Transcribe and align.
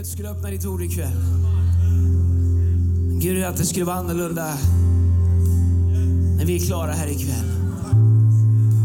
att 0.00 0.06
du 0.06 0.12
skulle 0.12 0.30
öppna 0.30 0.50
ditt 0.50 0.66
ord 0.66 0.82
ikväll. 0.82 1.16
Gud, 3.20 3.44
att 3.44 3.56
det 3.56 3.66
skulle 3.66 3.84
vara 3.84 3.96
annorlunda 3.96 4.54
när 6.36 6.44
vi 6.44 6.56
är 6.56 6.66
klara 6.66 6.92
här 6.92 7.06
ikväll. 7.06 7.44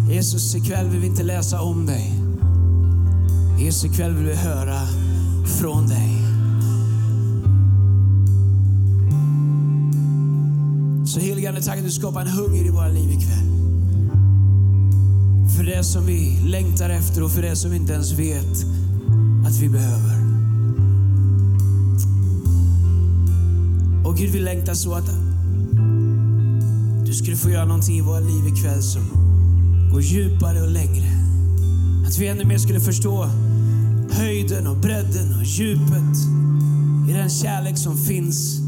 Jesus, 0.10 0.55
ikväll 0.55 0.90
vill 0.90 1.00
vi 1.00 1.08
inte 1.08 1.24
läsa 1.24 1.62
om 1.62 1.86
dig. 1.86 2.14
Jesus, 3.60 3.86
ikväll 3.91 4.14
vill 4.14 4.26
vi 4.26 4.36
höra 4.36 4.82
från 5.60 5.88
dig. 5.88 6.18
Så 11.05 11.20
heligande, 11.20 11.62
tack 11.62 11.77
att 11.77 11.86
du 11.86 11.91
skapar 11.91 12.22
en 12.22 12.27
hunger 12.27 12.66
i 12.66 12.70
våra 12.70 12.88
liv 12.88 13.12
ikväll. 13.12 13.48
För 15.58 15.63
det 15.63 15.84
som 15.84 16.05
vi 16.05 16.40
längtar 16.46 16.90
efter 16.90 17.24
och 17.24 17.32
för 17.32 17.41
det 17.41 17.55
som 17.55 17.72
vi 17.72 17.77
inte 17.77 17.94
ens 17.94 18.12
vet 18.12 18.66
att 19.48 19.58
vi 19.62 19.70
behöver. 19.70 20.15
Och 24.16 24.21
Gud, 24.21 24.32
vi 24.32 24.40
längtar 24.40 24.74
så 24.74 24.94
att 24.94 25.10
du 27.05 27.13
skulle 27.13 27.38
få 27.38 27.49
göra 27.49 27.66
någonting 27.66 27.98
i 27.98 28.02
våra 28.02 28.20
liv 28.20 28.48
ikväll 28.48 28.84
som 28.84 29.02
går 29.91 30.02
djupare 30.02 30.62
och 30.62 30.70
längre. 30.71 31.08
Att 32.08 32.18
vi 32.18 32.27
ännu 32.27 32.46
mer 32.46 32.58
skulle 32.58 32.80
förstå 32.80 33.30
höjden 34.12 34.68
och 34.68 34.77
bredden 34.77 35.38
och 35.40 35.43
djupet 35.43 36.18
i 37.10 37.13
den 37.13 37.30
kärlek 37.30 37.77
som 37.77 37.98
finns 37.98 38.60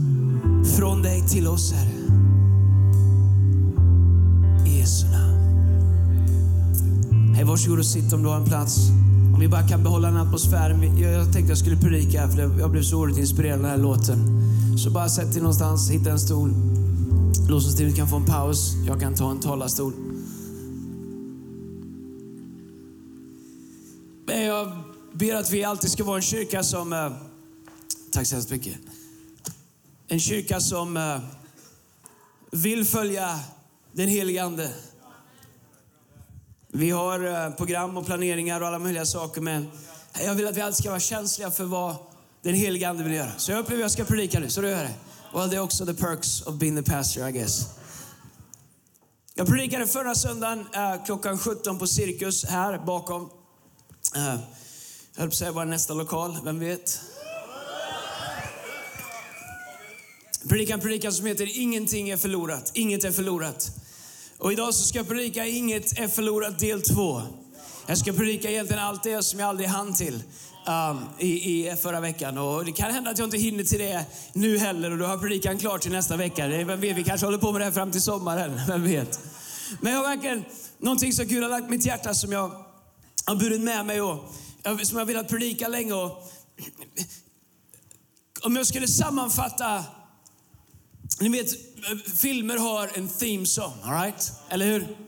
från 0.78 1.02
dig 1.02 1.24
till 1.28 1.48
oss, 1.48 1.74
Herre. 1.74 1.92
I 4.66 4.80
Jesu 4.80 5.08
namn. 5.08 5.36
Hej, 7.36 7.44
varsågod 7.44 7.80
och 7.80 7.86
sitt 7.86 8.14
om 8.14 8.24
du 8.24 8.30
har 8.30 8.38
en 8.38 8.46
plats. 8.46 8.90
Om 9.34 9.40
vi 9.40 9.48
bara 9.48 9.68
kan 9.68 9.84
behålla 9.84 10.08
den 10.08 10.18
atmosfären. 10.18 10.98
Jag, 10.98 11.12
jag 11.12 11.34
tänkte 11.34 11.52
jag 11.52 11.58
skulle 11.58 11.78
predika 11.78 12.28
för 12.28 12.60
jag 12.60 12.72
blev 12.72 12.82
så 12.82 12.98
oerhört 12.98 13.18
inspirerad 13.18 13.56
av 13.56 13.62
den 13.62 13.72
här 13.72 13.78
låten. 13.78 14.47
Så 14.78 14.90
bara 14.90 15.10
sätt 15.10 15.34
dig 15.34 15.42
någonstans, 15.42 15.90
hitta 15.90 16.12
en 16.12 16.20
stol. 16.20 16.54
Lovsångsteamet 17.50 17.96
kan 17.96 18.08
få 18.08 18.16
en 18.16 18.26
paus. 18.26 18.74
Jag 18.88 19.00
kan 19.00 19.16
ta 19.16 19.32
en 19.32 19.40
talarstol. 19.40 19.94
Men 24.26 24.44
jag 24.44 24.72
ber 25.14 25.36
att 25.36 25.52
vi 25.52 25.64
alltid 25.64 25.92
ska 25.92 26.04
vara 26.04 26.16
en 26.16 26.22
kyrka 26.22 26.64
som... 26.64 26.94
eh, 26.94 27.12
tack 28.12 28.28
så 28.28 28.36
hemskt 28.36 28.52
mycket. 28.52 28.78
En 30.08 30.20
kyrka 30.20 30.60
som 30.60 30.98
eh, 30.98 31.20
vill 32.52 32.86
följa 32.86 33.40
den 33.92 34.08
helige 34.08 34.44
Ande. 34.44 34.72
Vi 36.68 36.90
har 36.90 37.46
eh, 37.46 37.56
program 37.56 37.98
och 37.98 38.06
planeringar 38.06 38.62
och 38.62 38.68
alla 38.68 38.80
möjliga 38.80 39.06
saker, 39.06 39.42
men 39.42 39.68
jag 40.26 40.36
vill 40.36 40.48
att 40.48 40.58
vi 40.58 40.62
alltid 40.62 40.78
ska 40.78 40.90
vara 40.90 41.00
känsliga 41.00 41.52
för 41.52 41.66
vad 41.66 41.96
den 42.48 42.56
helige 42.56 42.90
Ande 42.90 43.04
vill 43.04 43.14
göra. 43.14 43.32
Så 43.38 43.52
jag 43.52 43.60
upplever 43.60 43.84
att 43.84 43.84
jag 43.84 43.92
ska 43.92 44.04
predika 44.04 44.40
nu, 44.40 44.50
så 44.50 44.62
du 44.62 44.70
gör 44.70 44.84
det. 44.84 44.94
Well, 45.34 45.50
det 45.50 45.56
är 45.56 45.60
också 45.60 45.86
the 45.86 45.94
perks 45.94 46.42
of 46.42 46.56
being 46.56 46.84
the 46.84 46.92
pastor, 46.92 47.30
I 47.30 47.32
guess. 47.32 47.66
Jag 49.36 49.48
predikade 49.48 49.88
förra 49.88 50.16
söndagen 50.16 50.66
eh, 50.74 51.06
klockan 51.06 51.38
17 51.38 51.80
på 51.80 51.88
Cirkus 51.88 52.46
här 52.46 52.78
bakom. 52.86 53.30
Eh, 54.16 54.22
jag 54.22 54.32
höll 54.32 54.40
på 55.16 55.26
att 55.26 55.36
säga 55.36 55.52
var 55.52 55.66
nästa 55.66 55.94
lokal, 55.94 56.38
vem 56.44 56.60
vet? 56.60 57.02
Predikan 60.50 60.80
predikan 60.80 61.14
som 61.14 61.26
heter 61.26 61.60
Ingenting 61.60 62.10
är 62.10 62.18
förlorat, 62.18 62.72
inget 62.74 63.04
är 63.04 63.12
förlorat. 63.12 63.72
Och 64.38 64.54
idag 64.54 64.74
så 64.74 64.86
ska 64.86 64.98
jag 64.98 65.08
predika 65.08 65.46
Inget 65.46 66.00
är 66.00 66.08
förlorat 66.08 66.60
del 66.60 66.82
2. 66.82 67.22
Jag 67.90 67.98
ska 67.98 68.14
predika 68.14 68.50
egentligen 68.50 68.84
allt 68.84 69.04
det 69.04 69.24
som 69.24 69.40
jag 69.40 69.50
aldrig 69.50 69.70
hann 69.70 69.94
till 69.94 70.24
um, 70.68 71.06
i, 71.20 71.28
i 71.28 71.76
förra 71.76 72.00
veckan. 72.00 72.38
Och 72.38 72.66
det 72.66 72.72
kan 72.72 72.92
hända 72.92 73.10
att 73.12 73.18
jag 73.18 73.26
inte 73.26 73.38
hinner 73.38 73.64
till 73.64 73.80
det 73.80 74.06
nu 74.34 74.58
heller 74.58 74.92
och 74.92 74.98
då 74.98 75.06
har 75.06 75.18
predikan 75.18 75.58
klar 75.58 75.78
till 75.78 75.92
nästa 75.92 76.18
vecka. 76.18 76.48
Vem 76.48 76.80
vet, 76.80 76.98
vi 76.98 77.04
kanske 77.04 77.28
håller 77.28 77.38
på 77.38 77.52
med 77.52 77.62
det 77.62 77.66
här 77.66 77.72
fram 77.72 77.92
till 77.92 78.02
sommaren, 78.02 78.62
vem 78.68 78.84
vet. 78.84 79.20
Men 79.82 79.94
jag 79.94 80.00
har 80.00 80.08
verkligen 80.08 80.46
någonting 80.80 81.14
som 81.14 81.26
Gud 81.26 81.44
har 81.44 81.50
lagt 81.50 81.70
mitt 81.70 81.86
hjärta 81.86 82.14
som 82.14 82.32
jag 82.32 82.52
har 83.26 83.36
burit 83.36 83.62
med 83.62 83.86
mig 83.86 84.02
och 84.02 84.34
eh, 84.64 84.78
som 84.78 84.98
jag 84.98 85.06
har 85.06 85.06
velat 85.06 85.28
predika 85.28 85.68
länge. 85.68 85.94
Och, 85.94 86.32
om 88.42 88.56
jag 88.56 88.68
skulle 88.68 88.88
sammanfatta 88.88 89.84
ni 91.20 91.30
vet, 91.30 91.52
eh, 91.52 92.12
filmer 92.16 92.58
har 92.58 92.90
en 92.94 93.08
theme 93.08 93.46
song, 93.46 93.74
all 93.84 93.94
right? 94.04 94.32
Eller 94.50 94.66
hur? 94.66 95.07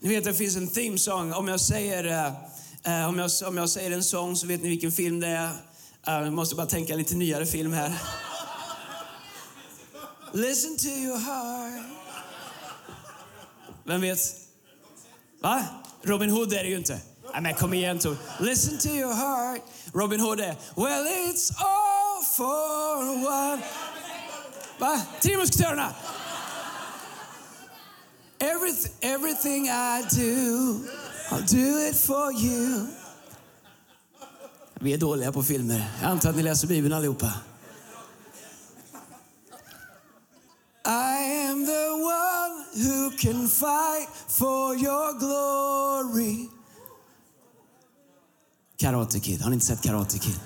Ni 0.00 0.08
vet, 0.08 0.24
det 0.24 0.34
finns 0.34 0.56
en 0.56 0.68
theme 0.68 0.98
song. 0.98 1.32
Om 1.32 1.48
jag 1.48 1.60
säger, 1.60 2.04
eh, 2.04 3.00
eh, 3.00 3.08
om 3.08 3.18
jag, 3.18 3.30
om 3.46 3.56
jag 3.56 3.70
säger 3.70 3.90
en 3.90 4.04
sång 4.04 4.36
så 4.36 4.46
vet 4.46 4.62
ni 4.62 4.68
vilken 4.68 4.92
film 4.92 5.20
det 5.20 5.26
är. 5.26 5.48
Eh, 6.06 6.14
jag 6.14 6.32
måste 6.32 6.54
bara 6.54 6.66
tänka 6.66 6.94
lite 6.96 7.14
nyare 7.14 7.46
film 7.46 7.72
här. 7.72 7.94
Listen 10.32 10.76
to 10.76 10.86
your 10.86 11.18
heart. 11.18 11.82
Vem 13.84 14.00
vet? 14.00 14.18
Va? 15.40 15.64
Robin 16.02 16.30
Hood 16.30 16.52
är 16.52 16.62
det 16.62 16.68
ju 16.68 16.76
inte. 16.76 17.00
Nej 17.32 17.42
men 17.42 17.54
kom 17.54 17.74
igen 17.74 17.98
Tor. 17.98 18.16
Listen 18.40 18.78
to 18.78 18.88
your 18.88 19.14
heart. 19.14 19.62
Robin 19.92 20.20
Hood 20.20 20.40
är 20.40 20.56
Well 20.76 21.06
it's 21.06 21.52
all 21.58 22.24
for 22.24 23.08
one. 23.26 23.62
Va? 24.78 25.02
Tre 25.20 25.36
musketörerna. 25.36 25.94
Everyth- 28.38 28.90
everything 29.00 29.68
I 29.68 30.02
do, 30.10 30.80
I'll 31.30 31.46
do 31.46 31.78
it 31.88 31.96
for 31.96 32.32
you. 32.32 32.86
Vi 34.80 34.92
är 34.92 34.98
dåliga 34.98 35.32
på 35.32 35.42
filmer. 35.42 35.90
Jag 36.02 36.10
antar 36.10 36.30
att 36.30 36.36
ni 36.36 36.42
läser 36.42 36.68
Bibeln 36.68 36.94
allihopa. 36.94 37.32
I 40.84 41.48
am 41.50 41.66
the 41.66 41.90
one 41.90 42.64
who 42.74 43.10
can 43.18 43.48
fight 43.48 44.08
for 44.28 44.74
your 44.76 45.18
glory. 45.18 46.48
Karate 48.76 49.20
Kid. 49.20 49.40
Har 49.42 49.50
ni 49.50 49.54
inte 49.54 49.66
sett 49.66 49.82
Karate 49.82 50.18
Kid? 50.18 50.40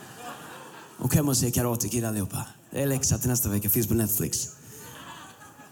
Och 0.98 1.14
hem 1.14 1.28
och 1.28 1.36
se 1.36 1.50
Karate 1.50 1.88
Kid 1.88 2.04
allihopa. 2.04 2.46
Det 2.70 2.82
är 2.82 2.86
läxa 2.86 3.18
till 3.18 3.30
nästa 3.30 3.48
vecka. 3.48 3.70
Finns 3.70 3.86
på 3.88 3.94
Netflix. 3.94 4.48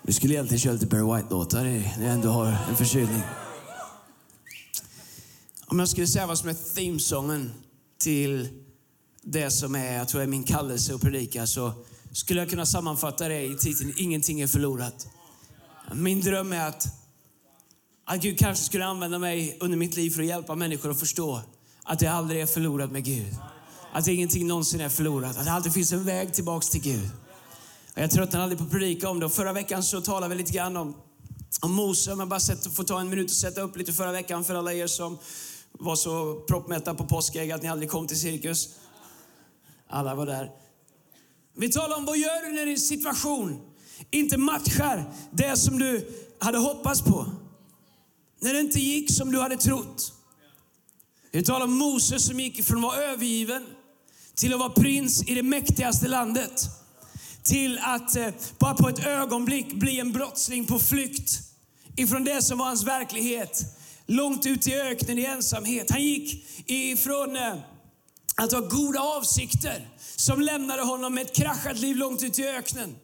Vi 0.09 0.15
skulle 0.15 0.35
egentligen 0.35 0.61
köra 0.61 0.73
lite 0.73 0.87
Barry 0.87 1.03
White-låtar 1.03 1.65
när 1.65 2.05
jag 2.05 2.13
ändå 2.13 2.29
har 2.29 2.47
en 2.47 2.77
förkylning. 2.77 3.23
Om 5.67 5.79
jag 5.79 5.89
skulle 5.89 6.07
säga 6.07 6.27
vad 6.27 6.39
som 6.39 6.49
är 6.49 6.75
themesången 6.75 7.53
till 7.99 8.49
det 9.23 9.51
som 9.51 9.75
är, 9.75 9.97
jag 9.97 10.09
tror 10.09 10.23
är 10.23 10.27
min 10.27 10.43
kallelse 10.43 10.95
att 10.95 11.01
predika 11.01 11.47
så 11.47 11.73
skulle 12.13 12.41
jag 12.41 12.51
kunna 12.51 12.67
sammanfatta 12.67 13.29
det 13.29 13.43
i 13.43 13.57
titeln 13.57 13.95
Ingenting 13.97 14.41
är 14.41 14.47
förlorat. 14.47 15.09
Min 15.93 16.21
dröm 16.21 16.53
är 16.53 16.69
att, 16.69 16.87
att 18.05 18.21
Gud 18.21 18.39
kanske 18.39 18.65
skulle 18.65 18.85
använda 18.85 19.19
mig 19.19 19.57
under 19.61 19.77
mitt 19.77 19.97
liv 19.97 20.11
för 20.11 20.21
att 20.23 20.29
hjälpa 20.29 20.55
människor 20.55 20.91
att 20.91 21.01
förstå 21.01 21.41
att 21.83 22.03
jag 22.03 22.13
aldrig 22.13 22.41
är 22.41 22.47
förlorad 22.47 22.93
med 22.93 23.05
Gud. 23.05 23.35
Att 23.93 24.09
ingenting 24.09 24.47
någonsin 24.47 24.81
är 24.81 24.89
förlorat. 24.89 25.39
Att 25.39 25.45
det 25.45 25.53
alltid 25.53 25.73
finns 25.73 25.93
en 25.93 26.05
väg 26.05 26.35
tillbaks 26.35 26.69
till 26.69 26.81
Gud. 26.81 27.11
Jag 28.01 28.11
tröttnar 28.11 28.41
aldrig 28.41 28.59
på 28.59 28.65
att 28.65 28.71
predika 28.71 29.09
om 29.09 29.21
det. 29.21 29.27
Och 29.27 29.33
förra 29.33 29.53
veckan 29.53 29.83
så 29.83 30.01
talade 30.01 30.35
vi 30.35 30.41
lite 30.41 30.53
grann 30.53 30.77
om, 30.77 30.95
om 31.61 31.73
Mose. 31.73 32.13
Om 32.13 32.21
jag 32.21 32.29
bara 32.29 32.41
sätter, 32.41 32.71
får 32.71 32.85
ta 32.85 33.01
en 33.01 33.09
minut 33.09 33.31
och 33.31 33.37
sätta 33.37 33.61
upp 33.61 33.77
lite 33.77 33.93
förra 33.93 34.13
veckan 34.13 34.45
för 34.45 34.55
alla 34.55 34.73
er 34.73 34.87
som 34.87 35.19
var 35.73 35.97
så 35.97 36.35
proppmätta 36.49 36.95
på 36.95 37.07
påskägg 37.07 37.53
att 37.53 37.63
ni 37.63 37.69
aldrig 37.69 37.91
kom 37.91 38.07
till 38.07 38.21
cirkus. 38.21 38.69
Alla 39.89 40.15
var 40.15 40.27
där. 40.27 40.51
Vi 41.57 41.73
talar 41.73 41.97
om 41.97 42.05
vad 42.05 42.19
gör 42.19 42.47
du 42.47 42.53
när 42.53 42.67
din 42.67 42.79
situation 42.79 43.61
inte 44.11 44.39
matchar 44.39 45.13
det 45.31 45.57
som 45.57 45.79
du 45.79 46.09
hade 46.39 46.59
hoppats 46.59 47.03
på. 47.03 47.27
När 48.41 48.55
det 48.55 48.61
inte 48.61 48.81
gick 48.81 49.15
som 49.15 49.33
du 49.33 49.41
hade 49.41 49.57
trott. 49.57 50.13
Vi 51.31 51.45
talar 51.45 51.65
om 51.65 51.73
Moses 51.73 52.27
som 52.27 52.41
gick 52.41 52.65
från 52.65 52.77
att 52.79 52.83
vara 52.83 52.97
övergiven 52.97 53.67
till 54.35 54.53
att 54.53 54.61
vara 54.61 54.71
prins 54.71 55.23
i 55.23 55.35
det 55.35 55.43
mäktigaste 55.43 56.09
landet. 56.09 56.69
Till 57.49 57.79
att 57.83 58.17
eh, 58.17 58.29
bara 58.59 58.75
på 58.75 58.89
ett 58.89 59.07
ögonblick 59.07 59.73
bli 59.73 60.01
en 60.01 60.13
brottsling 60.13 60.65
på 60.65 60.79
flykt 60.79 61.41
ifrån 61.97 62.25
det 62.25 62.43
som 62.43 62.59
var 62.59 62.67
hans 62.67 62.85
verklighet. 62.85 63.63
Långt 64.07 64.47
ut 64.47 64.69
i 64.69 64.75
öknen 64.75 65.19
i 65.19 65.25
ensamhet. 65.25 65.91
Han 65.91 66.03
gick 66.03 66.45
ifrån 66.67 67.37
eh, 67.37 67.55
att 68.37 68.53
ha 68.53 68.61
goda 68.61 69.01
avsikter 69.01 69.89
som 70.17 70.41
lämnade 70.41 70.83
honom 70.83 71.15
med 71.15 71.27
ett 71.27 71.37
kraschat 71.37 71.79
liv 71.79 71.97
långt 71.97 72.23
ut 72.23 72.39
i 72.39 72.49
öknen. 72.49 72.97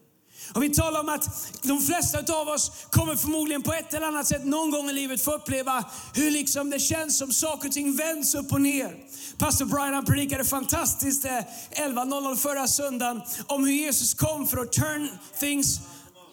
Och 0.53 0.63
vi 0.63 0.69
talar 0.69 1.01
om 1.01 1.09
att 1.09 1.53
de 1.63 1.81
flesta 1.81 2.35
av 2.35 2.49
oss 2.49 2.73
kommer 2.91 3.17
förmodligen 3.17 3.63
på 3.63 3.73
ett 3.73 3.95
eller 3.95 4.07
annat 4.07 4.27
sätt 4.27 4.45
någon 4.45 4.71
gång 4.71 4.91
i 4.91 4.93
livet 4.93 5.23
få 5.23 5.33
uppleva 5.33 5.85
hur 6.15 6.31
liksom 6.31 6.71
det 6.71 6.79
känns 6.79 7.19
som 7.19 7.33
saker 7.33 7.69
och 7.69 7.75
ting 7.75 7.97
vänds 7.97 8.35
upp 8.35 8.53
och 8.53 8.61
ner. 8.61 8.97
Pastor 9.39 9.65
Brian 9.67 9.95
han 9.95 10.05
predikade 10.05 10.45
fantastiskt 10.45 11.25
eh, 11.25 11.31
11.00 11.31 12.37
förra 12.37 12.67
söndagen 12.67 13.23
om 13.47 13.65
hur 13.65 13.73
Jesus 13.73 14.15
kom 14.15 14.47
för 14.47 14.59
att 14.59 14.73
turn 14.73 15.09
things 15.41 15.81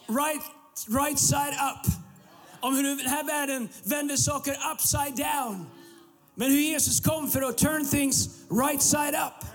right, 0.08 0.42
right 0.86 1.18
side 1.18 1.54
up. 1.74 1.92
Om 2.60 2.76
hur 2.76 2.82
den 2.82 3.06
här 3.06 3.24
världen 3.24 3.68
vänder 3.82 4.16
saker 4.16 4.58
upside 4.72 5.16
down. 5.16 5.66
Men 6.34 6.50
hur 6.50 6.60
Jesus 6.60 7.00
kom 7.00 7.30
för 7.30 7.42
att 7.42 7.58
turn 7.58 7.86
things 7.86 8.28
right 8.50 8.82
side 8.82 9.14
up. 9.14 9.48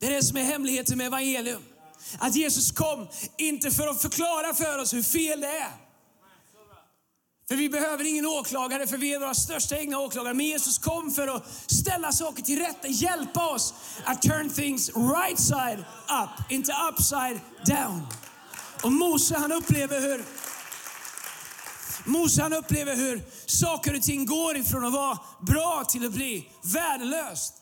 Det 0.00 0.06
är 0.06 0.10
det 0.10 0.22
som 0.22 0.36
är 0.36 0.42
hemligheten 0.42 0.98
med 0.98 1.06
evangelium. 1.06 1.62
Att 2.18 2.34
Jesus 2.34 2.72
kom 2.72 3.08
inte 3.36 3.70
för 3.70 3.88
att 3.88 4.02
förklara 4.02 4.54
för 4.54 4.78
oss 4.78 4.94
hur 4.94 5.02
fel 5.02 5.40
det 5.40 5.58
är. 5.58 5.86
För 7.48 7.56
vi 7.56 7.68
behöver 7.68 8.04
ingen 8.04 8.26
åklagare, 8.26 8.86
för 8.86 8.96
vi 8.96 9.14
är 9.14 9.18
våra 9.18 9.34
största 9.34 9.78
egna 9.78 9.98
åklagare. 9.98 10.34
Men 10.34 10.46
Jesus 10.46 10.78
kom 10.78 11.10
för 11.10 11.28
att 11.28 11.44
ställa 11.66 12.12
saker 12.12 12.42
till 12.42 12.58
rätta, 12.58 12.88
hjälpa 12.88 13.46
oss 13.46 13.74
att 14.04 14.22
turn 14.22 14.50
things 14.50 14.90
right 14.96 15.40
side 15.40 15.84
up, 16.22 16.52
inte 16.52 16.72
upside 16.92 17.40
down. 17.66 18.06
Och 18.82 18.92
Mose 18.92 19.36
han 19.38 19.52
upplever 19.52 20.00
hur 20.00 20.24
Mose 22.04 22.42
han 22.42 22.52
upplever 22.52 22.96
hur 22.96 23.22
saker 23.46 23.96
och 23.96 24.02
ting 24.02 24.26
går 24.26 24.56
ifrån 24.56 24.84
att 24.84 24.92
vara 24.92 25.18
bra 25.40 25.84
till 25.88 26.06
att 26.06 26.12
bli 26.12 26.48
värdelöst. 26.62 27.54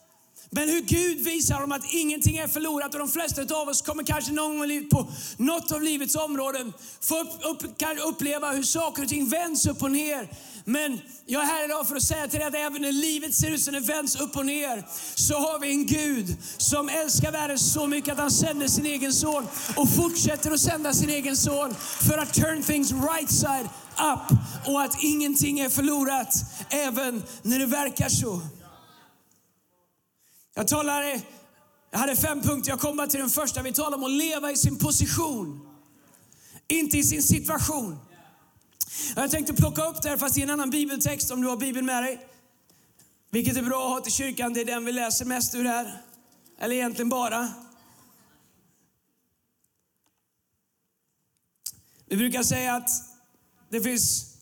Men 0.49 0.69
hur 0.69 0.81
Gud 0.81 1.19
visar 1.19 1.59
dem 1.59 1.71
att 1.71 1.93
ingenting 1.93 2.37
är 2.37 2.47
förlorat 2.47 2.93
och 2.93 2.99
de 2.99 3.09
flesta 3.09 3.55
av 3.55 3.67
oss 3.67 3.81
kommer 3.81 4.03
kanske 4.03 4.31
någon 4.31 4.59
gång 4.59 4.89
på 4.89 5.07
något 5.37 5.71
av 5.71 5.81
livets 5.81 6.15
områden 6.15 6.73
få 7.01 7.19
upp, 7.19 7.29
upp, 7.43 7.81
uppleva 8.05 8.51
hur 8.51 8.63
saker 8.63 9.03
och 9.03 9.09
ting 9.09 9.29
vänds 9.29 9.67
upp 9.67 9.83
och 9.83 9.91
ner. 9.91 10.29
Men 10.67 11.01
jag 11.25 11.41
är 11.41 11.45
här 11.45 11.65
idag 11.65 11.87
för 11.87 11.95
att 11.95 12.03
säga 12.03 12.27
till 12.27 12.39
dig 12.39 12.47
att 12.47 12.55
även 12.55 12.81
när 12.81 12.91
livet 12.91 13.35
ser 13.35 13.51
ut 13.51 13.61
som 13.61 13.73
det 13.73 13.79
vänds 13.79 14.15
upp 14.21 14.37
och 14.37 14.45
ner 14.45 14.83
så 15.15 15.33
har 15.33 15.59
vi 15.59 15.69
en 15.69 15.85
Gud 15.85 16.37
som 16.57 16.89
älskar 16.89 17.31
världen 17.31 17.59
så 17.59 17.87
mycket 17.87 18.13
att 18.13 18.19
han 18.19 18.31
sänder 18.31 18.67
sin 18.67 18.85
egen 18.85 19.13
son 19.13 19.47
och 19.75 19.89
fortsätter 19.89 20.51
att 20.51 20.59
sända 20.59 20.93
sin 20.93 21.09
egen 21.09 21.37
son 21.37 21.75
för 22.07 22.17
att 22.17 22.33
turn 22.33 22.63
things 22.63 22.91
right 22.91 23.31
side 23.31 23.69
up 23.97 24.37
och 24.67 24.81
att 24.81 25.03
ingenting 25.03 25.59
är 25.59 25.69
förlorat 25.69 26.33
även 26.69 27.23
när 27.41 27.59
det 27.59 27.65
verkar 27.65 28.09
så. 28.09 28.41
Jag 30.57 30.67
talade, 30.67 31.21
jag 31.91 31.99
hade 31.99 32.15
fem 32.15 32.41
punkter, 32.41 32.71
jag 32.71 32.79
kommer 32.79 33.07
till 33.07 33.19
den 33.19 33.29
första. 33.29 33.61
Vi 33.61 33.73
talar 33.73 33.97
om 33.97 34.03
att 34.03 34.11
leva 34.11 34.51
i 34.51 34.55
sin 34.57 34.77
position, 34.77 35.67
inte 36.67 36.97
i 36.97 37.03
sin 37.03 37.23
situation. 37.23 37.99
Jag 39.15 39.31
tänkte 39.31 39.53
plocka 39.53 39.85
upp 39.85 40.01
det 40.01 40.09
här 40.09 40.17
fast 40.17 40.37
i 40.37 40.41
en 40.41 40.49
annan 40.49 40.69
bibeltext 40.69 41.31
om 41.31 41.41
du 41.41 41.47
har 41.47 41.57
bibeln 41.57 41.85
med 41.85 42.03
dig. 42.03 42.27
Vilket 43.29 43.57
är 43.57 43.61
bra 43.61 43.85
att 43.85 43.91
ha 43.91 44.01
till 44.01 44.11
kyrkan, 44.11 44.53
det 44.53 44.61
är 44.61 44.65
den 44.65 44.85
vi 44.85 44.91
läser 44.91 45.25
mest 45.25 45.55
ur 45.55 45.65
här. 45.65 46.01
Eller 46.59 46.75
egentligen 46.75 47.09
bara. 47.09 47.53
Vi 52.05 52.17
brukar 52.17 52.43
säga 52.43 52.75
att 52.75 52.89
det 53.69 53.81
finns 53.81 54.34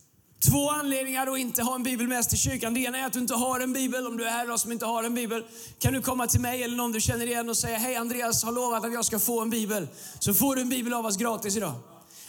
Två 0.50 0.70
anledningar 0.70 1.28
att 1.28 1.38
inte 1.38 1.64
ha 1.64 1.76
en 1.76 1.84
bibel 1.84 2.08
med 2.08 2.24
sig 2.24 2.30
till 2.30 2.40
kyrkan. 2.40 2.74
Det 2.74 2.80
ena 2.80 2.98
är 2.98 3.06
att 3.06 3.14
du 3.14 3.20
inte 3.20 3.34
har 3.34 3.60
en 3.60 3.74
bibel. 3.74 4.08
Om 4.08 4.18
du 4.18 4.26
är 4.26 4.30
här 4.30 4.44
idag 4.44 4.60
som 4.60 4.72
inte 4.72 4.86
har 4.86 5.04
en 5.04 5.16
bibel 5.16 5.44
kan 5.80 5.94
du 5.94 6.02
komma 6.02 6.28
till 6.28 6.40
mig 6.40 6.64
eller 6.64 6.76
någon 6.78 6.92
du 6.92 7.02
känner 7.02 7.28
igen 7.28 7.50
och 7.50 7.58
säga 7.58 7.78
Hej 7.78 7.96
Andreas 7.96 8.44
har 8.44 8.52
lovat 8.52 8.86
att 8.86 8.94
jag 8.94 9.06
ska 9.06 9.20
få 9.20 9.42
en 9.42 9.50
bibel. 9.50 9.88
Så 10.20 10.34
får 10.34 10.56
du 10.56 10.62
en 10.62 10.70
bibel 10.70 10.94
av 10.94 11.06
oss 11.06 11.18
gratis 11.18 11.58
idag. 11.58 11.74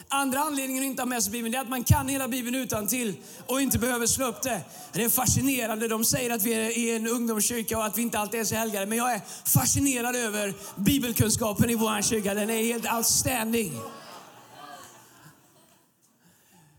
Andra 0.07 0.39
anledningen 0.39 0.83
att 0.83 0.87
inte 0.87 1.01
ha 1.01 1.07
med 1.07 1.23
sig 1.23 1.31
Bibeln 1.31 1.55
är 1.55 1.59
att 1.59 1.69
man 1.69 1.83
kan 1.83 2.07
hela 2.07 2.27
Bibeln 2.27 2.55
utan 2.55 2.87
till 2.87 3.15
och 3.47 3.61
inte 3.61 3.79
behöver 3.79 4.07
slå 4.07 4.25
upp 4.25 4.41
det. 4.41 4.61
Det 4.93 5.03
är 5.03 5.09
fascinerande. 5.09 5.87
De 5.87 6.05
säger 6.05 6.35
att 6.35 6.43
vi 6.43 6.89
är 6.91 6.95
en 6.95 7.07
ungdomskyrka 7.07 7.77
och 7.77 7.85
att 7.85 7.97
vi 7.97 8.01
inte 8.01 8.19
alltid 8.19 8.39
är 8.39 8.43
så 8.43 8.55
helgade. 8.55 8.85
Men 8.85 8.97
jag 8.97 9.13
är 9.13 9.21
fascinerad 9.45 10.15
över 10.15 10.53
bibelkunskapen 10.75 11.69
i 11.69 11.75
vår 11.75 12.01
kyrka. 12.01 12.33
Den 12.33 12.49
är 12.49 12.63
helt 12.63 12.93
outstanding. 12.93 13.73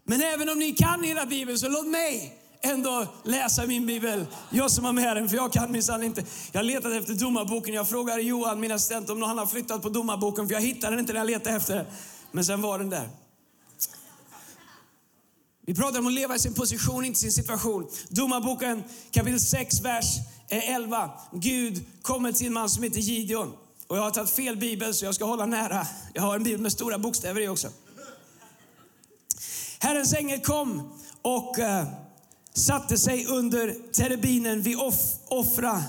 Men 0.07 0.21
även 0.21 0.49
om 0.49 0.59
ni 0.59 0.73
kan 0.73 1.03
hela 1.03 1.27
Bibeln, 1.27 1.59
så 1.59 1.69
låt 1.69 1.87
mig 1.87 2.39
ändå 2.61 3.07
läsa 3.23 3.67
min 3.67 3.87
bibel. 3.87 4.27
Jag 4.51 4.71
som 4.71 4.85
har 4.85 4.93
med 4.93 5.17
den, 5.17 5.29
för 5.29 5.37
jag 5.37 5.53
kan 5.53 5.73
minsann 5.73 6.03
inte. 6.03 6.25
Jag 6.53 6.65
letade 6.65 6.97
efter 6.97 7.15
domarboken. 7.15 7.75
Jag 7.75 7.89
frågade 7.89 8.23
Johan, 8.23 8.61
min 8.61 8.73
assistent, 8.73 9.11
om 9.11 9.23
han 9.23 9.39
har 9.39 9.47
flyttat 9.47 9.83
på 9.83 9.89
domarboken, 9.89 10.49
för 10.49 10.55
jag 10.55 10.61
hittade 10.61 10.93
den 10.93 11.01
inte 11.01 11.13
när 11.13 11.21
jag 11.21 11.27
letade 11.27 11.57
efter 11.57 11.77
den. 11.77 11.87
Men 12.33 12.45
sen 12.45 12.63
var 12.63 12.79
den 12.79 12.91
där. 12.91 13.09
Vi 15.67 15.75
pratar 15.75 15.99
om 15.99 16.07
att 16.07 16.13
leva 16.13 16.35
i 16.35 16.39
sin 16.39 16.55
position, 16.55 17.05
inte 17.05 17.19
sin 17.21 17.33
situation. 17.33 17.89
Domarboken 18.09 18.85
kapitel 19.11 19.41
6, 19.41 19.81
vers 19.81 20.05
eh, 20.49 20.75
11. 20.75 21.11
Gud 21.33 21.85
kommer 22.03 22.33
till 22.33 22.47
en 22.47 22.53
man 22.53 22.71
som 22.71 22.83
heter 22.83 23.01
Gideon. 23.01 23.53
Och 23.87 23.97
jag 23.97 24.03
har 24.03 24.11
tagit 24.11 24.31
fel 24.31 24.57
bibel, 24.57 24.95
så 24.95 25.05
jag 25.05 25.15
ska 25.15 25.25
hålla 25.25 25.47
nära. 25.47 25.87
Jag 26.15 26.23
har 26.23 26.37
en 26.37 26.45
bibel 26.45 26.61
med 26.61 26.73
stora 26.73 26.99
bokstäver 26.99 27.41
i 27.41 27.49
också. 27.49 27.69
Herrens 29.79 30.15
ängel 30.15 30.41
kom 30.41 30.91
och 31.23 31.59
uh, 31.59 31.85
satte 32.55 32.99
sig 32.99 33.27
under 33.27 33.93
terebinen 33.93 34.63
vid 34.63 34.77
off, 34.77 35.01
Offra, 35.29 35.83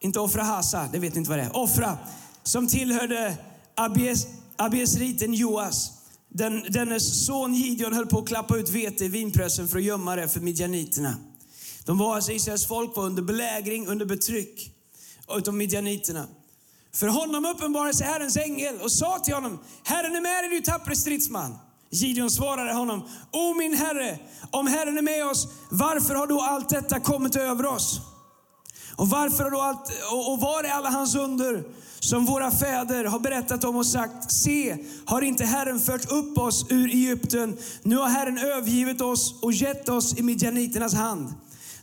inte 0.00 0.20
Offra 0.20 0.42
Hasa, 0.42 0.88
det 0.92 0.98
vet 0.98 1.16
inte 1.16 1.30
vad 1.30 1.38
det 1.38 1.42
är, 1.42 1.56
Offra, 1.56 1.98
som 2.42 2.68
tillhörde 2.68 3.36
Abies, 3.74 4.26
Abiesriten 4.56 5.34
Joas. 5.34 5.90
Den, 6.28 6.62
dennes 6.68 7.26
son 7.26 7.54
Gideon 7.54 7.92
höll 7.92 8.06
på 8.06 8.18
att 8.18 8.28
klappa 8.28 8.56
ut 8.56 8.68
vete 8.68 9.04
i 9.04 9.08
vinpressen 9.08 9.68
för 9.68 9.78
att 9.78 9.84
gömma 9.84 10.16
det 10.16 10.28
för 10.28 10.40
midjaniterna. 10.40 11.16
De 11.84 11.98
var 11.98 12.14
alltså 12.14 12.32
Israels 12.32 12.66
folk 12.66 12.96
var 12.96 13.04
under 13.04 13.22
belägring, 13.22 13.86
under 13.86 14.06
betryck 14.06 14.70
utav 15.36 15.54
midjaniterna. 15.54 16.26
För 16.92 17.06
honom 17.06 17.44
uppenbarade 17.44 17.94
sig 17.94 18.06
Herrens 18.06 18.36
ängel 18.36 18.80
och 18.80 18.92
sa 18.92 19.18
till 19.18 19.34
honom, 19.34 19.58
Herren 19.84 20.16
är 20.16 20.20
med 20.20 20.44
dig 20.44 20.50
du 20.50 20.60
tappre 20.60 20.96
stridsman. 20.96 21.58
Gideon 21.94 22.30
svarade 22.30 22.72
honom, 22.72 23.02
O 23.32 23.54
min 23.54 23.74
herre, 23.74 24.18
om 24.50 24.66
Herren 24.66 24.98
är 24.98 25.02
med 25.02 25.26
oss, 25.26 25.48
varför 25.70 26.14
har 26.14 26.26
då 26.26 26.40
allt 26.40 26.68
detta 26.68 27.00
kommit 27.00 27.36
över 27.36 27.66
oss? 27.66 28.00
Och, 28.96 29.08
varför 29.08 29.44
har 29.44 29.50
då 29.50 29.60
allt, 29.60 29.92
och, 30.12 30.32
och 30.32 30.40
var 30.40 30.64
är 30.64 30.70
alla 30.70 30.90
hans 30.90 31.14
under 31.14 31.64
som 32.00 32.24
våra 32.24 32.50
fäder 32.50 33.04
har 33.04 33.18
berättat 33.18 33.64
om 33.64 33.76
och 33.76 33.86
sagt, 33.86 34.32
se, 34.32 34.76
har 35.06 35.22
inte 35.22 35.44
Herren 35.44 35.80
fört 35.80 36.12
upp 36.12 36.38
oss 36.38 36.66
ur 36.68 36.88
Egypten? 36.88 37.56
Nu 37.82 37.96
har 37.96 38.08
Herren 38.08 38.38
övergivit 38.38 39.00
oss 39.00 39.34
och 39.42 39.52
gett 39.52 39.88
oss 39.88 40.18
i 40.18 40.22
midjaniternas 40.22 40.94
hand. 40.94 41.34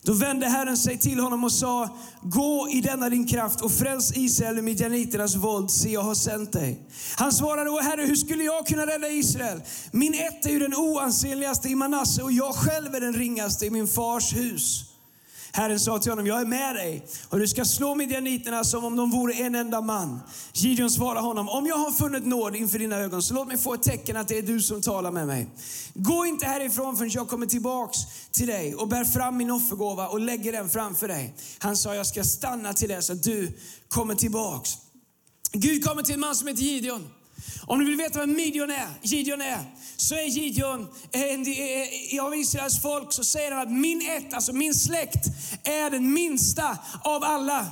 Då 0.03 0.13
vände 0.13 0.45
Herren 0.45 0.77
sig 0.77 0.97
till 0.97 1.19
honom 1.19 1.43
och 1.43 1.51
sa, 1.51 1.97
gå 2.21 2.69
i 2.71 2.81
denna 2.81 3.09
din 3.09 3.27
kraft 3.27 3.61
och 3.61 3.71
fräls 3.71 4.17
Israel 4.17 4.57
ur 4.57 4.61
midjaniternas 4.61 5.35
våld, 5.35 5.71
se 5.71 5.89
jag 5.89 6.01
har 6.01 6.15
sänt 6.15 6.51
dig. 6.51 6.79
Han 7.15 7.31
svarade, 7.31 7.69
Åh 7.69 7.81
Herre, 7.81 8.05
hur 8.05 8.15
skulle 8.15 8.43
jag 8.43 8.67
kunna 8.67 8.85
rädda 8.85 9.07
Israel? 9.09 9.61
Min 9.91 10.13
ett 10.13 10.45
är 10.45 10.49
ju 10.49 10.59
den 10.59 10.75
oansenligaste 10.75 11.69
i 11.69 11.75
Manasse 11.75 12.23
och 12.23 12.31
jag 12.31 12.55
själv 12.55 12.95
är 12.95 13.01
den 13.01 13.13
ringaste 13.13 13.65
i 13.65 13.69
min 13.69 13.87
fars 13.87 14.35
hus. 14.35 14.90
Herren 15.53 15.79
sa 15.79 15.99
till 15.99 16.11
honom, 16.11 16.27
jag 16.27 16.41
är 16.41 16.45
med 16.45 16.75
dig 16.75 17.07
och 17.29 17.39
du 17.39 17.47
ska 17.47 17.65
slå 17.65 17.95
midjaniterna 17.95 18.63
som 18.63 18.85
om 18.85 18.95
de 18.95 19.11
vore 19.11 19.33
en 19.33 19.55
enda 19.55 19.81
man. 19.81 20.19
Gideon 20.53 20.91
svarade 20.91 21.19
honom, 21.19 21.49
om 21.49 21.67
jag 21.67 21.77
har 21.77 21.91
funnit 21.91 22.25
nåd 22.25 22.55
inför 22.55 22.79
dina 22.79 22.97
ögon 22.97 23.23
så 23.23 23.33
låt 23.33 23.47
mig 23.47 23.57
få 23.57 23.73
ett 23.73 23.83
tecken 23.83 24.17
att 24.17 24.27
det 24.27 24.37
är 24.37 24.41
du 24.41 24.61
som 24.61 24.81
talar 24.81 25.11
med 25.11 25.27
mig. 25.27 25.47
Gå 25.93 26.25
inte 26.25 26.45
härifrån 26.45 26.97
förrän 26.97 27.11
jag 27.11 27.27
kommer 27.29 27.45
tillbaks 27.45 27.97
till 28.31 28.47
dig 28.47 28.75
och 28.75 28.87
bär 28.87 29.05
fram 29.05 29.37
min 29.37 29.51
offergåva 29.51 30.07
och 30.07 30.19
lägger 30.19 30.51
den 30.51 30.69
framför 30.69 31.07
dig. 31.07 31.35
Han 31.59 31.77
sa, 31.77 31.95
jag 31.95 32.05
ska 32.07 32.23
stanna 32.23 32.73
till 32.73 32.89
dess 32.89 33.09
att 33.09 33.23
du 33.23 33.59
kommer 33.89 34.15
tillbaks. 34.15 34.77
Gud 35.51 35.85
kommer 35.85 36.03
till 36.03 36.13
en 36.13 36.19
man 36.19 36.35
som 36.35 36.47
heter 36.47 36.61
Gideon. 36.61 37.07
Om 37.67 37.79
du 37.79 37.85
vill 37.85 37.97
veta 37.97 38.19
vem 38.19 38.39
Gideon 38.39 38.71
är, 38.71 38.87
Gideon 39.01 39.41
är 39.41 39.59
så 39.97 40.15
är 40.15 40.25
Gideon 40.25 40.87
en, 41.11 41.45
av 42.21 42.35
Israels 42.35 42.81
folk 42.81 43.13
så 43.13 43.23
säger 43.23 43.51
han 43.51 43.61
att 43.61 43.71
min 43.71 44.01
ett, 44.09 44.33
alltså 44.33 44.53
min 44.53 44.73
släkt, 44.73 45.25
är 45.63 45.89
den 45.89 46.13
minsta 46.13 46.77
av 47.03 47.23
alla. 47.23 47.67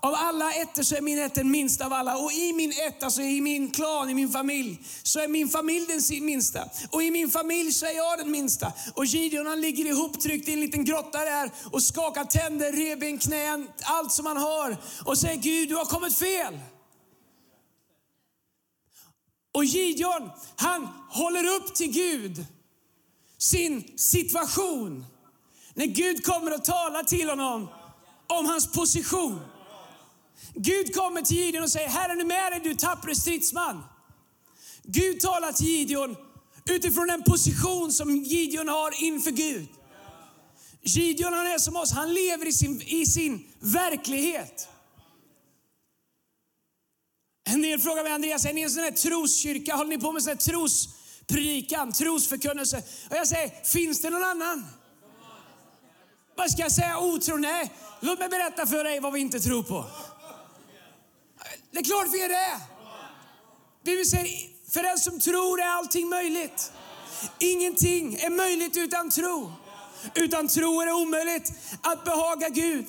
Av 0.00 0.14
alla 0.14 0.52
ettor 0.52 0.82
så 0.82 0.96
är 0.96 1.00
min 1.00 1.18
ett 1.18 1.34
den 1.34 1.50
minsta 1.50 1.86
av 1.86 1.92
alla. 1.92 2.16
Och 2.16 2.32
i 2.32 2.52
min 2.52 2.70
ett, 2.70 3.02
alltså 3.02 3.22
i 3.22 3.40
min 3.40 3.70
klan, 3.70 4.10
i 4.10 4.14
min 4.14 4.30
familj, 4.30 4.78
så 5.02 5.20
är 5.20 5.28
min 5.28 5.48
familj 5.48 5.86
den 5.86 6.24
minsta. 6.24 6.68
Och 6.90 7.02
i 7.02 7.10
min 7.10 7.30
familj 7.30 7.72
så 7.72 7.86
är 7.86 7.96
jag 7.96 8.18
den 8.18 8.30
minsta. 8.30 8.72
Och 8.94 9.04
Gideon 9.04 9.46
han 9.46 9.60
ligger 9.60 9.84
ihoptryckt 9.84 10.48
i 10.48 10.52
en 10.52 10.60
liten 10.60 10.84
grotta 10.84 11.18
där 11.18 11.50
och 11.72 11.82
skakar 11.82 12.24
tänder, 12.24 12.72
revben, 12.72 13.18
knän, 13.18 13.68
allt 13.82 14.12
som 14.12 14.26
han 14.26 14.36
har. 14.36 14.76
Och 15.04 15.18
säger 15.18 15.36
Gud, 15.36 15.68
du 15.68 15.76
har 15.76 15.84
kommit 15.84 16.18
fel. 16.18 16.58
Och 19.58 19.64
Gideon, 19.64 20.30
han 20.56 20.88
håller 21.08 21.44
upp 21.56 21.74
till 21.74 21.92
Gud 21.92 22.46
sin 23.38 23.98
situation. 23.98 25.06
När 25.74 25.86
Gud 25.86 26.24
kommer 26.24 26.54
och 26.54 26.64
talar 26.64 27.02
till 27.02 27.28
honom 27.28 27.68
om 28.26 28.46
hans 28.46 28.72
position. 28.72 29.40
Gud 30.54 30.94
kommer 30.94 31.22
till 31.22 31.36
Gideon 31.36 31.62
och 31.62 31.70
säger, 31.70 31.88
Herren 31.88 32.20
är 32.20 32.24
med 32.24 32.52
dig 32.52 32.60
du 32.64 32.74
tappre 32.74 33.14
stridsman. 33.14 33.84
Gud 34.82 35.20
talar 35.20 35.52
till 35.52 35.66
Gideon 35.66 36.16
utifrån 36.64 37.06
den 37.06 37.22
position 37.22 37.92
som 37.92 38.16
Gideon 38.16 38.68
har 38.68 39.02
inför 39.02 39.30
Gud. 39.30 39.68
Gideon 40.82 41.32
han 41.32 41.46
är 41.46 41.58
som 41.58 41.76
oss, 41.76 41.92
han 41.92 42.14
lever 42.14 42.46
i 42.46 42.52
sin, 42.52 42.82
i 42.82 43.06
sin 43.06 43.46
verklighet. 43.60 44.68
En 47.50 47.62
del 47.62 47.80
frågar 47.80 48.02
mig, 48.02 48.12
Andreas, 48.12 48.44
är 48.44 48.52
ni 48.52 48.60
en 48.60 48.70
sån 48.70 48.82
här 48.82 48.90
troskyrka? 48.90 49.76
Håller 49.76 49.90
ni 49.90 49.98
på 49.98 50.12
med 50.12 50.22
sån 50.22 50.30
här 50.30 50.36
trospredikan, 50.36 51.92
trosförkunnelse? 51.92 52.82
Och 53.10 53.16
jag 53.16 53.28
säger, 53.28 53.64
finns 53.64 54.02
det 54.02 54.10
någon 54.10 54.24
annan? 54.24 54.66
Vad 56.36 56.50
ska 56.50 56.62
jag 56.62 56.72
säga? 56.72 56.98
Otro? 56.98 57.36
Nej. 57.36 57.72
Låt 58.00 58.18
mig 58.18 58.28
berätta 58.28 58.66
för 58.66 58.84
dig 58.84 59.00
vad 59.00 59.12
vi 59.12 59.20
inte 59.20 59.40
tror 59.40 59.62
på. 59.62 59.84
Det 61.70 61.78
är 61.78 61.84
klart 61.84 62.06
vi 62.12 62.22
är 62.22 62.28
det. 62.28 62.60
Bibeln 63.84 64.06
säger, 64.06 64.28
för 64.70 64.82
den 64.82 64.98
som 64.98 65.20
tror 65.20 65.60
är 65.60 65.66
allting 65.66 66.08
möjligt. 66.08 66.72
Ingenting 67.38 68.14
är 68.14 68.30
möjligt 68.30 68.76
utan 68.76 69.10
tro. 69.10 69.52
Utan 70.14 70.48
tro 70.48 70.80
är 70.80 70.86
det 70.86 70.92
omöjligt 70.92 71.52
att 71.82 72.04
behaga 72.04 72.48
Gud. 72.48 72.86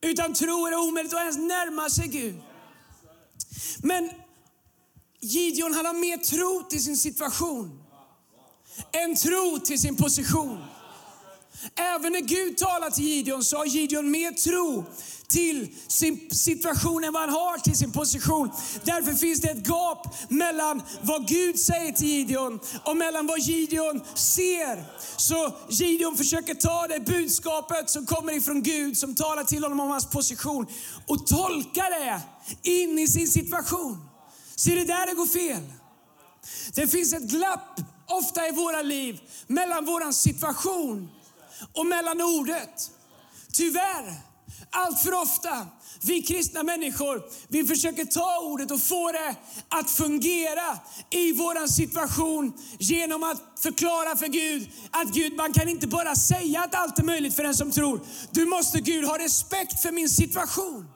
Utan 0.00 0.34
tro 0.34 0.66
är 0.66 0.70
det 0.70 0.76
omöjligt 0.76 1.14
att 1.14 1.20
ens 1.20 1.38
närma 1.38 1.90
sig 1.90 2.08
Gud. 2.08 2.42
Men 3.82 4.10
Gideon 5.20 5.74
han 5.74 5.86
har 5.86 5.94
mer 5.94 6.16
tro 6.16 6.62
till 6.70 6.84
sin 6.84 6.96
situation 6.96 7.82
än 8.92 9.16
tro 9.16 9.58
till 9.58 9.80
sin 9.80 9.96
position. 9.96 10.64
Även 11.74 12.12
när 12.12 12.20
Gud 12.20 12.56
talar 12.56 12.90
till 12.90 13.04
Gideon 13.04 13.44
så 13.44 13.56
har 13.56 13.66
Gideon 13.66 14.10
mer 14.10 14.32
tro 14.32 14.84
till 15.30 15.68
sin 15.88 16.30
situation 16.30 17.04
än 17.04 17.12
vad 17.12 17.22
han 17.22 17.30
har 17.30 17.58
till 17.58 17.76
sin 17.76 17.92
position. 17.92 18.50
Därför 18.84 19.12
finns 19.12 19.40
det 19.40 19.48
ett 19.48 19.66
gap 19.66 20.16
mellan 20.28 20.82
vad 21.02 21.28
Gud 21.28 21.58
säger 21.58 21.92
till 21.92 22.08
Gideon 22.08 22.60
och 22.84 22.96
mellan 22.96 23.26
vad 23.26 23.38
Gideon 23.38 24.00
ser. 24.14 24.84
Så 25.16 25.52
Gideon 25.68 26.16
försöker 26.16 26.54
ta 26.54 26.86
det 26.88 27.00
budskapet 27.00 27.90
som 27.90 28.06
kommer 28.06 28.32
ifrån 28.32 28.62
Gud, 28.62 28.96
som 28.96 29.14
talar 29.14 29.44
till 29.44 29.62
honom 29.62 29.80
om 29.80 29.90
hans 29.90 30.10
position 30.10 30.66
och 31.06 31.26
tolka 31.26 31.82
det 31.82 32.20
in 32.62 32.98
i 32.98 33.08
sin 33.08 33.28
situation. 33.28 34.08
Ser 34.56 34.74
det 34.74 34.80
är 34.80 34.86
där 34.86 35.06
det 35.06 35.14
går 35.14 35.26
fel. 35.26 35.62
Det 36.74 36.86
finns 36.86 37.12
ett 37.12 37.22
glapp 37.22 37.80
ofta 38.06 38.48
i 38.48 38.50
våra 38.50 38.82
liv 38.82 39.20
mellan 39.46 39.84
vår 39.84 40.12
situation 40.12 41.10
och 41.72 41.86
mellan 41.86 42.20
ordet. 42.20 42.90
Tyvärr, 43.52 44.29
allt 44.70 45.00
för 45.02 45.14
ofta, 45.14 45.66
vi 46.02 46.22
kristna 46.22 46.62
människor, 46.62 47.22
vi 47.48 47.64
försöker 47.64 48.04
ta 48.04 48.38
ordet 48.38 48.70
och 48.70 48.82
få 48.82 49.12
det 49.12 49.34
att 49.68 49.90
fungera 49.90 50.78
i 51.10 51.32
vår 51.32 51.66
situation 51.66 52.52
genom 52.78 53.22
att 53.22 53.42
förklara 53.60 54.16
för 54.16 54.26
Gud 54.26 54.70
att 54.90 55.08
Gud, 55.14 55.36
man 55.36 55.52
kan 55.52 55.68
inte 55.68 55.86
bara 55.86 56.14
säga 56.14 56.60
att 56.60 56.74
allt 56.74 56.98
är 56.98 57.02
möjligt 57.02 57.36
för 57.36 57.42
den 57.42 57.54
som 57.54 57.70
tror. 57.70 58.00
Du 58.30 58.46
måste 58.46 58.80
Gud 58.80 59.04
ha 59.04 59.18
respekt 59.18 59.82
för 59.82 59.92
min 59.92 60.08
situation. 60.08 60.86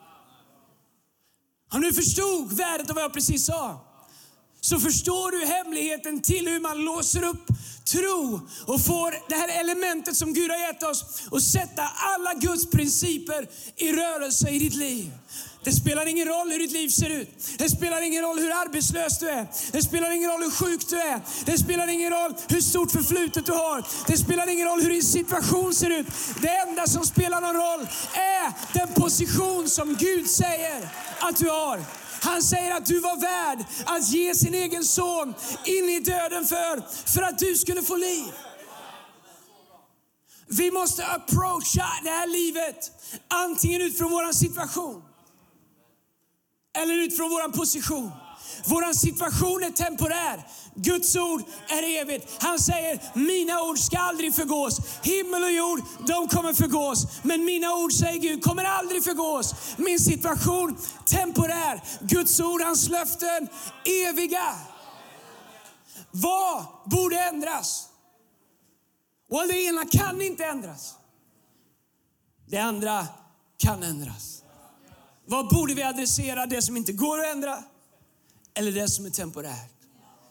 Om 1.73 1.81
du 1.81 1.93
förstod 1.93 2.53
värdet 2.53 2.89
av 2.89 2.95
vad 2.95 3.03
jag 3.03 3.13
precis 3.13 3.45
sa, 3.45 3.85
så 4.61 4.79
förstår 4.79 5.31
du 5.31 5.45
hemligheten 5.45 6.21
till 6.21 6.47
hur 6.47 6.59
man 6.59 6.77
låser 6.77 7.23
upp 7.23 7.47
tro 7.91 8.41
och 8.65 8.85
får 8.85 9.29
det 9.29 9.35
här 9.35 9.59
elementet 9.59 10.15
som 10.15 10.33
Gud 10.33 10.51
har 10.51 10.57
gett 10.57 10.83
oss 10.83 11.05
och 11.31 11.43
sätta 11.43 11.83
alla 11.95 12.33
Guds 12.33 12.69
principer 12.69 13.47
i 13.75 13.93
rörelse 13.93 14.49
i 14.49 14.59
ditt 14.59 14.75
liv. 14.75 15.11
Det 15.65 15.71
spelar 15.71 16.05
ingen 16.05 16.27
roll 16.27 16.51
hur 16.51 16.59
ditt 16.59 16.71
liv 16.71 16.89
ser 16.89 17.09
ut. 17.09 17.29
Det 17.57 17.69
spelar 17.69 18.01
ingen 18.01 18.23
roll 18.23 18.39
hur 18.39 18.51
arbetslös 18.51 19.19
du 19.19 19.29
är. 19.29 19.47
Det 19.71 19.81
spelar 19.81 20.11
ingen 20.11 20.31
roll 20.31 20.43
hur 20.43 20.51
sjuk 20.51 20.89
du 20.89 21.01
är. 21.01 21.21
Det 21.45 21.57
spelar 21.57 21.87
ingen 21.87 22.11
roll 22.11 22.33
hur 22.49 22.61
stort 22.61 22.91
förflutet 22.91 23.45
du 23.45 23.51
har. 23.51 23.85
Det 24.07 24.17
spelar 24.17 24.47
ingen 24.49 24.67
roll 24.67 24.81
hur 24.81 24.89
din 24.89 25.03
situation 25.03 25.75
ser 25.75 25.89
ut. 25.89 26.07
Det 26.41 26.49
enda 26.49 26.87
som 26.87 27.05
spelar 27.05 27.41
någon 27.41 27.55
roll 27.55 27.87
är 28.13 28.53
den 28.73 28.87
position 28.93 29.69
som 29.69 29.95
Gud 29.95 30.29
säger 30.29 30.89
att 31.19 31.37
du 31.37 31.49
har. 31.49 32.04
Han 32.25 32.41
säger 32.41 32.71
att 32.75 32.85
du 32.85 32.99
var 32.99 33.21
värd 33.21 33.65
att 33.85 34.09
ge 34.09 34.35
sin 34.35 34.53
egen 34.53 34.83
son 34.83 35.33
in 35.65 35.89
i 35.89 35.99
döden 35.99 36.45
för, 36.45 36.81
för 37.13 37.21
att 37.21 37.39
du 37.39 37.55
skulle 37.55 37.81
få 37.81 37.95
liv. 37.95 38.33
Vi 40.47 40.71
måste 40.71 41.05
approacha 41.05 41.85
det 42.03 42.09
här 42.09 42.27
livet 42.27 42.91
antingen 43.27 43.81
utifrån 43.81 44.11
vår 44.11 44.31
situation 44.31 45.03
eller 46.77 46.93
utifrån 46.93 47.29
vår 47.29 47.51
position. 47.51 48.11
Vår 48.65 48.93
situation 48.93 49.63
är 49.63 49.71
temporär. 49.71 50.47
Guds 50.75 51.15
ord 51.15 51.43
är 51.67 52.01
evigt. 52.01 52.43
Han 52.43 52.59
säger, 52.59 53.01
mina 53.13 53.61
ord 53.61 53.79
ska 53.79 53.97
aldrig 53.97 54.35
förgås. 54.35 54.79
Himmel 55.03 55.43
och 55.43 55.51
jord, 55.51 55.81
de 56.07 56.27
kommer 56.27 56.53
förgås. 56.53 57.07
Men 57.23 57.45
mina 57.45 57.75
ord, 57.75 57.93
säger 57.93 58.19
Gud, 58.19 58.43
kommer 58.43 58.63
aldrig 58.63 59.03
förgås. 59.03 59.55
Min 59.77 59.99
situation, 59.99 60.77
temporär. 61.05 61.83
Guds 61.99 62.39
ord, 62.39 62.61
hans 62.61 62.89
löften, 62.89 63.47
eviga. 64.07 64.55
Vad 66.11 66.65
borde 66.85 67.19
ändras? 67.19 67.87
Och 69.31 69.47
det 69.47 69.63
ena 69.63 69.85
kan 69.85 70.21
inte 70.21 70.45
ändras. 70.45 70.93
Det 72.47 72.57
andra 72.57 73.07
kan 73.57 73.83
ändras. 73.83 74.43
Vad 75.25 75.49
borde 75.49 75.73
vi 75.73 75.83
adressera? 75.83 76.45
Det 76.45 76.61
som 76.61 76.77
inte 76.77 76.93
går 76.93 77.19
att 77.19 77.25
ändra 77.35 77.63
eller 78.55 78.71
det 78.71 78.89
som 78.89 79.05
är 79.05 79.09
temporärt? 79.09 79.71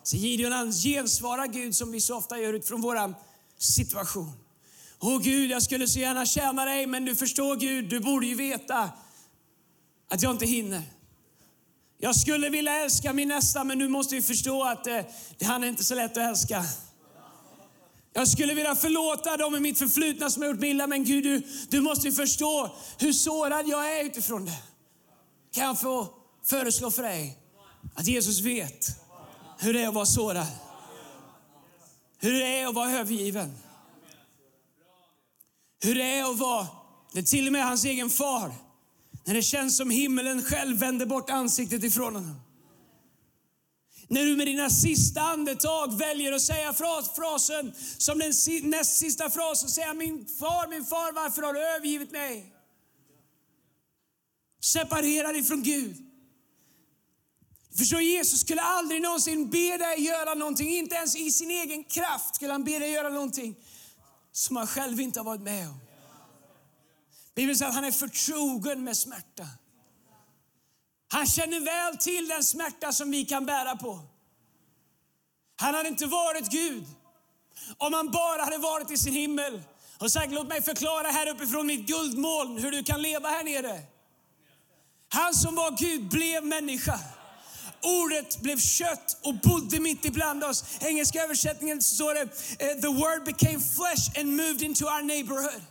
Så 0.02 0.16
Gideon 0.16 0.52
han 0.52 0.72
gensvarar 0.72 1.46
Gud 1.46 1.74
som 1.74 1.92
vi 1.92 2.00
så 2.00 2.16
ofta 2.16 2.38
gör 2.38 2.52
utifrån 2.52 2.80
vår 2.80 3.14
situation. 3.58 4.32
Åh 5.00 5.18
Gud, 5.22 5.50
jag 5.50 5.62
skulle 5.62 5.88
så 5.88 5.98
gärna 5.98 6.26
tjäna 6.26 6.64
dig, 6.64 6.86
men 6.86 7.04
du 7.04 7.16
förstår 7.16 7.56
Gud, 7.56 7.88
du 7.88 8.00
borde 8.00 8.26
ju 8.26 8.34
veta 8.34 8.90
att 10.10 10.22
jag 10.22 10.30
inte 10.30 10.46
hinner. 10.46 10.82
Jag 11.98 12.16
skulle 12.16 12.48
vilja 12.48 12.84
älska 12.84 13.12
min 13.12 13.28
nästa, 13.28 13.64
men 13.64 13.78
du 13.78 13.88
måste 13.88 14.14
ju 14.14 14.22
förstå 14.22 14.64
att 14.64 14.86
eh, 14.86 15.00
det 15.38 15.44
han 15.44 15.64
är 15.64 15.68
inte 15.68 15.84
så 15.84 15.94
lätt 15.94 16.10
att 16.10 16.16
älska. 16.16 16.64
Jag 18.12 18.28
skulle 18.28 18.54
vilja 18.54 18.74
förlåta 18.74 19.36
dem 19.36 19.56
i 19.56 19.60
mitt 19.60 19.78
förflutna 19.78 20.30
som 20.30 20.42
har 20.42 20.50
gjort 20.50 20.60
mig 20.60 20.70
illa, 20.70 20.86
men 20.86 21.04
Gud, 21.04 21.24
du, 21.24 21.42
du 21.68 21.80
måste 21.80 22.08
ju 22.08 22.12
förstå 22.12 22.76
hur 22.98 23.12
sårad 23.12 23.68
jag 23.68 24.00
är 24.00 24.04
utifrån 24.04 24.44
det. 24.44 24.58
Kan 25.52 25.64
jag 25.64 25.80
få 25.80 26.08
föreslå 26.44 26.90
för 26.90 27.02
dig 27.02 27.38
att 27.94 28.06
Jesus 28.06 28.40
vet 28.40 29.00
hur 29.58 29.72
det 29.72 29.82
är 29.82 29.88
att 29.88 29.94
vara 29.94 30.06
sårad. 30.06 30.46
Hur 32.18 32.32
det 32.32 32.58
är 32.58 32.66
att 32.66 32.74
vara 32.74 32.90
övergiven. 32.90 33.58
Hur 35.82 35.94
det 35.94 36.04
är 36.04 36.30
att 36.30 36.38
vara, 36.38 36.66
när 37.12 37.22
till 37.22 37.46
och 37.46 37.52
med 37.52 37.64
hans 37.64 37.84
egen 37.84 38.10
far, 38.10 38.54
när 39.24 39.34
det 39.34 39.42
känns 39.42 39.76
som 39.76 39.90
himmelen 39.90 40.42
själv 40.42 40.78
vänder 40.78 41.06
bort 41.06 41.30
ansiktet 41.30 41.84
ifrån 41.84 42.14
honom. 42.14 42.40
När 44.08 44.24
du 44.24 44.36
med 44.36 44.46
dina 44.46 44.70
sista 44.70 45.20
andetag 45.20 45.98
väljer 45.98 46.32
att 46.32 46.42
säga 46.42 46.72
frasen 47.16 47.72
som 47.98 48.18
den 48.18 48.32
näst 48.62 48.96
sista 48.96 49.30
frasen, 49.30 49.68
säga 49.68 49.94
min 49.94 50.26
far, 50.26 50.68
min 50.68 50.84
far, 50.84 51.12
varför 51.12 51.42
har 51.42 51.54
du 51.54 51.60
övergivit 51.60 52.12
mig? 52.12 52.52
Separerad 54.60 55.36
ifrån 55.36 55.62
Gud. 55.62 55.96
Förstår 57.78 58.00
Jesus 58.00 58.40
skulle 58.40 58.62
aldrig 58.62 59.02
någonsin 59.02 59.50
be 59.50 59.76
dig 59.76 60.00
göra 60.00 60.34
någonting, 60.34 60.68
inte 60.68 60.94
ens 60.94 61.16
i 61.16 61.32
sin 61.32 61.50
egen 61.50 61.84
kraft 61.84 62.36
skulle 62.36 62.52
han 62.52 62.64
be 62.64 62.78
dig 62.78 62.90
göra 62.90 63.08
någonting 63.08 63.56
som 64.32 64.56
han 64.56 64.66
själv 64.66 65.00
inte 65.00 65.20
har 65.20 65.24
varit 65.24 65.40
med 65.40 65.68
om. 65.68 65.80
Bibeln 67.34 67.58
säger 67.58 67.68
att 67.68 67.74
han 67.74 67.84
är 67.84 67.92
förtrogen 67.92 68.84
med 68.84 68.96
smärta. 68.96 69.46
Han 71.08 71.26
känner 71.26 71.60
väl 71.60 71.96
till 71.96 72.28
den 72.28 72.44
smärta 72.44 72.92
som 72.92 73.10
vi 73.10 73.24
kan 73.24 73.46
bära 73.46 73.76
på. 73.76 74.00
Han 75.56 75.74
hade 75.74 75.88
inte 75.88 76.06
varit 76.06 76.50
Gud 76.50 76.84
om 77.78 77.92
han 77.92 78.10
bara 78.10 78.42
hade 78.42 78.58
varit 78.58 78.90
i 78.90 78.96
sin 78.96 79.14
himmel 79.14 79.62
och 79.98 80.12
sagt 80.12 80.32
låt 80.32 80.48
mig 80.48 80.62
förklara 80.62 81.08
här 81.08 81.28
uppifrån 81.28 81.66
mitt 81.66 81.86
guldmoln 81.86 82.58
hur 82.58 82.70
du 82.70 82.84
kan 82.84 83.02
leva 83.02 83.28
här 83.28 83.44
nere. 83.44 83.82
Han 85.08 85.34
som 85.34 85.54
var 85.54 85.70
Gud 85.78 86.08
blev 86.08 86.44
människa. 86.44 87.00
Ordet 87.84 88.40
blev 88.40 88.58
kött 88.58 89.16
och 89.22 89.34
bodde 89.34 89.80
mitt 89.80 90.04
ibland 90.04 90.44
oss. 90.44 90.64
Engelska 90.80 91.22
översättningen 91.22 91.82
står 91.82 92.14
det, 92.14 92.20
eh, 92.20 92.80
the 92.80 92.88
word 92.88 93.24
became 93.24 93.60
flesh 93.60 94.20
and 94.20 94.36
moved 94.36 94.62
into 94.62 94.84
our 94.84 95.02
neighborhood. 95.02 95.62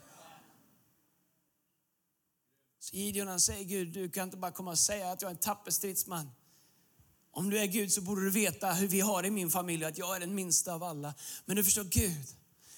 Så 2.80 2.96
Gideon 2.96 3.28
han 3.28 3.40
säger 3.40 3.64
Gud, 3.64 3.88
du 3.88 4.10
kan 4.10 4.24
inte 4.24 4.38
bara 4.38 4.52
komma 4.52 4.72
och 4.72 4.80
säga 4.80 5.12
att 5.12 5.22
jag 5.22 5.30
är 5.30 5.36
en 5.36 5.42
tapper 5.42 5.72
stridsman. 5.72 6.30
Om 7.32 7.50
du 7.50 7.60
är 7.60 7.66
Gud 7.66 7.92
så 7.92 8.02
borde 8.02 8.22
du 8.22 8.30
veta 8.30 8.74
hur 8.74 8.88
vi 8.88 9.00
har 9.00 9.22
det 9.22 9.28
i 9.28 9.32
min 9.32 9.50
familj, 9.50 9.86
att 9.86 9.98
jag 9.98 10.16
är 10.16 10.20
den 10.20 10.36
minsta 10.36 10.74
av 10.74 10.84
alla. 10.84 11.14
Men 11.46 11.56
du 11.56 11.64
förstår 11.64 11.84
Gud, 11.84 12.28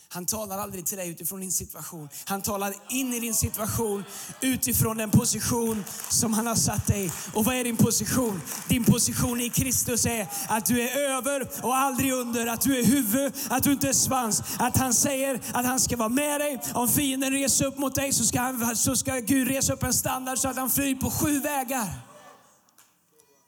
han 0.10 0.26
talar 0.26 0.58
aldrig 0.58 0.86
till 0.86 0.98
dig 0.98 1.10
utifrån 1.10 1.40
din 1.40 1.52
situation. 1.52 2.10
Han 2.26 2.42
talar 2.42 2.74
in 2.90 3.14
i 3.14 3.20
din 3.20 3.34
situation 3.34 4.04
utifrån 4.42 4.98
den 4.98 5.12
position 5.12 5.84
som 6.10 6.34
han 6.34 6.48
har 6.48 6.56
satt 6.56 6.88
dig. 6.88 7.12
Och 7.34 7.46
vad 7.46 7.56
är 7.56 7.64
din 7.64 7.78
position? 7.78 8.42
Din 8.68 8.84
position 8.84 9.42
i 9.42 9.50
Kristus 9.50 10.06
är 10.06 10.28
att 10.48 10.66
du 10.66 10.82
är 10.82 10.98
över 10.98 11.48
och 11.62 11.76
aldrig 11.76 12.12
under. 12.14 12.48
Att 12.48 12.62
du 12.62 12.80
är 12.80 12.84
huvud, 12.84 13.34
att 13.50 13.64
du 13.64 13.72
inte 13.72 13.90
är 13.90 13.94
svans. 13.94 14.44
Att 14.60 14.78
han 14.78 14.94
säger 14.94 15.42
att 15.54 15.66
han 15.66 15.80
ska 15.80 15.98
vara 15.98 16.10
med 16.10 16.42
dig. 16.42 16.62
Om 16.74 16.88
fienden 16.88 17.32
reser 17.34 17.66
upp 17.66 17.78
mot 17.78 17.96
dig 17.96 18.14
så 18.14 18.24
ska, 18.24 18.40
han, 18.40 18.76
så 18.76 18.96
ska 18.96 19.16
Gud 19.16 19.48
resa 19.48 19.74
upp 19.74 19.84
en 19.84 19.94
standard 19.94 20.38
så 20.38 20.48
att 20.48 20.58
han 20.58 20.70
flyr 20.70 20.96
på 20.96 21.12
sju 21.12 21.40
vägar. 21.40 21.90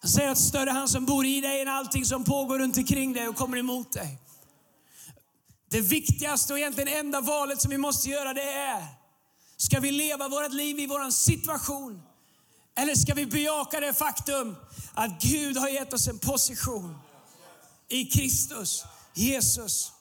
Han 0.01 0.11
säger 0.11 0.29
att 0.29 0.37
större 0.37 0.69
han 0.69 0.87
som 0.87 1.05
bor 1.05 1.25
i 1.25 1.41
dig 1.41 1.61
än 1.61 1.67
allting 1.67 2.05
som 2.05 2.23
pågår 2.23 2.59
runt 2.59 2.77
omkring 2.77 3.13
dig 3.13 3.27
och 3.27 3.35
kommer 3.35 3.57
emot 3.57 3.91
dig. 3.91 4.19
Det 5.69 5.81
viktigaste 5.81 6.53
och 6.53 6.59
egentligen 6.59 6.87
enda 6.87 7.21
valet 7.21 7.61
som 7.61 7.71
vi 7.71 7.77
måste 7.77 8.09
göra 8.09 8.33
det 8.33 8.51
är, 8.53 8.85
ska 9.57 9.79
vi 9.79 9.91
leva 9.91 10.27
vårt 10.27 10.53
liv 10.53 10.79
i 10.79 10.87
vår 10.87 11.11
situation? 11.11 12.01
Eller 12.75 12.95
ska 12.95 13.13
vi 13.13 13.25
bejaka 13.25 13.79
det 13.79 13.93
faktum 13.93 14.55
att 14.93 15.21
Gud 15.21 15.57
har 15.57 15.69
gett 15.69 15.93
oss 15.93 16.07
en 16.07 16.19
position 16.19 16.97
i 17.87 18.05
Kristus, 18.05 18.83
Jesus. 19.13 19.91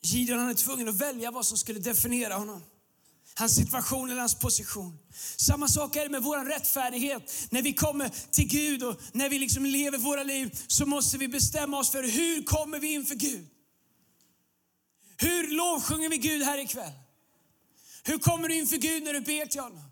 Gideon 0.00 0.38
han 0.38 0.48
är 0.50 0.54
tvungen 0.54 0.88
att 0.88 0.94
välja 0.94 1.30
vad 1.30 1.46
som 1.46 1.58
skulle 1.58 1.80
definiera 1.80 2.34
honom 2.34 2.62
hans 3.38 3.54
situation 3.54 4.10
eller 4.10 4.20
hans 4.20 4.34
position. 4.38 4.98
Samma 5.36 5.68
sak 5.68 5.96
är 5.96 6.02
det 6.02 6.08
med 6.08 6.22
vår 6.22 6.44
rättfärdighet. 6.44 7.32
När 7.50 7.62
vi 7.62 7.72
kommer 7.72 8.08
till 8.30 8.48
Gud 8.48 8.82
och 8.82 9.00
när 9.12 9.28
vi 9.28 9.38
liksom 9.38 9.66
lever 9.66 9.98
våra 9.98 10.22
liv 10.22 10.58
så 10.66 10.86
måste 10.86 11.18
vi 11.18 11.28
bestämma 11.28 11.78
oss 11.78 11.90
för 11.90 12.02
hur 12.02 12.42
kommer 12.42 12.78
vi 12.78 12.92
inför 12.92 13.14
Gud? 13.14 13.46
Hur 15.16 15.48
lovsjunger 15.48 16.08
vi 16.08 16.18
Gud 16.18 16.42
här 16.42 16.58
ikväll? 16.58 16.92
Hur 18.04 18.18
kommer 18.18 18.48
du 18.48 18.54
inför 18.54 18.76
Gud 18.76 19.02
när 19.02 19.12
du 19.12 19.20
ber 19.20 19.46
till 19.46 19.60
honom? 19.60 19.90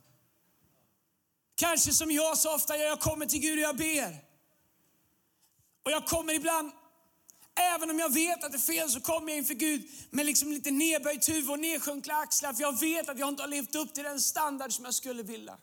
Kanske 1.56 1.92
som 1.92 2.10
jag 2.10 2.38
så 2.38 2.54
ofta 2.54 2.76
gör, 2.76 2.84
jag 2.84 3.00
kommer 3.00 3.26
till 3.26 3.40
Gud 3.40 3.58
och 3.58 3.64
jag 3.64 3.76
ber. 3.76 4.24
Och 5.84 5.90
jag 5.90 6.06
kommer 6.06 6.32
ibland 6.32 6.72
Även 7.56 7.90
om 7.90 7.98
jag 7.98 8.12
vet 8.12 8.44
att 8.44 8.52
det 8.52 8.58
är 8.58 8.60
fel 8.60 8.90
så 8.90 9.00
kommer 9.00 9.28
jag 9.28 9.38
inför 9.38 9.54
Gud 9.54 9.82
med 10.10 10.26
liksom 10.26 10.52
lite 10.52 10.70
nedböjt 10.70 11.28
huvud 11.28 11.50
och 11.50 11.58
nedsjunkna 11.58 12.14
axlar. 12.14 12.52
För 12.52 12.62
jag 12.62 12.80
vet 12.80 13.08
att 13.08 13.18
jag 13.18 13.28
inte 13.28 13.42
har 13.42 13.48
levt 13.48 13.74
upp 13.74 13.94
till 13.94 14.04
den 14.04 14.20
standard 14.20 14.72
som 14.72 14.84
jag 14.84 14.94
skulle 14.94 15.22
vilja. 15.22 15.58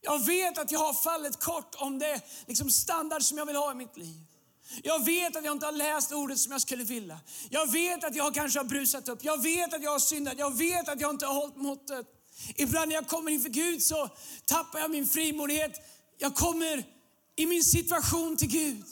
Jag 0.00 0.26
vet 0.26 0.58
att 0.58 0.70
jag 0.70 0.78
har 0.78 0.94
fallit 0.94 1.40
kort 1.40 1.74
om 1.78 1.98
det 1.98 2.20
liksom 2.46 2.70
standard 2.70 3.22
som 3.22 3.38
jag 3.38 3.46
vill 3.46 3.56
ha 3.56 3.72
i 3.72 3.74
mitt 3.74 3.96
liv. 3.96 4.24
Jag 4.82 5.04
vet 5.04 5.36
att 5.36 5.44
jag 5.44 5.52
inte 5.52 5.66
har 5.66 5.72
läst 5.72 6.12
ordet 6.12 6.38
som 6.38 6.52
jag 6.52 6.60
skulle 6.60 6.84
vilja. 6.84 7.20
Jag 7.50 7.72
vet 7.72 8.04
att 8.04 8.16
jag 8.16 8.34
kanske 8.34 8.58
har 8.58 8.64
brusat 8.64 9.08
upp. 9.08 9.24
Jag 9.24 9.42
vet 9.42 9.74
att 9.74 9.82
jag 9.82 9.90
har 9.90 9.98
syndat. 9.98 10.38
Jag 10.38 10.56
vet 10.56 10.88
att 10.88 11.00
jag 11.00 11.10
inte 11.10 11.26
har 11.26 11.34
hållit 11.34 11.56
måttet. 11.56 12.06
Ibland 12.56 12.88
när 12.88 12.94
jag 12.94 13.08
kommer 13.08 13.30
inför 13.30 13.48
Gud 13.48 13.82
så 13.82 14.08
tappar 14.44 14.78
jag 14.78 14.90
min 14.90 15.06
frimodighet. 15.06 15.72
Jag 16.18 16.34
kommer 16.34 16.84
i 17.36 17.46
min 17.46 17.64
situation 17.64 18.36
till 18.36 18.48
Gud. 18.48 18.84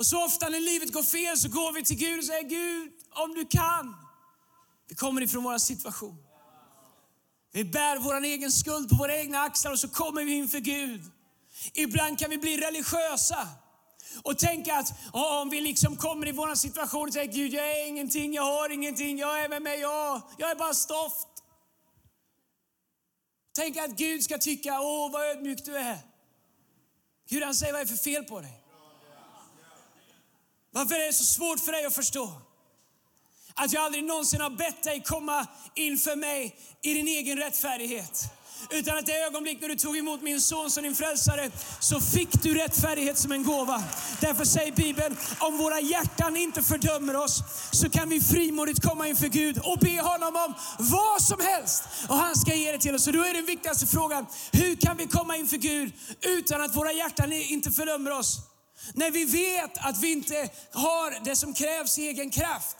Och 0.00 0.06
så 0.06 0.24
ofta 0.24 0.48
när 0.48 0.60
livet 0.60 0.92
går 0.92 1.02
fel 1.02 1.38
så 1.38 1.48
går 1.48 1.72
vi 1.72 1.84
till 1.84 1.96
Gud 1.96 2.18
och 2.18 2.24
säger 2.24 2.48
Gud, 2.48 2.92
om 3.10 3.34
du 3.34 3.46
kan. 3.46 3.96
Vi 4.88 4.94
kommer 4.94 5.22
ifrån 5.22 5.44
vår 5.44 5.58
situation. 5.58 6.16
Vi 7.52 7.64
bär 7.64 7.98
vår 7.98 8.24
egen 8.24 8.52
skuld 8.52 8.88
på 8.88 8.94
våra 8.94 9.16
egna 9.16 9.40
axlar 9.40 9.72
och 9.72 9.78
så 9.78 9.88
kommer 9.88 10.24
vi 10.24 10.32
inför 10.32 10.58
Gud. 10.58 11.02
Ibland 11.74 12.18
kan 12.18 12.30
vi 12.30 12.38
bli 12.38 12.56
religiösa 12.56 13.48
och 14.22 14.38
tänka 14.38 14.74
att 14.74 14.92
oh, 15.12 15.42
om 15.42 15.50
vi 15.50 15.60
liksom 15.60 15.96
kommer 15.96 16.28
i 16.28 16.32
vår 16.32 16.54
situation 16.54 17.08
och 17.08 17.12
säger 17.12 17.32
Gud, 17.32 17.52
jag 17.52 17.70
är 17.70 17.88
ingenting, 17.88 18.34
jag 18.34 18.42
har 18.42 18.70
ingenting, 18.70 19.18
jag 19.18 19.44
är 19.44 19.48
med 19.48 19.62
mig, 19.62 19.80
jag, 19.80 20.22
jag 20.38 20.50
är 20.50 20.54
bara 20.54 20.74
stoft. 20.74 21.28
Tänk 23.54 23.76
att 23.76 23.90
Gud 23.90 24.22
ska 24.24 24.38
tycka, 24.38 24.80
åh 24.80 25.12
vad 25.12 25.22
ödmjuk 25.22 25.64
du 25.64 25.76
är. 25.76 25.98
Gud 27.28 27.42
han 27.42 27.54
säger, 27.54 27.72
vad 27.72 27.80
är 27.80 27.84
det 27.84 27.90
för 27.90 28.04
fel 28.04 28.24
på 28.24 28.40
dig? 28.40 28.59
Varför 30.72 30.94
är 30.94 31.06
det 31.06 31.12
så 31.12 31.24
svårt 31.24 31.60
för 31.60 31.72
dig 31.72 31.84
att 31.84 31.94
förstå? 31.94 32.32
Att 33.54 33.72
jag 33.72 33.82
aldrig 33.82 34.04
någonsin 34.04 34.40
har 34.40 34.50
bett 34.50 34.82
dig 34.82 35.02
komma 35.02 35.46
inför 35.74 36.16
mig 36.16 36.56
i 36.82 36.94
din 36.94 37.08
egen 37.08 37.38
rättfärdighet. 37.38 38.24
Utan 38.70 38.98
att 38.98 39.06
det 39.06 39.12
ögonblick 39.12 39.60
när 39.60 39.68
du 39.68 39.76
tog 39.76 39.96
emot 39.96 40.22
min 40.22 40.40
son 40.40 40.70
som 40.70 40.82
din 40.82 40.94
frälsare 40.94 41.50
så 41.80 42.00
fick 42.00 42.42
du 42.42 42.54
rättfärdighet 42.54 43.18
som 43.18 43.32
en 43.32 43.44
gåva. 43.44 43.82
Därför 44.20 44.44
säger 44.44 44.72
Bibeln, 44.72 45.16
om 45.38 45.58
våra 45.58 45.80
hjärtan 45.80 46.36
inte 46.36 46.62
fördömer 46.62 47.16
oss 47.16 47.42
så 47.72 47.90
kan 47.90 48.08
vi 48.08 48.20
frimodigt 48.20 48.82
komma 48.82 49.08
inför 49.08 49.28
Gud 49.28 49.58
och 49.58 49.78
be 49.78 50.00
honom 50.00 50.36
om 50.36 50.54
vad 50.78 51.22
som 51.22 51.40
helst. 51.40 51.82
Och 52.08 52.16
han 52.16 52.36
ska 52.36 52.54
ge 52.54 52.72
det 52.72 52.78
till 52.78 52.94
oss. 52.94 53.06
Och 53.06 53.12
då 53.12 53.24
är 53.24 53.34
den 53.34 53.46
viktigaste 53.46 53.86
frågan, 53.86 54.26
hur 54.52 54.76
kan 54.76 54.96
vi 54.96 55.06
komma 55.06 55.36
inför 55.36 55.56
Gud 55.56 55.92
utan 56.20 56.62
att 56.62 56.76
våra 56.76 56.92
hjärtan 56.92 57.32
inte 57.32 57.70
fördömer 57.70 58.10
oss? 58.10 58.49
När 58.94 59.10
vi 59.10 59.24
vet 59.24 59.78
att 59.78 59.98
vi 59.98 60.12
inte 60.12 60.48
har 60.72 61.24
det 61.24 61.36
som 61.36 61.54
krävs 61.54 61.98
i 61.98 62.08
egen 62.08 62.30
kraft. 62.30 62.76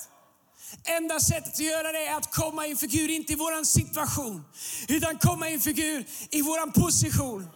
Enda 0.85 1.21
sättet 1.21 1.53
att 1.53 1.59
göra 1.59 1.93
det 1.93 2.07
är 2.07 2.17
att 2.17 2.35
komma 2.35 2.67
inför 2.67 2.87
Gud, 2.87 3.11
inte 3.11 3.33
i 3.33 3.37
vår 3.37 3.65
situation, 3.65 4.45
utan 4.89 5.19
komma 5.19 5.49
inför 5.49 5.71
Gud 5.71 6.07
i 6.31 6.43
vår 6.43 6.71
position. 6.71 7.49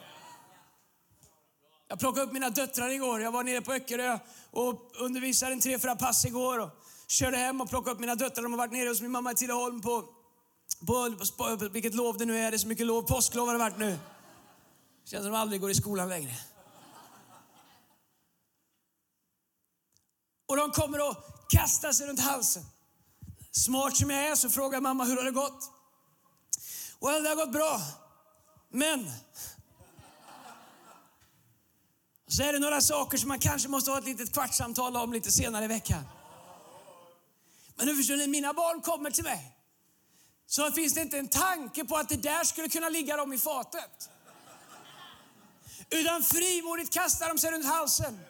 Jag 1.89 1.99
plockade 1.99 2.27
upp 2.27 2.33
mina 2.33 2.51
döttrar 2.51 2.89
igår. 2.89 3.23
Jag 3.23 3.33
var 3.33 3.45
nere 3.45 3.61
på 3.61 3.73
Öckerö 3.73 4.19
och 4.51 4.93
undervisade 5.01 5.53
en 5.53 5.61
tre, 5.61 5.79
fyra 5.79 5.97
pass 5.97 6.25
igår. 6.25 6.59
Och 6.59 6.71
körde 7.09 7.37
hem 7.37 7.61
och 7.61 7.71
plockade 7.71 7.95
upp 7.95 8.01
mina 8.01 8.15
döttrar. 8.15 8.43
De 8.43 8.53
har 8.53 8.59
varit 8.59 8.73
nere 8.73 8.89
hos 8.89 9.01
min 9.01 9.11
mamma 9.11 9.33
i 9.33 9.35
Tidaholm 9.35 9.81
på, 9.81 10.05
på, 10.87 11.17
på, 11.37 11.59
på 11.59 11.69
vilket 11.69 11.95
lov 11.95 12.19
det 12.19 12.25
nu 12.25 12.39
är. 12.39 12.51
Det 12.51 12.57
är 12.57 12.59
så 12.59 12.69
mycket 12.69 12.87
lov. 12.87 13.03
Påsklov 13.03 13.47
har 13.47 13.55
det 13.55 13.59
varit 13.59 13.79
nu. 13.79 13.99
Känns 15.05 15.23
som 15.25 15.33
de 15.33 15.39
aldrig 15.39 15.61
går 15.61 15.71
i 15.71 15.75
skolan 15.75 16.09
längre. 16.09 16.33
Och 20.47 20.57
de 20.57 20.71
kommer 20.71 21.11
att 21.11 21.49
kasta 21.49 21.93
sig 21.93 22.07
runt 22.07 22.21
halsen. 22.21 22.63
Smart 23.51 23.97
som 23.97 24.11
jag 24.11 24.27
är 24.29 24.35
så 24.35 24.51
frågar 24.51 24.81
mamma 24.81 25.05
hur 25.05 25.17
har 25.17 25.25
det 25.25 25.31
gått? 25.31 25.71
Well, 27.01 27.23
det 27.23 27.29
har 27.29 27.37
gått 27.37 27.53
bra. 27.53 27.81
Men 28.71 29.11
så 32.29 32.43
är 32.43 32.53
det 32.53 32.59
några 32.59 32.81
saker 32.81 33.19
som 33.19 33.29
man 33.29 33.39
kanske 33.39 33.69
måste 33.69 33.91
ha 33.91 33.99
ett 33.99 34.05
litet 34.05 34.33
kvartssamtal 34.33 34.97
om 34.97 35.13
lite 35.13 35.33
senare 35.33 35.65
i 35.65 35.69
veckan. 35.69 36.05
Men 37.77 37.87
nu 37.87 37.97
förstår 37.97 38.17
ni, 38.17 38.27
mina 38.27 38.53
barn 38.53 38.81
kommer 38.81 39.11
till 39.11 39.25
mig. 39.25 39.57
Så 40.47 40.73
finns 40.73 40.95
det 40.95 41.01
inte 41.01 41.19
en 41.19 41.29
tanke 41.29 41.85
på 41.85 41.97
att 41.97 42.09
det 42.09 42.17
där 42.17 42.45
skulle 42.45 42.69
kunna 42.69 42.89
ligga 42.89 43.17
dem 43.17 43.33
i 43.33 43.39
fatet. 43.39 44.11
Utan 45.91 46.23
frimodigt 46.23 46.93
kastar 46.93 47.29
de 47.29 47.39
sig 47.39 47.51
runt 47.51 47.67
halsen 47.67 48.21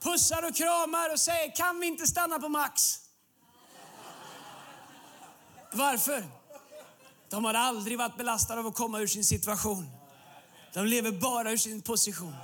pussar 0.00 0.48
och 0.48 0.56
kramar 0.56 1.12
och 1.12 1.20
säger, 1.20 1.56
kan 1.56 1.80
vi 1.80 1.86
inte 1.86 2.06
stanna 2.06 2.38
på 2.38 2.48
Max? 2.48 2.98
Varför? 5.72 6.24
De 7.30 7.44
har 7.44 7.54
aldrig 7.54 7.98
varit 7.98 8.16
belastade 8.16 8.60
av 8.60 8.66
att 8.66 8.74
komma 8.74 9.00
ur 9.00 9.06
sin 9.06 9.24
situation. 9.24 9.90
De 10.74 10.86
lever 10.86 11.10
bara 11.12 11.50
ur 11.52 11.56
sin 11.56 11.82
position. 11.82 12.34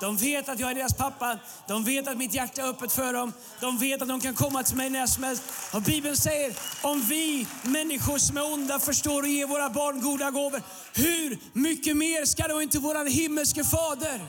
De 0.00 0.16
vet 0.16 0.48
att 0.48 0.60
jag 0.60 0.70
är 0.70 0.74
deras 0.74 0.94
pappa. 0.94 1.38
De 1.68 1.84
vet 1.84 2.08
att 2.08 2.16
mitt 2.16 2.34
hjärta 2.34 2.62
är 2.62 2.68
öppet 2.68 2.92
för 2.92 3.12
dem. 3.12 3.32
De 3.60 3.78
vet 3.78 4.02
att 4.02 4.08
de 4.08 4.20
kan 4.20 4.34
komma 4.34 4.62
till 4.62 4.76
mig 4.76 4.90
när 4.90 5.06
som 5.06 5.24
helst. 5.24 5.42
Och 5.74 5.82
Bibeln 5.82 6.16
säger, 6.16 6.56
om 6.82 7.00
vi 7.00 7.46
människor 7.62 8.18
som 8.18 8.36
är 8.36 8.52
onda 8.52 8.80
förstår 8.80 9.22
att 9.22 9.30
ge 9.30 9.44
våra 9.44 9.70
barn 9.70 10.00
goda 10.00 10.30
gåvor, 10.30 10.62
hur 10.94 11.38
mycket 11.52 11.96
mer 11.96 12.24
ska 12.24 12.48
då 12.48 12.62
inte 12.62 12.78
vår 12.78 13.08
himmelske 13.08 13.64
fader 13.64 14.20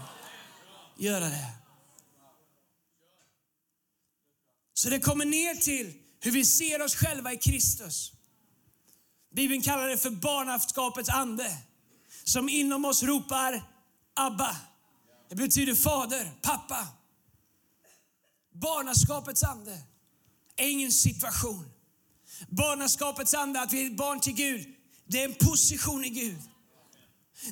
göra 0.97 1.25
det? 1.25 1.64
Så 4.77 4.89
det 4.89 4.99
kommer 4.99 5.25
ner 5.25 5.55
till 5.55 5.93
hur 6.19 6.31
vi 6.31 6.45
ser 6.45 6.81
oss 6.81 6.95
själva 6.95 7.33
i 7.33 7.37
Kristus. 7.37 8.11
Bibeln 9.35 9.61
kallar 9.61 9.87
det 9.87 9.97
för 9.97 10.09
barnaskapets 10.09 11.09
ande 11.09 11.57
som 12.23 12.49
inom 12.49 12.85
oss 12.85 13.03
ropar 13.03 13.63
Abba. 14.13 14.57
Det 15.29 15.35
betyder 15.35 15.75
fader, 15.75 16.31
pappa. 16.41 16.87
Barnaskapets 18.53 19.43
ande 19.43 19.81
är 20.55 20.67
ingen 20.69 20.91
situation. 20.91 21.71
Barnaskapets 22.49 23.33
ande, 23.33 23.61
att 23.61 23.73
vi 23.73 23.85
är 23.85 23.89
barn 23.89 24.19
till 24.19 24.33
Gud, 24.33 24.67
det 25.05 25.21
är 25.21 25.25
en 25.25 25.33
position 25.33 26.05
i 26.05 26.09
Gud. 26.09 26.41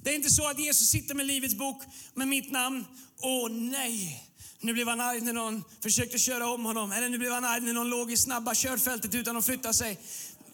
Det 0.01 0.09
är 0.09 0.15
inte 0.15 0.29
så 0.29 0.49
att 0.49 0.59
Jesus 0.59 0.89
sitter 0.89 1.15
med 1.15 1.25
Livets 1.25 1.55
bok 1.55 1.83
med 2.13 2.27
mitt 2.27 2.51
namn. 2.51 2.85
Åh 3.21 3.51
nej, 3.51 4.32
nu 4.63 4.73
blev 4.73 4.87
han 4.87 5.01
arg 5.01 5.21
när 5.21 5.33
någon 5.33 5.63
försökte 5.81 6.17
köra 6.17 6.49
om 6.49 6.65
honom. 6.65 6.91
Eller 6.91 7.09
nu 7.09 7.17
blev 7.17 7.31
han 7.31 7.45
arg 7.45 7.61
när 7.61 7.73
någon 7.73 7.89
låg 7.89 8.11
i 8.11 8.17
snabba 8.17 8.55
körfältet 8.55 9.15
utan 9.15 9.37
att 9.37 9.45
flytta 9.45 9.73
sig. 9.73 9.99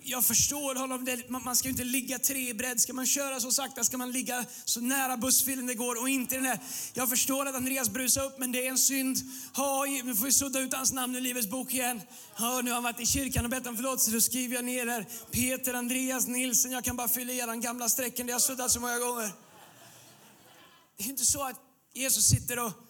jag 0.04 0.26
förstår 0.26 0.76
honom. 0.76 1.08
Man, 1.28 1.56
ska 1.56 1.68
ju 1.68 1.72
inte 1.72 1.84
ligga 1.84 2.20
tre 2.20 2.50
i 2.50 2.54
bredd. 2.54 2.82
Ska 2.82 2.94
man 2.94 3.06
köra 3.06 3.40
så 3.40 3.52
sakta 3.52 3.84
ska 3.84 3.98
man 3.98 4.12
ligga 4.12 4.46
så 4.66 4.82
nära 4.82 5.18
bussfilen 5.18 5.68
det 5.68 5.74
går 5.74 6.02
och 6.02 6.10
inte 6.10 6.36
den 6.36 6.46
här. 6.46 6.60
Jag 6.94 7.10
förstår 7.10 7.46
att 7.46 7.56
Andreas 7.56 7.90
brusar 7.90 8.26
upp, 8.26 8.40
men 8.40 8.52
det 8.52 8.66
är 8.66 8.70
en 8.70 8.78
synd. 8.78 9.18
Ha, 9.56 9.86
nu 10.04 10.16
får 10.16 10.26
vi 10.26 10.32
sudda 10.32 10.60
ut 10.60 10.74
hans 10.74 10.92
namn 10.92 11.16
i 11.16 11.22
Livets 11.22 11.48
bok 11.48 11.74
igen. 11.74 12.02
Ja, 12.38 12.62
nu 12.64 12.70
har 12.70 12.76
han 12.76 12.84
varit 12.84 13.00
i 13.00 13.06
kyrkan 13.06 13.46
och 13.46 13.52
bett 13.52 13.68
om 13.68 13.76
förlåtelse. 13.76 14.12
Då 14.12 14.22
skriver 14.22 14.56
jag 14.56 14.66
ner 14.66 14.88
här. 14.88 15.06
Peter, 15.32 15.74
Andreas, 15.74 16.28
Nilsen. 16.28 16.72
Jag 16.72 16.84
kan 16.84 16.96
bara 16.96 17.08
fylla 17.08 17.34
i 17.34 17.38
den 17.38 17.62
gamla 17.62 17.90
strecken 17.90 18.28
Det 18.28 18.34
har 18.34 18.40
suddat 18.40 18.72
så 18.72 18.80
många 18.80 19.00
gånger. 19.00 19.32
Det 20.98 21.04
är 21.04 21.10
inte 21.10 21.26
så 21.26 21.44
att 21.44 21.56
Jesus 21.94 22.26
sitter 22.26 22.60
och 22.60 22.89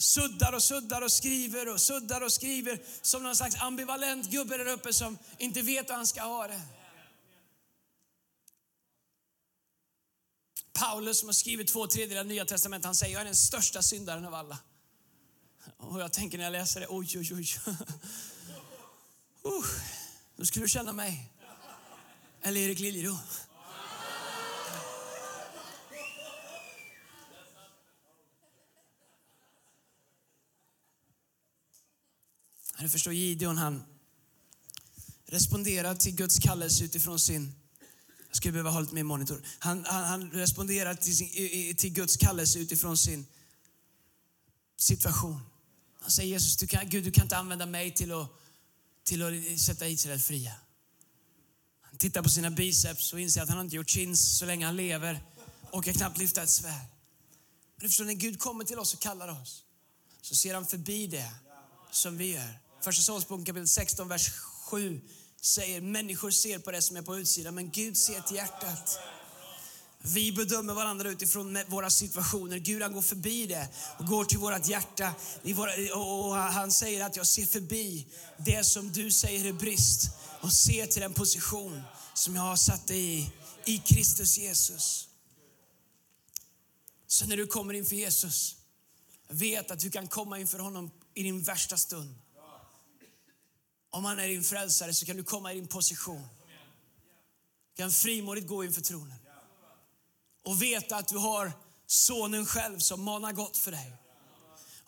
suddar 0.00 0.52
och 0.52 0.62
suddar 0.62 1.02
och 1.02 1.12
skriver 1.12 1.68
och 1.68 1.80
suddar 1.80 2.20
och 2.20 2.32
skriver 2.32 2.82
som 3.02 3.22
någon 3.22 3.36
slags 3.36 3.56
ambivalent 3.60 4.30
gubbe 4.30 4.56
där 4.56 4.66
uppe 4.68 4.92
som 4.92 5.18
inte 5.38 5.62
vet 5.62 5.90
hur 5.90 5.94
han 5.94 6.06
ska 6.06 6.22
ha 6.22 6.46
det. 6.46 6.60
Paulus 10.72 11.18
som 11.18 11.28
har 11.28 11.32
skrivit 11.32 11.68
två 11.68 11.86
tredjedelar 11.86 12.20
av 12.20 12.26
Nya 12.26 12.44
Testamentet, 12.44 12.84
han 12.84 12.94
säger 12.94 13.12
jag 13.14 13.20
är 13.20 13.24
den 13.24 13.36
största 13.36 13.82
syndaren 13.82 14.24
av 14.24 14.34
alla. 14.34 14.58
Och 15.76 16.00
jag 16.00 16.12
tänker 16.12 16.38
när 16.38 16.44
jag 16.44 16.52
läser 16.52 16.80
det, 16.80 16.86
oj, 16.88 17.18
oj, 17.18 17.34
oj. 17.34 17.46
Uh, 19.44 19.64
då 20.36 20.46
skulle 20.46 20.64
du 20.64 20.68
känna 20.68 20.92
mig. 20.92 21.30
Eller 22.42 22.60
Erik 22.60 22.78
Liljeroth. 22.78 23.49
Du 32.80 32.88
förstår, 32.88 33.12
Gideon 33.12 33.56
han 33.56 33.82
responderar 35.26 35.94
till 35.94 36.14
Guds 36.14 36.38
kallelse 36.38 36.84
utifrån 36.84 37.20
sin 37.20 37.54
jag 38.30 38.36
skulle 38.36 38.52
behöva 38.52 38.70
ha 38.70 38.80
lite 38.80 38.94
mer 38.94 39.02
monitor. 39.02 39.42
Han, 39.58 39.84
han, 39.84 40.04
han 40.04 40.30
responderar 40.30 40.94
till, 40.94 41.16
sin, 41.16 41.76
till 41.76 41.92
Guds 41.92 42.16
kallelse 42.16 42.58
utifrån 42.58 42.96
sin 42.96 43.26
situation. 44.76 45.40
Han 46.00 46.10
säger 46.10 46.28
Jesus, 46.28 46.56
du 46.56 46.66
kan, 46.66 46.88
Gud 46.88 47.04
du 47.04 47.10
kan 47.10 47.24
inte 47.24 47.36
använda 47.36 47.66
mig 47.66 47.94
till 47.94 48.12
att, 48.12 48.28
till 49.04 49.22
att 49.22 49.60
sätta 49.60 49.88
Israel 49.88 50.18
fria. 50.18 50.52
Han 51.80 51.98
tittar 51.98 52.22
på 52.22 52.28
sina 52.28 52.50
biceps 52.50 53.12
och 53.12 53.20
inser 53.20 53.42
att 53.42 53.48
han 53.48 53.60
inte 53.60 53.76
gjort 53.76 53.90
chins 53.90 54.38
så 54.38 54.46
länge 54.46 54.66
han 54.66 54.76
lever 54.76 55.24
och 55.70 55.84
kan 55.84 55.94
knappt 55.94 56.18
lyfta 56.18 56.42
ett 56.42 56.50
svärd. 56.50 56.86
Men 57.76 57.82
du 57.82 57.88
förstår, 57.88 58.04
när 58.04 58.12
Gud 58.12 58.38
kommer 58.38 58.64
till 58.64 58.78
oss 58.78 58.94
och 58.94 59.00
kallar 59.00 59.28
oss 59.28 59.64
så 60.22 60.34
ser 60.34 60.54
han 60.54 60.66
förbi 60.66 61.06
det 61.06 61.30
som 61.90 62.16
vi 62.16 62.32
gör. 62.32 62.58
Första 62.82 63.02
Samuelsboken 63.02 63.44
kapitel 63.44 63.68
16, 63.68 64.08
vers 64.08 64.30
7 64.70 65.00
säger 65.40 65.80
människor 65.80 66.30
ser 66.30 66.58
på 66.58 66.70
det 66.70 66.82
som 66.82 66.96
är 66.96 67.02
på 67.02 67.16
utsidan, 67.16 67.54
men 67.54 67.70
Gud 67.70 67.96
ser 67.96 68.20
till 68.20 68.36
hjärtat. 68.36 68.98
Vi 70.02 70.32
bedömer 70.32 70.74
varandra 70.74 71.10
utifrån 71.10 71.58
våra 71.66 71.90
situationer. 71.90 72.58
Gud 72.58 72.82
han 72.82 72.92
går 72.92 73.02
förbi 73.02 73.46
det 73.46 73.68
och 73.98 74.06
går 74.06 74.24
till 74.24 74.38
vårt 74.38 74.68
hjärta. 74.68 75.14
Och 75.94 76.34
han 76.34 76.72
säger 76.72 77.04
att 77.04 77.16
jag 77.16 77.26
ser 77.26 77.46
förbi 77.46 78.06
det 78.36 78.64
som 78.64 78.92
du 78.92 79.10
säger 79.10 79.44
är 79.44 79.52
brist 79.52 80.10
och 80.40 80.52
ser 80.52 80.86
till 80.86 81.02
den 81.02 81.14
position 81.14 81.82
som 82.14 82.36
jag 82.36 82.42
har 82.42 82.56
satt 82.56 82.86
dig 82.86 83.18
i, 83.18 83.32
i 83.64 83.78
Kristus 83.78 84.38
Jesus. 84.38 85.08
Så 87.06 87.26
när 87.26 87.36
du 87.36 87.46
kommer 87.46 87.74
inför 87.74 87.96
Jesus, 87.96 88.56
vet 89.28 89.70
att 89.70 89.80
du 89.80 89.90
kan 89.90 90.08
komma 90.08 90.38
inför 90.38 90.58
honom 90.58 90.90
i 91.14 91.22
din 91.22 91.42
värsta 91.42 91.76
stund. 91.76 92.14
Om 93.90 94.04
han 94.04 94.18
är 94.18 94.28
din 94.28 94.44
frälsare 94.44 94.94
så 94.94 95.06
kan 95.06 95.16
du 95.16 95.24
komma 95.24 95.52
i 95.52 95.54
din 95.54 95.66
position. 95.68 96.28
Du 97.74 97.82
kan 97.82 97.90
frimodigt 97.90 98.46
gå 98.46 98.64
inför 98.64 98.80
tronen. 98.80 99.18
Och 100.44 100.62
veta 100.62 100.96
att 100.96 101.08
du 101.08 101.16
har 101.16 101.52
sonen 101.86 102.46
själv 102.46 102.78
som 102.78 103.04
manar 103.04 103.32
gott 103.32 103.56
för 103.56 103.70
dig. 103.70 103.92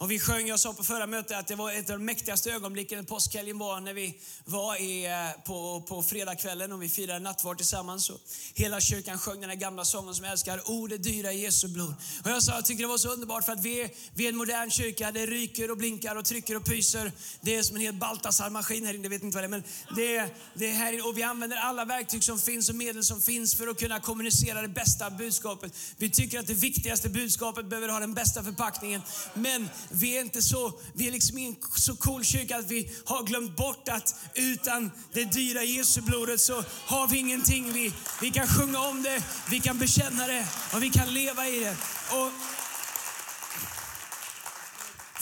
Och 0.03 0.11
vi 0.11 0.19
sjöng, 0.19 0.49
jag 0.49 0.61
sa 0.61 0.73
på 0.73 0.85
förra 0.85 1.07
mötet 1.07 1.37
att 1.39 1.47
det 1.47 1.55
var 1.55 1.73
ett 1.73 1.91
av 1.91 1.99
de 1.99 2.05
mäktigaste 2.05 2.51
ögonblicken 2.51 3.05
påskhelgen 3.05 3.59
var 3.59 3.81
när 3.81 3.95
vi 3.95 4.15
var 4.45 4.77
i, 4.77 5.07
eh, 5.07 5.43
på, 5.45 5.83
på 5.89 6.03
fredagskvällen 6.03 6.73
och 6.73 6.83
vi 6.83 6.89
firade 6.89 7.19
nattvard 7.19 7.57
tillsammans. 7.57 8.11
Och 8.11 8.21
hela 8.55 8.81
kyrkan 8.81 9.19
sjöng 9.19 9.41
den 9.41 9.51
här 9.51 9.57
gamla 9.57 9.85
sången 9.85 10.15
som 10.15 10.25
jag 10.25 10.33
älskar, 10.33 10.59
O 10.59 10.63
oh, 10.67 10.89
det 10.89 10.99
dyra 10.99 11.33
Jesu 11.33 11.69
blod. 11.69 11.95
Och 12.25 12.31
jag 12.31 12.43
sa, 12.43 12.55
jag 12.55 12.65
tycker 12.65 12.83
det 12.83 12.89
var 12.89 12.99
så 12.99 13.09
underbart 13.09 13.45
för 13.45 13.53
att 13.53 13.65
vi 13.65 13.89
vi 14.15 14.25
är 14.25 14.29
en 14.29 14.37
modern 14.37 14.71
kyrka, 14.71 15.13
det 15.13 15.27
ryker 15.27 15.71
och 15.71 15.77
blinkar 15.77 16.17
och 16.17 16.25
trycker 16.25 16.57
och 16.57 16.65
pyser. 16.65 17.13
Det 17.41 17.57
är 17.57 17.63
som 17.63 17.77
en 17.77 17.83
hel 17.83 17.95
Baltasar-maskin 17.95 18.87
här 18.87 18.95
inne, 18.95 19.03
jag 19.03 19.11
vet 19.11 19.23
inte 19.23 19.37
vad 19.37 19.43
det 19.43 19.47
är, 19.47 19.51
men 19.51 19.65
det 19.97 20.35
det 20.55 20.67
är 20.67 20.75
här 20.75 20.93
inne. 20.93 21.03
Och 21.03 21.19
vi 21.19 21.23
använder 21.23 21.57
alla 21.57 21.85
verktyg 21.85 22.25
som 22.25 22.39
finns 22.39 22.69
och 22.69 22.75
medel 22.75 23.05
som 23.05 23.21
finns 23.23 23.55
för 23.55 23.69
att 23.69 23.79
kunna 23.79 24.01
kommunicera 24.01 24.63
det 24.63 24.69
bästa 24.69 25.11
budskapet. 25.11 25.73
Vi 25.97 26.11
tycker 26.11 26.39
att 26.39 26.47
det 26.47 26.55
viktigaste 26.55 27.09
budskapet 27.09 27.67
behöver 27.67 27.89
ha 27.89 28.01
den 28.01 28.15
bästa 28.15 28.43
förpackningen. 28.43 29.03
Men 29.35 29.69
vi 29.93 30.17
är 30.17 30.21
inte 30.21 30.43
så, 30.43 30.73
vi 30.95 31.09
är 31.09 31.13
liksom 31.13 31.39
en 31.39 31.57
så 31.77 31.97
cool 31.97 32.25
kyrka 32.25 32.57
att 32.57 32.71
vi 32.71 32.91
har 33.05 33.23
glömt 33.23 33.57
bort 33.57 33.89
att 33.89 34.15
utan 34.35 34.91
det 35.13 35.25
dyra 35.25 35.65
Jesu 35.65 36.01
blodet 36.01 36.41
så 36.41 36.65
har 36.87 37.09
vi 37.09 37.19
ingenting. 37.19 37.73
Vi, 37.73 37.93
vi 38.21 38.31
kan 38.31 38.47
sjunga 38.47 38.81
om 38.81 39.03
det, 39.03 39.23
vi 39.51 39.61
kan 39.61 39.79
bekänna 39.79 40.27
det 40.27 40.47
och 40.75 40.83
vi 40.83 40.91
kan 40.91 41.15
leva 41.15 41.49
i 41.49 41.61
det. 41.61 41.77
Och 42.11 42.31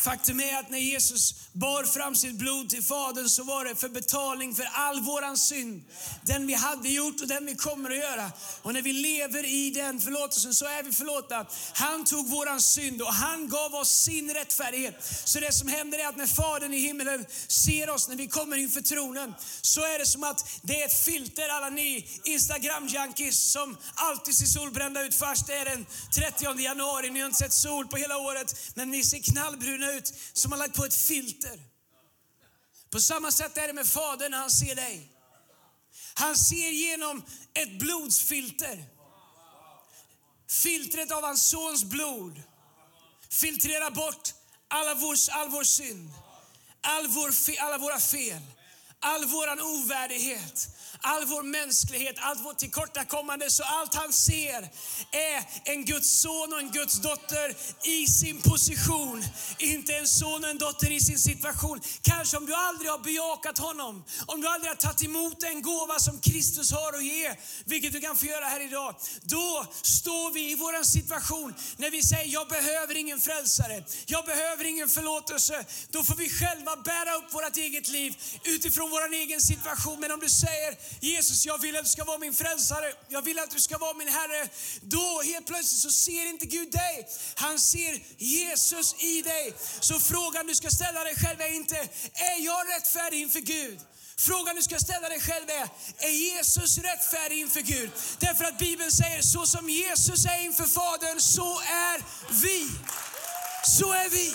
Faktum 0.00 0.40
är 0.40 0.58
att 0.58 0.70
när 0.70 0.78
Jesus 0.78 1.34
bar 1.52 1.84
fram 1.84 2.16
sitt 2.16 2.34
blod 2.34 2.68
till 2.68 2.82
Fadern 2.82 3.28
så 3.28 3.44
var 3.44 3.64
det 3.64 3.76
för 3.76 3.88
betalning 3.88 4.54
för 4.54 4.68
all 4.72 5.00
våran 5.00 5.36
synd. 5.36 5.82
Den 6.22 6.46
vi 6.46 6.54
hade 6.54 6.88
gjort 6.88 7.20
och 7.20 7.28
den 7.28 7.46
vi 7.46 7.54
kommer 7.54 7.90
att 7.90 7.96
göra. 7.96 8.32
Och 8.62 8.72
när 8.72 8.82
vi 8.82 8.92
lever 8.92 9.44
i 9.44 9.70
den 9.70 10.00
förlåtelsen 10.00 10.54
så 10.54 10.64
är 10.64 10.82
vi 10.82 10.92
förlåtna. 10.92 11.46
Han 11.72 12.04
tog 12.04 12.28
våran 12.28 12.60
synd 12.60 13.02
och 13.02 13.14
han 13.14 13.48
gav 13.48 13.74
oss 13.74 14.02
sin 14.02 14.34
rättfärdighet. 14.34 14.94
Så 15.24 15.40
det 15.40 15.52
som 15.52 15.68
händer 15.68 15.98
är 15.98 16.08
att 16.08 16.16
när 16.16 16.26
Fadern 16.26 16.74
i 16.74 16.78
himmelen 16.78 17.26
ser 17.48 17.90
oss 17.90 18.08
när 18.08 18.16
vi 18.16 18.28
kommer 18.28 18.56
inför 18.56 18.80
tronen 18.80 19.34
så 19.60 19.80
är 19.80 19.98
det 19.98 20.06
som 20.06 20.24
att 20.24 20.60
det 20.62 20.82
är 20.82 20.86
ett 20.86 21.04
filter 21.04 21.48
alla 21.48 21.70
ni 21.70 22.08
Instagram-junkies 22.24 23.52
som 23.52 23.76
alltid 23.94 24.34
ser 24.34 24.46
solbrända 24.46 25.02
ut 25.02 25.14
först. 25.14 25.46
Det 25.46 25.54
är 25.54 25.64
den 25.64 25.86
30 26.14 26.60
januari, 26.60 27.10
ni 27.10 27.20
har 27.20 27.26
inte 27.26 27.38
sett 27.38 27.52
sol 27.52 27.86
på 27.86 27.96
hela 27.96 28.18
året 28.18 28.54
men 28.74 28.90
ni 28.90 29.04
ser 29.04 29.18
knallbruna 29.18 29.89
ut 29.92 30.14
som 30.32 30.52
har 30.52 30.58
lagt 30.58 30.76
på 30.76 30.84
ett 30.84 30.94
filter. 30.94 31.60
På 32.90 33.00
samma 33.00 33.32
sätt 33.32 33.58
är 33.58 33.66
det 33.66 33.72
med 33.72 33.86
Fadern 33.86 34.30
när 34.30 34.38
han 34.38 34.50
ser 34.50 34.74
dig. 34.74 35.10
Han 36.14 36.36
ser 36.36 36.70
genom 36.70 37.24
ett 37.54 37.78
blodsfilter. 37.78 38.84
Filtret 40.48 41.12
av 41.12 41.22
hans 41.22 41.48
sons 41.48 41.84
blod 41.84 42.42
filtrerar 43.28 43.90
bort 43.90 44.34
alla 44.68 44.94
vår, 44.94 45.16
all 45.30 45.48
vår 45.48 45.64
synd, 45.64 46.10
all 46.80 47.08
vår, 47.08 47.32
alla 47.60 47.78
våra 47.78 48.00
fel, 48.00 48.42
all 49.00 49.24
vår 49.24 49.62
ovärdighet, 49.62 50.68
all 51.02 51.24
vår 51.24 51.42
mänsklighet, 51.42 52.16
allt 52.18 52.44
vårt 52.44 52.58
tillkortakommande. 52.58 53.50
Så 53.50 53.62
allt 53.62 53.94
han 53.94 54.12
ser 54.12 54.68
är 55.10 55.44
en 55.64 55.84
Guds 55.84 56.20
son 56.20 56.52
och 56.52 56.58
en 56.58 56.70
Guds 56.70 57.00
dotter 57.00 57.54
i 57.82 58.06
sin 58.06 58.42
position. 58.42 59.24
Inte 59.58 59.96
en 59.96 60.08
son 60.08 60.44
och 60.44 60.50
en 60.50 60.58
dotter 60.58 60.90
i 60.90 61.00
sin 61.00 61.18
situation. 61.18 61.80
Kanske 62.02 62.36
om 62.36 62.46
du 62.46 62.54
aldrig 62.54 62.90
har 62.90 62.98
bejakat 62.98 63.58
honom, 63.58 64.04
om 64.26 64.40
du 64.40 64.48
aldrig 64.48 64.70
har 64.70 64.76
tagit 64.76 65.02
emot 65.02 65.40
den 65.40 65.62
gåva 65.62 65.98
som 65.98 66.18
Kristus 66.18 66.72
har 66.72 66.92
att 66.92 67.04
ge, 67.04 67.34
vilket 67.64 67.92
du 67.92 68.00
kan 68.00 68.16
få 68.16 68.26
göra 68.26 68.44
här 68.44 68.60
idag. 68.60 68.94
Då 69.22 69.66
står 69.82 70.30
vi 70.32 70.50
i 70.50 70.54
vår 70.54 70.84
situation 70.84 71.54
när 71.76 71.90
vi 71.90 72.02
säger, 72.02 72.32
jag 72.32 72.48
behöver 72.48 72.96
ingen 72.96 73.20
frälsare, 73.20 73.84
jag 74.06 74.24
behöver 74.24 74.64
ingen 74.64 74.88
förlåtelse. 74.88 75.64
Då 75.90 76.04
får 76.04 76.14
vi 76.14 76.30
själva 76.30 76.76
bära 76.76 77.14
upp 77.14 77.34
vårt 77.34 77.56
eget 77.56 77.88
liv 77.88 78.16
utifrån 78.44 78.90
vår 78.90 79.12
egen 79.12 79.40
situation. 79.40 80.00
Men 80.00 80.10
om 80.10 80.20
du 80.20 80.28
säger, 80.28 80.74
Jesus, 81.00 81.46
jag 81.46 81.58
vill 81.58 81.76
att 81.76 81.84
du 81.84 81.90
ska 81.90 82.04
vara 82.04 82.18
min 82.18 82.34
frälsare. 82.34 82.92
Jag 83.08 83.22
vill 83.22 83.38
att 83.38 83.50
du 83.50 83.60
ska 83.60 83.78
vara 83.78 83.94
min 83.94 84.08
Herre. 84.08 84.48
Då 84.80 85.22
helt 85.24 85.46
plötsligt 85.46 85.80
så 85.80 85.90
ser 85.90 86.26
inte 86.26 86.46
Gud 86.46 86.72
dig. 86.72 87.08
Han 87.34 87.58
ser 87.58 88.02
Jesus 88.18 88.94
i 88.98 89.22
dig. 89.22 89.54
Så 89.80 90.00
frågan 90.00 90.46
du 90.46 90.54
ska 90.54 90.70
ställa 90.70 91.04
dig 91.04 91.14
själv 91.14 91.40
är 91.40 91.54
inte, 91.54 91.76
är 92.14 92.44
jag 92.44 92.68
rättfärdig 92.68 93.20
inför 93.20 93.40
Gud? 93.40 93.80
Frågan 94.16 94.56
du 94.56 94.62
ska 94.62 94.78
ställa 94.78 95.08
dig 95.08 95.20
själv 95.20 95.50
är, 95.50 95.68
är 95.98 96.10
Jesus 96.10 96.78
rättfärdig 96.78 97.38
inför 97.40 97.60
Gud? 97.60 97.90
Därför 98.18 98.44
att 98.44 98.58
Bibeln 98.58 98.92
säger, 98.92 99.22
så 99.22 99.46
som 99.46 99.70
Jesus 99.70 100.24
är 100.24 100.40
inför 100.40 100.66
Fadern, 100.66 101.20
så 101.20 101.60
är 101.60 102.02
vi. 102.42 102.68
Så 103.66 103.92
är 103.92 104.08
vi. 104.08 104.34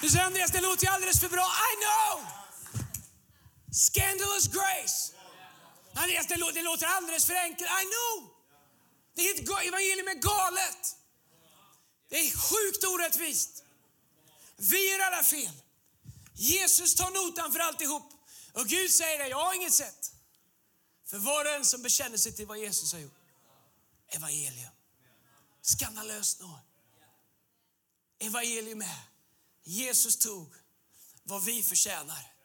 Du 0.00 0.08
säger 0.10 0.24
Andreas, 0.24 0.50
det 0.50 0.60
låter 0.60 0.86
ju 0.86 0.92
alldeles 0.92 1.20
för 1.20 1.28
bra. 1.28 1.44
I 1.44 1.72
know! 1.84 2.45
Scandalous 3.72 4.48
grace. 4.48 5.12
Andreas, 5.94 6.26
det, 6.26 6.52
det 6.54 6.62
låter 6.62 6.86
alldeles 6.86 7.26
för 7.26 7.34
enkelt. 7.34 7.70
I 7.70 7.84
know. 7.84 8.30
Det 9.14 9.22
är 9.22 9.34
ett 9.34 9.66
evangelium 9.66 10.08
är 10.08 10.14
galet. 10.14 10.96
Det 12.08 12.16
är 12.16 12.30
sjukt 12.36 12.84
orättvist. 12.84 13.64
Vi 14.56 14.90
gör 14.90 14.98
alla 14.98 15.22
fel. 15.22 15.52
Jesus 16.34 16.94
tar 16.94 17.10
notan 17.10 17.52
för 17.52 17.58
alltihop. 17.58 18.12
Och 18.52 18.66
Gud 18.66 18.90
säger 18.90 19.18
det, 19.18 19.28
jag 19.28 19.44
har 19.44 19.54
inget 19.54 19.72
sätt. 19.72 20.12
För 21.04 21.18
var 21.18 21.44
och 21.44 21.50
en 21.50 21.64
som 21.64 21.82
bekänner 21.82 22.16
sig 22.16 22.32
till 22.32 22.46
vad 22.46 22.58
Jesus 22.58 22.92
har 22.92 23.00
gjort. 23.00 23.18
Evangelium. 24.08 24.70
Skandalöst 25.62 26.40
nåd. 26.40 26.60
Evangelium 28.18 28.82
är, 28.82 29.00
Jesus 29.64 30.16
tog 30.16 30.54
vad 31.22 31.44
vi 31.44 31.62
förtjänar. 31.62 32.35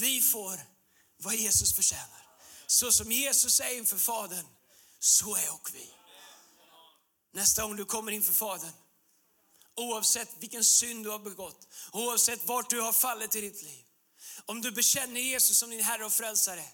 Vi 0.00 0.22
får 0.22 0.60
vad 1.16 1.34
Jesus 1.34 1.74
förtjänar. 1.74 2.26
Så 2.66 2.92
som 2.92 3.12
Jesus 3.12 3.60
är 3.60 3.76
inför 3.76 3.98
Fadern, 3.98 4.46
så 4.98 5.36
är 5.36 5.52
och 5.52 5.70
vi. 5.74 5.90
Nästa 7.32 7.62
gång 7.62 7.76
du 7.76 7.84
kommer 7.84 8.12
inför 8.12 8.32
Fadern, 8.32 8.72
oavsett 9.74 10.28
vilken 10.38 10.64
synd 10.64 11.04
du 11.04 11.10
har 11.10 11.18
begått, 11.18 11.68
oavsett 11.92 12.46
vart 12.46 12.70
du 12.70 12.80
har 12.80 12.92
fallit 12.92 13.36
i 13.36 13.40
ditt 13.40 13.62
liv. 13.62 13.84
Om 14.44 14.62
du 14.62 14.70
bekänner 14.70 15.20
Jesus 15.20 15.58
som 15.58 15.70
din 15.70 15.84
Herre 15.84 16.04
och 16.04 16.12
Frälsare, 16.12 16.64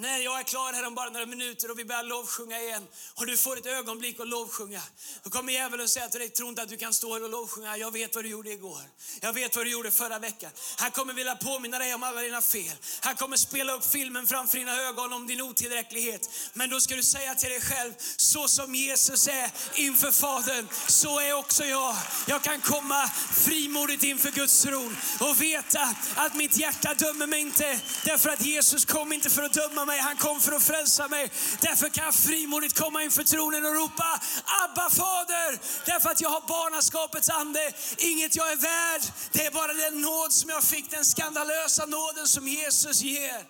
när 0.00 0.18
jag 0.18 0.40
är 0.40 0.44
klar 0.44 0.72
här 0.72 0.86
om 0.86 0.94
bara 0.94 1.10
några 1.10 1.26
minuter 1.26 1.70
och 1.70 1.78
vi 1.78 1.84
börjar 1.84 2.02
lovsjunga 2.02 2.60
igen 2.60 2.86
och 3.14 3.26
du 3.26 3.36
får 3.36 3.58
ett 3.58 3.66
ögonblick 3.66 4.20
att 4.20 4.28
lovsjunga. 4.28 4.82
Då 5.22 5.30
kommer 5.30 5.52
djävulen 5.52 5.88
säga 5.88 6.08
till 6.08 6.20
dig, 6.20 6.28
tro 6.28 6.48
inte 6.48 6.62
att 6.62 6.68
du 6.68 6.76
kan 6.76 6.94
stå 6.94 7.14
här 7.14 7.22
och 7.22 7.30
lovsjunga. 7.30 7.76
Jag 7.76 7.92
vet 7.92 8.14
vad 8.14 8.24
du 8.24 8.28
gjorde 8.28 8.50
igår. 8.50 8.80
Jag 9.20 9.32
vet 9.32 9.56
vad 9.56 9.66
du 9.66 9.70
gjorde 9.70 9.90
förra 9.90 10.18
veckan. 10.18 10.50
Han 10.76 10.90
kommer 10.90 11.14
vilja 11.14 11.36
påminna 11.36 11.78
dig 11.78 11.94
om 11.94 12.02
alla 12.02 12.20
dina 12.20 12.42
fel. 12.42 12.76
Han 13.00 13.16
kommer 13.16 13.36
spela 13.36 13.72
upp 13.72 13.84
filmen 13.84 14.26
framför 14.26 14.58
dina 14.58 14.82
ögon 14.82 15.12
om 15.12 15.26
din 15.26 15.40
otillräcklighet. 15.40 16.30
Men 16.52 16.70
då 16.70 16.80
ska 16.80 16.96
du 16.96 17.02
säga 17.02 17.34
till 17.34 17.50
dig 17.50 17.60
själv, 17.60 17.92
så 18.16 18.48
som 18.48 18.74
Jesus 18.74 19.28
är 19.28 19.50
inför 19.74 20.12
Fadern, 20.12 20.68
så 20.86 21.20
är 21.20 21.32
också 21.32 21.64
jag. 21.64 21.96
Jag 22.26 22.42
kan 22.42 22.60
komma 22.60 23.10
frimodigt 23.32 24.02
inför 24.02 24.30
Guds 24.30 24.62
tron 24.62 24.96
och 25.20 25.42
veta 25.42 25.94
att 26.14 26.34
mitt 26.34 26.56
hjärta 26.56 26.94
dömer 26.94 27.26
mig 27.26 27.40
inte. 27.40 27.80
Därför 28.04 28.30
att 28.30 28.44
Jesus 28.44 28.84
kom 28.84 29.12
inte 29.12 29.30
för 29.30 29.42
att 29.42 29.52
döma 29.52 29.84
mig, 29.84 29.89
han 29.98 30.16
kom 30.16 30.40
för 30.40 30.52
att 30.52 30.62
frälsa 30.62 31.08
mig. 31.08 31.32
Därför 31.60 31.88
kan 31.88 32.04
jag 32.04 32.14
frimodigt 32.14 32.78
komma 32.78 33.02
inför 33.02 33.24
tronen 33.24 33.64
och 33.64 33.74
ropa 33.74 34.20
Abba 34.44 34.90
fader, 34.90 35.58
därför 35.86 36.10
att 36.10 36.20
jag 36.20 36.30
har 36.30 36.48
barnaskapets 36.48 37.30
ande. 37.30 37.72
Inget 37.98 38.36
jag 38.36 38.52
är 38.52 38.56
värd, 38.56 39.02
det 39.32 39.46
är 39.46 39.50
bara 39.50 39.72
den 39.72 40.00
nåd 40.00 40.32
som 40.32 40.50
jag 40.50 40.64
fick, 40.64 40.90
den 40.90 41.04
skandalösa 41.04 41.86
nåden 41.86 42.28
som 42.28 42.48
Jesus 42.48 43.02
ger 43.02 43.46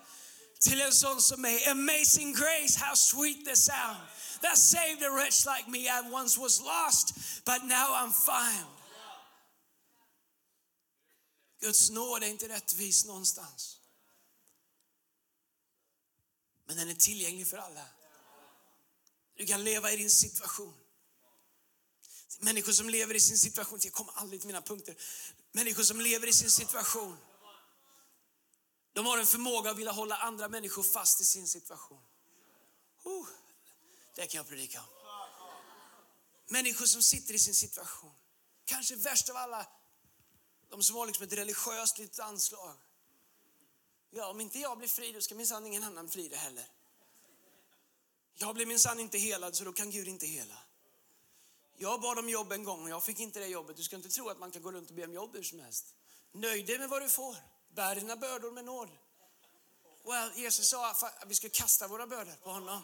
till 0.60 0.80
en 0.80 0.92
sån 0.92 1.22
som 1.22 1.40
mig. 1.40 1.66
Amazing 1.66 2.32
grace, 2.32 2.80
how 2.80 2.94
sweet 2.96 3.44
the 3.44 3.56
sound 3.56 3.98
that 4.40 4.58
saved 4.58 5.02
a 5.02 5.10
wretch 5.10 5.46
like 5.46 5.68
me. 5.68 5.88
I 5.88 6.00
once 6.10 6.40
was 6.40 6.60
lost, 6.60 7.14
but 7.44 7.64
now 7.64 7.92
I'm 7.94 8.12
found. 8.12 8.66
Guds 11.60 11.90
nåd 11.90 12.22
är 12.22 12.26
inte 12.26 12.48
rättvis 12.48 13.04
någonstans. 13.04 13.76
Men 16.66 16.69
den 16.80 16.90
är 16.90 16.94
tillgänglig 16.94 17.46
för 17.46 17.56
alla. 17.56 17.84
Du 19.36 19.46
kan 19.46 19.64
leva 19.64 19.92
i 19.92 19.96
din 19.96 20.10
situation. 20.10 20.74
Människor 22.38 22.72
som 22.72 22.88
lever 22.88 23.14
i 23.14 23.20
sin 23.20 23.38
situation, 23.38 23.78
jag 23.82 23.92
kommer 23.92 24.12
aldrig 24.16 24.40
till 24.40 24.46
mina 24.46 24.62
punkter. 24.62 24.96
Människor 25.52 25.82
som 25.82 26.00
lever 26.00 26.26
i 26.26 26.32
sin 26.32 26.50
situation. 26.50 27.16
De 28.92 29.06
har 29.06 29.18
en 29.18 29.26
förmåga 29.26 29.70
att 29.70 29.78
vilja 29.78 29.92
hålla 29.92 30.16
andra 30.16 30.48
människor 30.48 30.82
fast 30.82 31.20
i 31.20 31.24
sin 31.24 31.48
situation. 31.48 32.02
Oh, 33.04 33.26
det 34.14 34.26
kan 34.26 34.38
jag 34.38 34.48
predika 34.48 34.80
om. 34.80 34.86
Människor 36.48 36.86
som 36.86 37.02
sitter 37.02 37.34
i 37.34 37.38
sin 37.38 37.54
situation. 37.54 38.12
Kanske 38.64 38.96
värst 38.96 39.28
av 39.28 39.36
alla, 39.36 39.66
de 40.70 40.82
som 40.82 40.96
har 40.96 41.06
liksom 41.06 41.24
ett 41.24 41.32
religiöst 41.32 41.98
litet 41.98 42.18
anslag. 42.18 42.76
Ja, 44.10 44.26
om 44.30 44.40
inte 44.40 44.58
jag 44.58 44.78
blir 44.78 44.88
fri, 44.88 45.12
då 45.12 45.20
ska 45.20 45.34
minsann 45.34 45.66
ingen 45.66 45.84
annan 45.84 46.06
bli 46.06 46.28
det 46.28 46.36
heller. 46.36 46.64
Jag 48.34 48.54
blev 48.54 48.68
minsann 48.68 49.00
inte 49.00 49.18
helad, 49.18 49.56
så 49.56 49.64
då 49.64 49.72
kan 49.72 49.90
Gud 49.90 50.08
inte 50.08 50.26
hela. 50.26 50.58
Jag 51.76 52.00
bad 52.00 52.18
om 52.18 52.28
jobb 52.28 52.52
en 52.52 52.64
gång 52.64 52.82
och 52.82 52.90
jag 52.90 53.04
fick 53.04 53.20
inte 53.20 53.40
det 53.40 53.46
jobbet. 53.46 53.76
Du 53.76 53.82
ska 53.82 53.96
inte 53.96 54.08
tro 54.08 54.28
att 54.28 54.38
man 54.38 54.50
kan 54.50 54.62
gå 54.62 54.72
runt 54.72 54.90
och 54.90 54.96
be 54.96 55.04
om 55.04 55.12
jobb 55.12 55.36
hur 55.36 55.42
som 55.42 55.60
helst. 55.60 55.94
Nöj 56.32 56.62
dig 56.62 56.78
med 56.78 56.88
vad 56.88 57.02
du 57.02 57.08
får. 57.08 57.36
Bär 57.74 57.94
dina 57.94 58.16
bördor 58.16 58.50
med 58.50 58.64
nåd. 58.64 58.88
Well, 60.04 60.32
Jesus 60.36 60.68
sa 60.68 60.90
att 60.90 61.24
vi 61.26 61.34
ska 61.34 61.48
kasta 61.48 61.88
våra 61.88 62.06
bördor 62.06 62.34
på 62.42 62.50
honom. 62.50 62.82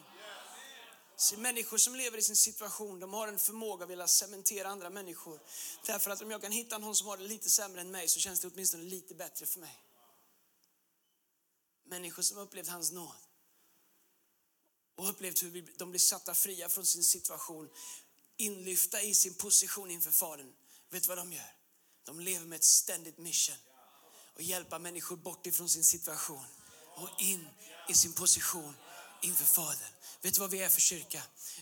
Så 1.15 1.37
människor 1.39 1.77
som 1.77 1.95
lever 1.95 2.17
i 2.17 2.21
sin 2.21 2.35
situation, 2.35 2.99
de 2.99 3.13
har 3.13 3.27
en 3.27 3.39
förmåga 3.39 3.83
att 3.83 3.89
vilja 3.89 4.07
cementera 4.07 4.67
andra 4.67 4.89
människor. 4.89 5.39
Därför 5.85 6.11
att 6.11 6.21
om 6.21 6.31
jag 6.31 6.41
kan 6.41 6.51
hitta 6.51 6.77
någon 6.77 6.95
som 6.95 7.07
har 7.07 7.17
det 7.17 7.23
lite 7.23 7.49
sämre 7.49 7.81
än 7.81 7.91
mig 7.91 8.07
så 8.07 8.19
känns 8.19 8.39
det 8.39 8.47
åtminstone 8.47 8.83
lite 8.83 9.15
bättre 9.15 9.45
för 9.45 9.59
mig. 9.59 9.86
Människor 11.87 12.23
som 12.23 12.37
upplevt 12.37 12.67
hans 12.67 12.91
nåd 12.91 13.15
och 14.95 15.09
upplevt 15.09 15.43
hur 15.43 15.77
de 15.77 15.89
blir 15.89 15.99
satta 15.99 16.33
fria 16.33 16.69
från 16.69 16.85
sin 16.85 17.03
situation, 17.03 17.69
inlyfta 18.37 19.01
i 19.01 19.15
sin 19.15 19.33
position 19.33 19.91
inför 19.91 20.11
Fadern. 20.11 20.53
Vet 20.89 21.03
du 21.03 21.07
vad 21.07 21.17
de 21.17 21.33
gör? 21.33 21.55
De 22.03 22.19
lever 22.19 22.45
med 22.45 22.55
ett 22.55 22.63
ständigt 22.63 23.17
mission 23.17 23.55
och 24.33 24.41
hjälpa 24.41 24.79
människor 24.79 25.15
bort 25.17 25.45
ifrån 25.45 25.69
sin 25.69 25.83
situation 25.83 26.45
och 26.95 27.09
in 27.21 27.47
i 27.89 27.93
sin 27.93 28.13
position 28.13 28.73
inför 29.21 29.45
Fadern. 29.45 29.93
Vet 30.21 30.33
du 30.33 30.39
vad 30.39 30.51
vi 30.51 30.61
är 30.61 30.69
för 30.69 30.81
kyrka? 30.81 31.21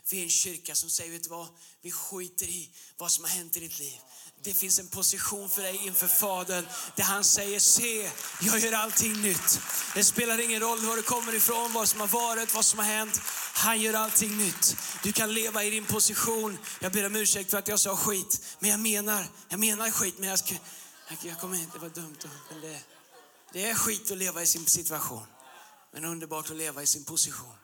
Vi 0.09 0.19
är 0.19 0.23
en 0.23 0.29
kyrka 0.29 0.75
som 0.75 0.89
säger, 0.89 1.11
vet 1.11 1.23
du 1.23 1.29
vad? 1.29 1.47
Vi 1.81 1.91
skiter 1.91 2.45
i 2.45 2.69
vad 2.97 3.11
som 3.11 3.23
har 3.23 3.31
hänt 3.31 3.57
i 3.57 3.59
ditt 3.59 3.79
liv. 3.79 3.99
Det 4.43 4.53
finns 4.53 4.79
en 4.79 4.87
position 4.87 5.49
för 5.49 5.61
dig 5.61 5.79
inför 5.83 6.07
Fadern 6.07 6.65
där 6.95 7.03
han 7.03 7.23
säger, 7.23 7.59
se, 7.59 8.11
jag 8.41 8.59
gör 8.59 8.73
allting 8.73 9.21
nytt. 9.21 9.59
Det 9.93 10.03
spelar 10.03 10.39
ingen 10.39 10.61
roll 10.61 10.85
var 10.85 10.95
du 10.95 11.03
kommer 11.03 11.35
ifrån, 11.35 11.73
vad 11.73 11.89
som 11.89 11.99
har 11.99 12.07
varit, 12.07 12.53
vad 12.53 12.65
som 12.65 12.79
har 12.79 12.85
hänt. 12.85 13.21
Han 13.53 13.81
gör 13.81 13.93
allting 13.93 14.37
nytt. 14.37 14.75
Du 15.03 15.11
kan 15.11 15.33
leva 15.33 15.63
i 15.63 15.69
din 15.69 15.85
position. 15.85 16.57
Jag 16.79 16.91
ber 16.91 17.05
om 17.05 17.15
ursäkt 17.15 17.51
för 17.51 17.57
att 17.57 17.67
jag 17.67 17.79
sa 17.79 17.97
skit, 17.97 18.41
men 18.59 18.69
jag 18.69 18.79
menar, 18.79 19.27
jag 19.49 19.59
menar 19.59 19.91
skit, 19.91 20.15
men 20.17 20.29
jag 20.29 20.39
ska, 20.39 20.55
jag 21.21 21.39
kommer 21.39 21.57
inte, 21.57 21.77
det 21.77 21.81
var 21.81 21.89
dumt. 21.89 22.17
Men 22.51 22.61
det, 22.61 22.79
det 23.53 23.69
är 23.69 23.75
skit 23.75 24.11
att 24.11 24.17
leva 24.17 24.41
i 24.41 24.45
sin 24.45 24.65
situation, 24.65 25.25
men 25.95 26.05
underbart 26.05 26.49
att 26.49 26.57
leva 26.57 26.83
i 26.83 26.87
sin 26.87 27.05
position. 27.05 27.55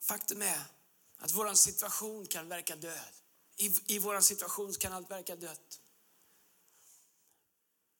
Faktum 0.00 0.42
är 0.42 0.64
att 1.18 1.32
vår 1.32 1.54
situation 1.54 2.26
kan 2.26 2.48
verka 2.48 2.76
död. 2.76 3.12
I, 3.56 3.94
i 3.94 3.98
vår 3.98 4.20
situation 4.20 4.74
kan 4.74 4.92
allt 4.92 5.10
verka 5.10 5.36
dött. 5.36 5.80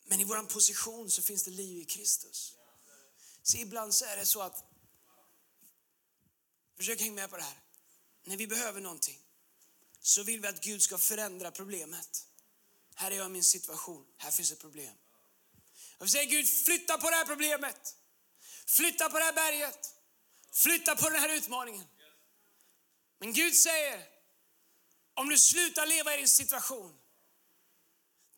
Men 0.05 0.21
i 0.21 0.25
vår 0.25 0.43
position 0.43 1.11
så 1.11 1.23
finns 1.23 1.45
det 1.45 1.51
liv 1.51 1.79
i 1.79 1.85
Kristus. 1.85 2.57
Så 3.43 3.57
ibland 3.57 3.95
så 3.95 4.05
är 4.05 4.17
det 4.17 4.27
så 4.27 4.41
att, 4.41 4.65
försök 6.77 7.01
hänga 7.01 7.15
med 7.15 7.31
på 7.31 7.37
det 7.37 7.43
här. 7.43 7.61
När 8.25 8.37
vi 8.37 8.47
behöver 8.47 8.81
någonting 8.81 9.19
så 10.01 10.23
vill 10.23 10.41
vi 10.41 10.49
att 10.49 10.65
Gud 10.65 10.83
ska 10.83 10.99
förändra 10.99 11.51
problemet. 11.51 12.28
Här 13.01 13.11
är 13.11 13.17
jag 13.17 13.27
i 13.27 13.29
min 13.29 13.45
situation, 13.45 14.05
här 14.17 14.31
finns 14.31 14.53
ett 14.53 14.61
problem. 14.61 14.95
Jag 15.99 16.05
vi 16.07 16.11
säger 16.11 16.31
Gud, 16.31 16.49
flytta 16.49 16.99
på 16.99 17.11
det 17.11 17.17
här 17.17 17.25
problemet. 17.25 17.97
Flytta 18.67 19.11
på 19.11 19.19
det 19.19 19.25
här 19.25 19.33
berget. 19.33 19.95
Flytta 20.53 20.97
på 20.97 21.11
den 21.11 21.21
här 21.21 21.29
utmaningen. 21.29 21.85
Men 23.19 23.33
Gud 23.33 23.55
säger, 23.55 24.07
om 25.15 25.29
du 25.29 25.39
slutar 25.39 25.87
leva 25.87 26.15
i 26.15 26.17
din 26.17 26.29
situation 26.29 26.99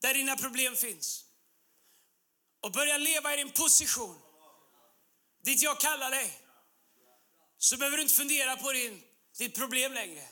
där 0.00 0.14
dina 0.14 0.36
problem 0.36 0.76
finns 0.76 1.24
och 2.60 2.72
börjar 2.72 2.98
leva 2.98 3.34
i 3.34 3.36
din 3.36 3.52
position 3.52 4.20
dit 5.42 5.62
jag 5.62 5.80
kallar 5.80 6.10
dig 6.10 6.40
så 7.58 7.76
behöver 7.76 7.96
du 7.96 8.02
inte 8.02 8.14
fundera 8.14 8.56
på 8.56 8.72
din, 8.72 9.02
ditt 9.38 9.54
problem 9.54 9.92
längre. 9.92 10.28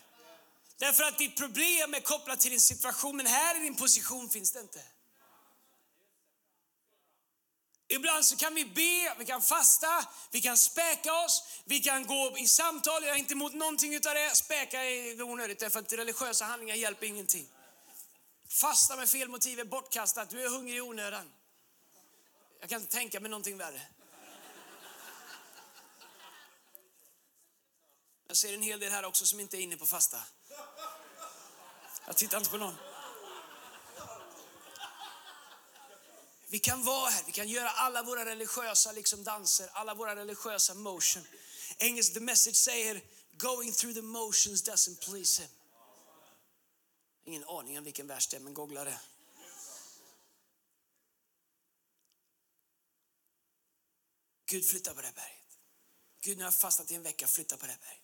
Därför 0.78 1.04
att 1.04 1.18
ditt 1.18 1.36
problem 1.36 1.94
är 1.94 2.00
kopplat 2.00 2.40
till 2.40 2.50
din 2.50 2.60
situation, 2.60 3.16
men 3.16 3.26
här 3.26 3.56
i 3.56 3.62
din 3.62 3.76
position 3.76 4.30
finns 4.30 4.52
det 4.52 4.60
inte. 4.60 4.82
Ibland 7.88 8.24
så 8.24 8.36
kan 8.36 8.54
vi 8.54 8.64
be, 8.64 9.14
vi 9.18 9.24
kan 9.24 9.42
fasta, 9.42 10.06
vi 10.30 10.40
kan 10.40 10.58
späka 10.58 11.14
oss, 11.14 11.44
vi 11.64 11.80
kan 11.80 12.06
gå 12.06 12.38
i 12.38 12.48
samtal. 12.48 13.04
Jag 13.04 13.14
är 13.14 13.18
inte 13.18 13.34
emot 13.34 13.54
någonting 13.54 13.94
utav 13.94 14.14
det. 14.14 14.36
Späka 14.36 14.84
är 14.84 15.22
onödigt 15.22 15.58
därför 15.58 15.80
att 15.80 15.92
religiösa 15.92 16.44
handlingar 16.44 16.74
hjälper 16.74 17.06
ingenting. 17.06 17.48
Fasta 18.48 18.96
med 18.96 19.08
fel 19.08 19.28
motiv 19.28 19.60
är 19.60 19.64
bortkastat. 19.64 20.30
Du 20.30 20.42
är 20.42 20.48
hungrig 20.48 20.76
i 20.76 20.80
onödan. 20.80 21.32
Jag 22.60 22.68
kan 22.68 22.80
inte 22.80 22.92
tänka 22.92 23.20
mig 23.20 23.30
någonting 23.30 23.56
värre. 23.56 23.82
Jag 28.26 28.36
ser 28.36 28.54
en 28.54 28.62
hel 28.62 28.80
del 28.80 28.92
här 28.92 29.04
också 29.04 29.26
som 29.26 29.40
inte 29.40 29.56
är 29.56 29.60
inne 29.60 29.76
på 29.76 29.86
fasta. 29.86 30.18
Jag 32.08 32.16
tittar 32.16 32.38
inte 32.38 32.50
på 32.50 32.56
någon. 32.56 32.74
Vi 36.46 36.58
kan 36.58 36.84
vara 36.84 37.10
här, 37.10 37.22
vi 37.26 37.32
kan 37.32 37.48
göra 37.48 37.70
alla 37.70 38.02
våra 38.02 38.24
religiösa 38.24 38.92
liksom 38.92 39.24
danser, 39.24 39.70
alla 39.72 39.94
våra 39.94 40.16
religiösa 40.16 40.74
motion. 40.74 41.26
Engelsk 41.78 42.14
The 42.14 42.20
Message 42.20 42.56
säger 42.56 43.02
going 43.32 43.72
through 43.72 43.94
the 43.94 44.02
motions 44.02 44.64
doesn't 44.64 45.04
please 45.04 45.42
him. 45.42 45.50
Ingen 47.24 47.44
aning 47.44 47.78
om 47.78 47.84
vilken 47.84 48.06
vers 48.06 48.28
det 48.28 48.36
är, 48.36 48.40
men 48.40 48.54
googla 48.54 48.84
det. 48.84 49.00
Gud 54.46 54.66
flyttar 54.66 54.94
på 54.94 55.00
det 55.00 55.06
här 55.06 55.14
berget. 55.14 55.58
Gud, 56.20 56.36
nu 56.36 56.44
har 56.44 56.50
jag 56.50 56.60
fastnat 56.60 56.90
i 56.90 56.94
en 56.94 57.02
vecka, 57.02 57.26
flytta 57.26 57.56
på 57.56 57.66
det 57.66 57.72
här 57.72 57.78
berget. 57.78 57.97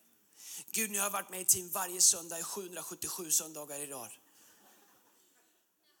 Gud 0.75 0.91
nu 0.91 0.97
har 0.97 1.05
jag 1.05 1.11
varit 1.11 1.29
med 1.29 1.41
i 1.41 1.45
team 1.45 1.69
varje 1.69 2.01
söndag 2.01 2.39
i 2.39 2.43
777 2.43 3.31
söndagar 3.31 3.79
i 3.79 3.87
rad. 3.87 4.11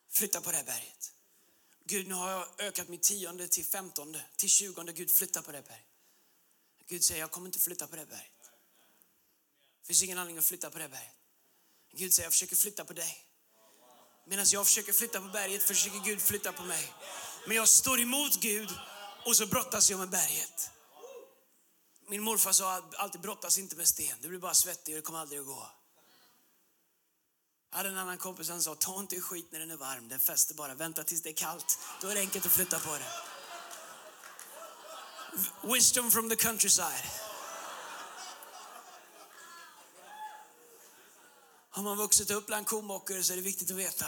Flytta 0.09 0.41
på 0.41 0.51
det 0.51 0.57
här 0.57 0.63
berget. 0.63 1.13
Gud 1.85 2.07
nu 2.07 2.13
har 2.13 2.31
jag 2.31 2.47
ökat 2.57 2.87
mitt 2.87 3.03
tionde 3.03 3.47
till 3.47 3.65
femtonde, 3.65 4.25
till 4.35 4.49
tjugonde. 4.49 4.93
Gud 4.93 5.11
flytta 5.11 5.41
på 5.41 5.51
det 5.51 5.57
här 5.57 5.63
berget. 5.63 5.85
Gud 6.87 7.03
säger 7.03 7.21
jag 7.21 7.31
kommer 7.31 7.47
inte 7.47 7.59
flytta 7.59 7.87
på 7.87 7.95
det 7.95 8.01
här 8.01 8.07
berget. 8.07 8.51
Det 9.81 9.87
finns 9.87 10.03
ingen 10.03 10.17
anledning 10.17 10.39
att 10.39 10.45
flytta 10.45 10.69
på 10.69 10.77
det 10.77 10.83
här 10.83 10.91
berget. 10.91 11.15
Gud 11.91 12.13
säger 12.13 12.25
jag 12.25 12.33
försöker 12.33 12.55
flytta 12.55 12.85
på 12.85 12.93
dig. 12.93 13.25
Medan 14.25 14.45
jag 14.49 14.65
försöker 14.65 14.93
flytta 14.93 15.21
på 15.21 15.27
berget 15.27 15.63
försöker 15.63 15.99
Gud 15.99 16.21
flytta 16.21 16.53
på 16.53 16.63
mig. 16.63 16.93
Men 17.47 17.57
jag 17.57 17.67
står 17.67 17.99
emot 17.99 18.41
Gud 18.41 18.69
och 19.25 19.35
så 19.35 19.47
brottas 19.47 19.89
jag 19.89 19.99
med 19.99 20.09
berget. 20.09 20.71
Min 22.07 22.21
morfar 22.21 22.51
sa 22.51 22.83
alltid 22.97 23.21
brottas 23.21 23.57
inte 23.57 23.75
med 23.75 23.87
sten, 23.87 24.17
du 24.21 24.27
blir 24.27 24.39
bara 24.39 24.53
svettig 24.53 24.95
och 24.95 24.97
det 24.97 25.01
kommer 25.01 25.19
aldrig 25.19 25.39
att 25.39 25.45
gå. 25.45 25.69
Jag 27.69 27.77
hade 27.77 27.89
en 27.89 27.97
annan 27.97 28.17
kompis 28.17 28.47
som 28.47 28.61
sa, 28.61 28.75
ta 28.75 28.99
inte 28.99 29.21
skit 29.21 29.47
när 29.51 29.59
den 29.59 29.71
är 29.71 29.77
varm, 29.77 30.07
den 30.07 30.19
fäster 30.19 30.55
bara, 30.55 30.73
vänta 30.73 31.03
tills 31.03 31.21
det 31.21 31.29
är 31.29 31.33
kallt. 31.33 31.79
Då 32.01 32.07
är 32.07 32.15
det 32.15 32.21
enkelt 32.21 32.45
att 32.45 32.51
flytta 32.51 32.79
på 32.79 32.97
det. 32.97 33.11
Wisdom 35.73 36.11
from 36.11 36.29
the 36.29 36.35
countryside. 36.35 37.03
Har 41.69 41.83
man 41.83 41.97
vuxit 41.97 42.31
upp 42.31 42.45
bland 42.45 42.67
komockor 42.67 43.21
så 43.21 43.33
är 43.33 43.37
det 43.37 43.43
viktigt 43.43 43.71
att 43.71 43.77
veta. 43.77 44.05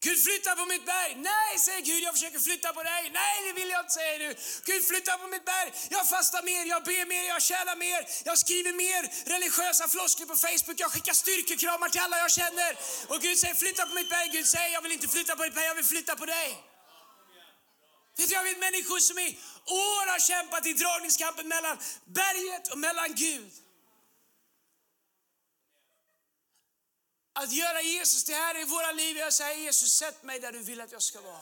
Gud 0.00 0.18
flytta 0.26 0.56
på 0.56 0.64
mitt 0.66 0.86
berg. 0.86 1.14
Nej, 1.16 1.58
säger 1.58 1.80
Gud, 1.80 2.02
jag 2.02 2.12
försöker 2.14 2.38
flytta 2.38 2.72
på 2.72 2.82
dig. 2.82 3.10
Nej, 3.12 3.36
det 3.46 3.52
vill 3.60 3.70
jag 3.70 3.80
inte, 3.80 3.92
säger 3.92 4.18
du. 4.18 4.30
Gud 4.64 4.82
flytta 4.90 5.18
på 5.18 5.26
mitt 5.26 5.44
berg. 5.44 5.72
Jag 5.90 6.08
fastar 6.08 6.42
mer, 6.42 6.64
jag 6.74 6.84
ber 6.84 7.06
mer, 7.06 7.24
jag 7.34 7.42
tjänar 7.42 7.76
mer. 7.76 8.00
Jag 8.24 8.38
skriver 8.38 8.72
mer 8.72 9.02
religiösa 9.34 9.88
floskler 9.88 10.26
på 10.26 10.36
Facebook. 10.36 10.80
Jag 10.80 10.90
skickar 10.92 11.12
styrkekramar 11.12 11.88
till 11.88 12.00
alla 12.00 12.18
jag 12.18 12.30
känner. 12.30 12.70
Och 13.08 13.20
Gud 13.20 13.38
säger 13.38 13.54
flytta 13.54 13.86
på 13.86 13.94
mitt 13.94 14.10
berg. 14.10 14.28
Gud 14.32 14.46
säger 14.46 14.72
jag 14.72 14.82
vill 14.82 14.92
inte 14.92 15.08
flytta 15.08 15.36
på 15.36 15.42
ditt 15.44 15.54
berg, 15.54 15.64
jag 15.64 15.74
vill 15.74 15.84
flytta 15.84 16.16
på 16.16 16.26
dig. 16.26 16.48
Vet 18.16 18.28
du, 18.28 18.34
jag 18.34 18.44
vet 18.44 18.58
människor 18.58 18.98
som 18.98 19.18
i 19.18 19.38
år 19.66 20.10
har 20.12 20.18
kämpat 20.18 20.66
i 20.66 20.72
dragningskampen 20.72 21.48
mellan 21.48 21.78
berget 22.04 22.68
och 22.72 22.78
mellan 22.78 23.14
Gud. 23.14 23.52
Att 27.40 27.52
göra 27.52 27.82
Jesus 27.82 28.24
till 28.24 28.34
Herre 28.34 28.60
i 28.60 28.64
våra 28.64 28.92
liv 28.92 29.16
jag 29.16 29.32
säger 29.32 29.54
säga 29.54 29.64
Jesus, 29.64 29.92
sätt 29.92 30.22
mig 30.22 30.40
där 30.40 30.52
du 30.52 30.58
vill 30.58 30.80
att 30.80 30.92
jag 30.92 31.02
ska 31.02 31.20
vara. 31.20 31.40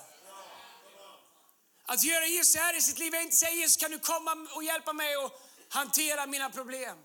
Att 1.85 2.05
göra 2.05 2.27
Jesus 2.27 2.53
till 2.53 2.61
Herre 2.61 2.77
i 2.77 2.83
sitt 2.83 2.99
liv 2.99 3.15
är 3.15 3.21
inte 3.21 3.37
säga 3.37 3.55
Jesus, 3.55 3.77
kan 3.77 3.91
du 3.91 3.99
komma 3.99 4.49
och 4.55 4.65
hjälpa 4.65 4.93
mig 4.93 5.15
att 5.15 5.33
hantera 5.69 6.27
mina 6.27 6.51
problem? 6.51 6.99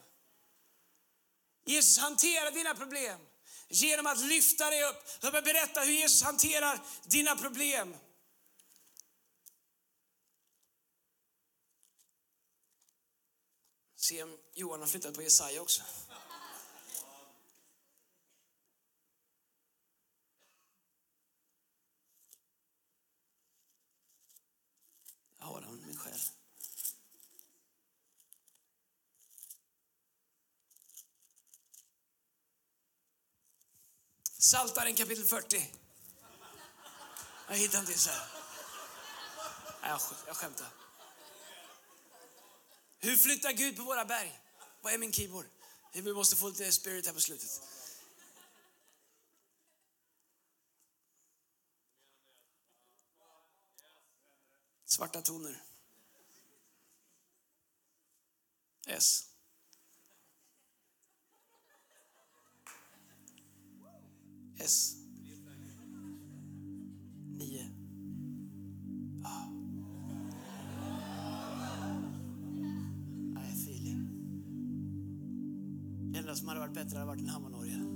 Jesus, 1.65 1.97
hanterar 1.97 2.51
dina 2.51 2.75
problem 2.75 3.19
genom 3.69 4.06
att 4.06 4.19
lyfta 4.19 4.69
dig 4.69 4.84
upp. 4.84 5.04
Låt 5.21 5.34
mig 5.34 5.41
berätta 5.41 5.82
hur 5.82 5.93
Jesus 5.93 6.23
hanterar 6.23 6.80
dina 7.04 7.36
problem. 7.36 7.95
Se 13.95 14.23
om 14.23 14.38
Johan 14.54 14.80
har 14.80 14.88
flyttat 14.88 15.13
på 15.13 15.21
Jesaja 15.21 15.62
också. 15.62 15.82
Jag 25.41 25.47
har 25.47 25.62
han 25.62 25.84
min 25.88 25.97
själ. 25.97 26.19
Saltaren 34.38 34.95
kapitel 34.95 35.25
40. 35.25 35.71
Jag 37.49 37.58
hittar 37.58 37.80
inte 37.80 37.97
så 37.97 38.10
här. 38.10 38.27
Nej, 39.82 39.91
jag, 39.91 40.01
jag 40.27 40.36
skämtar. 40.36 40.67
Hur 42.99 43.17
flyttar 43.17 43.51
Gud 43.51 43.77
på 43.77 43.84
våra 43.84 44.06
berg? 44.06 44.39
Vad 44.82 44.93
är 44.93 44.97
min 44.97 45.13
keyboard? 45.13 45.45
Vi 45.93 46.13
måste 46.13 46.36
få 46.36 46.49
lite 46.49 46.71
spirit 46.71 47.06
här 47.06 47.13
på 47.13 47.21
slutet. 47.21 47.62
Svarta 54.91 55.21
toner. 55.21 55.56
S. 58.88 59.30
S. 64.58 64.95
Nio. 67.38 67.63
Ah. 69.23 69.47
I 73.38 73.51
feeling. 73.54 74.10
Det 76.12 76.19
enda 76.19 76.36
som 76.36 76.47
hade 76.47 76.60
varit 76.60 76.73
bättre 76.73 76.97
hade 76.97 77.08
varit 77.08 77.21
en 77.21 77.30
hammarnorgel. 77.30 77.90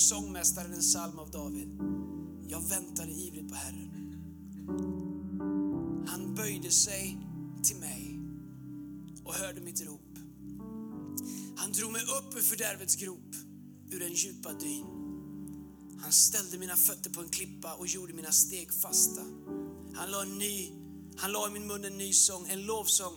Sångmästaren 0.00 0.72
en 0.72 0.80
psalm 0.80 1.18
av 1.18 1.30
David. 1.30 1.68
Jag 2.48 2.60
väntade 2.68 3.12
ivrigt 3.12 3.48
på 3.48 3.54
Herren. 3.54 3.90
Han 6.08 6.34
böjde 6.34 6.70
sig 6.70 7.18
till 7.62 7.76
mig 7.76 8.20
och 9.24 9.34
hörde 9.34 9.60
mitt 9.60 9.86
rop. 9.86 10.18
Han 11.56 11.72
drog 11.72 11.92
mig 11.92 12.02
upp 12.02 12.36
ur 12.36 12.40
fördärvets 12.40 12.96
grop, 12.96 13.34
ur 13.90 14.00
den 14.00 14.12
djupa 14.12 14.52
dyn. 14.52 14.86
Han 16.02 16.12
ställde 16.12 16.58
mina 16.58 16.76
fötter 16.76 17.10
på 17.10 17.20
en 17.20 17.28
klippa 17.28 17.74
och 17.74 17.86
gjorde 17.86 18.12
mina 18.12 18.32
steg 18.32 18.72
fasta. 18.72 19.22
Han 19.94 20.10
la, 20.10 20.22
en 20.22 20.38
ny, 20.38 20.72
han 21.16 21.32
la 21.32 21.48
i 21.48 21.50
min 21.50 21.66
mun 21.66 21.84
en 21.84 21.98
ny 21.98 22.12
sång, 22.12 22.46
en 22.48 22.62
lovsång 22.62 23.14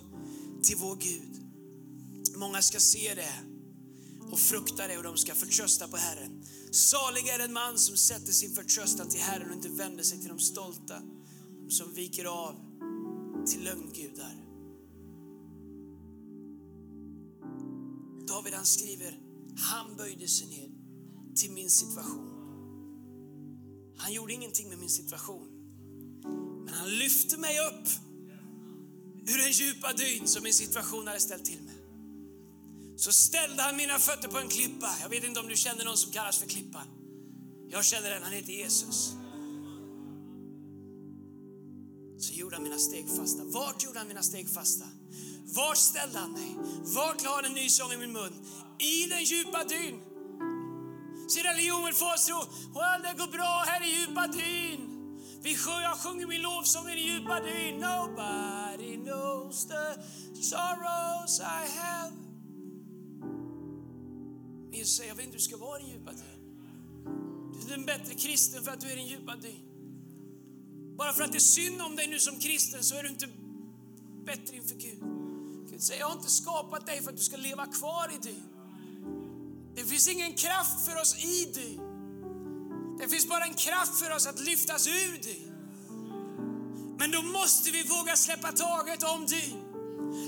till 0.63 0.77
vår 0.77 0.95
Gud. 0.95 1.43
Många 2.35 2.61
ska 2.61 2.79
se 2.79 3.13
det 3.15 3.33
och 4.31 4.39
frukta 4.39 4.87
det 4.87 4.97
och 4.97 5.03
de 5.03 5.17
ska 5.17 5.35
förtrösta 5.35 5.87
på 5.87 5.97
Herren. 5.97 6.43
Salig 6.73 7.27
är 7.27 7.37
den 7.37 7.53
man 7.53 7.77
som 7.77 7.97
sätter 7.97 8.31
sin 8.31 8.55
förtröstan 8.55 9.09
till 9.09 9.19
Herren 9.19 9.49
och 9.49 9.55
inte 9.55 9.69
vänder 9.69 10.03
sig 10.03 10.19
till 10.19 10.29
de 10.29 10.39
stolta, 10.39 11.01
som 11.69 11.93
viker 11.93 12.25
av 12.25 12.55
till 13.47 13.63
lögngudar. 13.63 14.43
David 18.27 18.53
han 18.53 18.65
skriver, 18.65 19.19
han 19.57 19.97
böjde 19.97 20.27
sig 20.27 20.47
ner 20.47 20.69
till 21.35 21.51
min 21.51 21.69
situation. 21.69 22.29
Han 23.97 24.13
gjorde 24.13 24.33
ingenting 24.33 24.69
med 24.69 24.77
min 24.77 24.89
situation. 24.89 25.47
Men 26.65 26.73
han 26.73 26.89
lyfte 26.89 27.37
mig 27.37 27.59
upp 27.59 27.87
ur 29.27 29.37
den 29.37 29.51
djupa 29.51 29.93
dyn 29.93 30.27
som 30.27 30.43
min 30.43 30.53
situation 30.53 31.07
hade 31.07 31.19
ställt 31.19 31.45
till 31.45 31.61
med. 31.61 31.82
Så 32.97 33.11
ställde 33.11 33.63
han 33.63 33.77
mina 33.77 33.99
fötter 33.99 34.27
på 34.27 34.37
en 34.37 34.49
klippa. 34.49 34.95
Jag 35.01 35.09
vet 35.09 35.23
inte 35.23 35.39
om 35.39 35.47
du 35.47 35.55
känner 35.55 35.85
någon 35.85 35.97
som 35.97 36.11
kallas 36.11 36.37
för 36.37 36.47
klippan. 36.47 36.87
Jag 37.69 37.85
känner 37.85 38.09
den, 38.09 38.23
han 38.23 38.31
heter 38.31 38.53
Jesus. 38.53 39.13
Så 42.19 42.33
gjorde 42.33 42.55
han 42.55 42.63
mina 42.63 42.77
steg 42.77 43.07
fasta. 43.17 43.43
Vart 43.43 43.83
gjorde 43.83 43.99
han 43.99 44.07
mina 44.07 44.23
steg 44.23 44.49
fasta? 44.49 44.85
Vart 45.45 45.77
ställde 45.77 46.19
han 46.19 46.31
mig? 46.31 46.55
Vart 46.95 47.23
la 47.23 47.35
han 47.35 47.45
en 47.45 47.51
ny 47.51 47.69
sång 47.69 47.91
i 47.91 47.97
min 47.97 48.11
mun? 48.11 48.33
I 48.79 49.05
den 49.05 49.23
djupa 49.23 49.63
dyn. 49.63 50.01
Så 51.27 51.39
religion 51.39 51.85
vill 51.85 51.93
få 51.93 52.13
oss 52.13 52.25
tro, 52.25 52.37
well, 52.73 53.01
det 53.03 53.13
går 53.17 53.27
bra 53.27 53.63
här 53.67 53.83
i 53.83 53.99
djupa 53.99 54.27
dyn. 54.27 54.89
Vi 55.41 55.57
sjung, 55.57 55.81
jag 55.81 55.97
sjunger 55.97 56.27
min 56.27 56.41
lovsång 56.41 56.89
i 56.89 56.95
den 56.95 57.03
djupa 57.03 57.39
dyn. 57.39 57.77
Nobody 57.79 58.95
knows 58.97 59.67
the 59.67 60.01
sorrows 60.41 61.39
I 61.39 61.79
have. 61.79 62.32
Jesus 64.73 64.95
säger, 64.97 65.09
jag 65.09 65.15
vet 65.15 65.25
inte 65.25 65.35
hur 65.35 65.39
du 65.39 65.45
ska 65.45 65.57
vara 65.57 65.79
i 65.79 65.83
din 65.83 65.91
djupa 65.91 66.11
dyn. 66.11 66.33
Du 67.67 67.73
är 67.73 67.77
en 67.77 67.85
bättre 67.85 68.13
kristen 68.13 68.63
för 68.63 68.71
att 68.71 68.81
du 68.81 68.87
är 68.87 68.93
i 68.93 68.95
din 68.95 69.07
djupa 69.07 69.35
dyn. 69.35 69.59
Bara 70.97 71.13
för 71.13 71.23
att 71.23 71.31
det 71.31 71.37
är 71.37 71.39
synd 71.39 71.81
om 71.81 71.95
dig 71.95 72.07
nu 72.07 72.19
som 72.19 72.39
kristen 72.39 72.83
så 72.83 72.95
är 72.95 73.03
du 73.03 73.09
inte 73.09 73.27
bättre 74.25 74.55
inför 74.55 74.75
Gud. 74.75 75.03
Gud 75.69 75.83
säger, 75.83 75.99
jag 75.99 76.07
har 76.07 76.15
inte 76.15 76.31
skapat 76.31 76.85
dig 76.85 77.01
för 77.01 77.11
att 77.11 77.17
du 77.17 77.23
ska 77.23 77.37
leva 77.37 77.65
kvar 77.65 78.11
i 78.15 78.17
dyn. 78.27 78.43
Det 79.75 79.85
finns 79.85 80.07
ingen 80.07 80.33
kraft 80.33 80.85
för 80.85 81.01
oss 81.01 81.23
i 81.23 81.45
dyn. 81.45 81.79
Det 82.99 83.07
finns 83.07 83.29
bara 83.29 83.43
en 83.43 83.53
kraft 83.53 83.99
för 83.99 84.15
oss 84.15 84.27
att 84.27 84.39
lyftas 84.39 84.87
ur 84.87 85.17
dyn. 85.23 85.53
Men 86.97 87.11
då 87.11 87.21
måste 87.21 87.71
vi 87.71 87.83
våga 87.83 88.15
släppa 88.15 88.51
taget 88.51 89.03
om 89.03 89.25
dyn. 89.25 89.62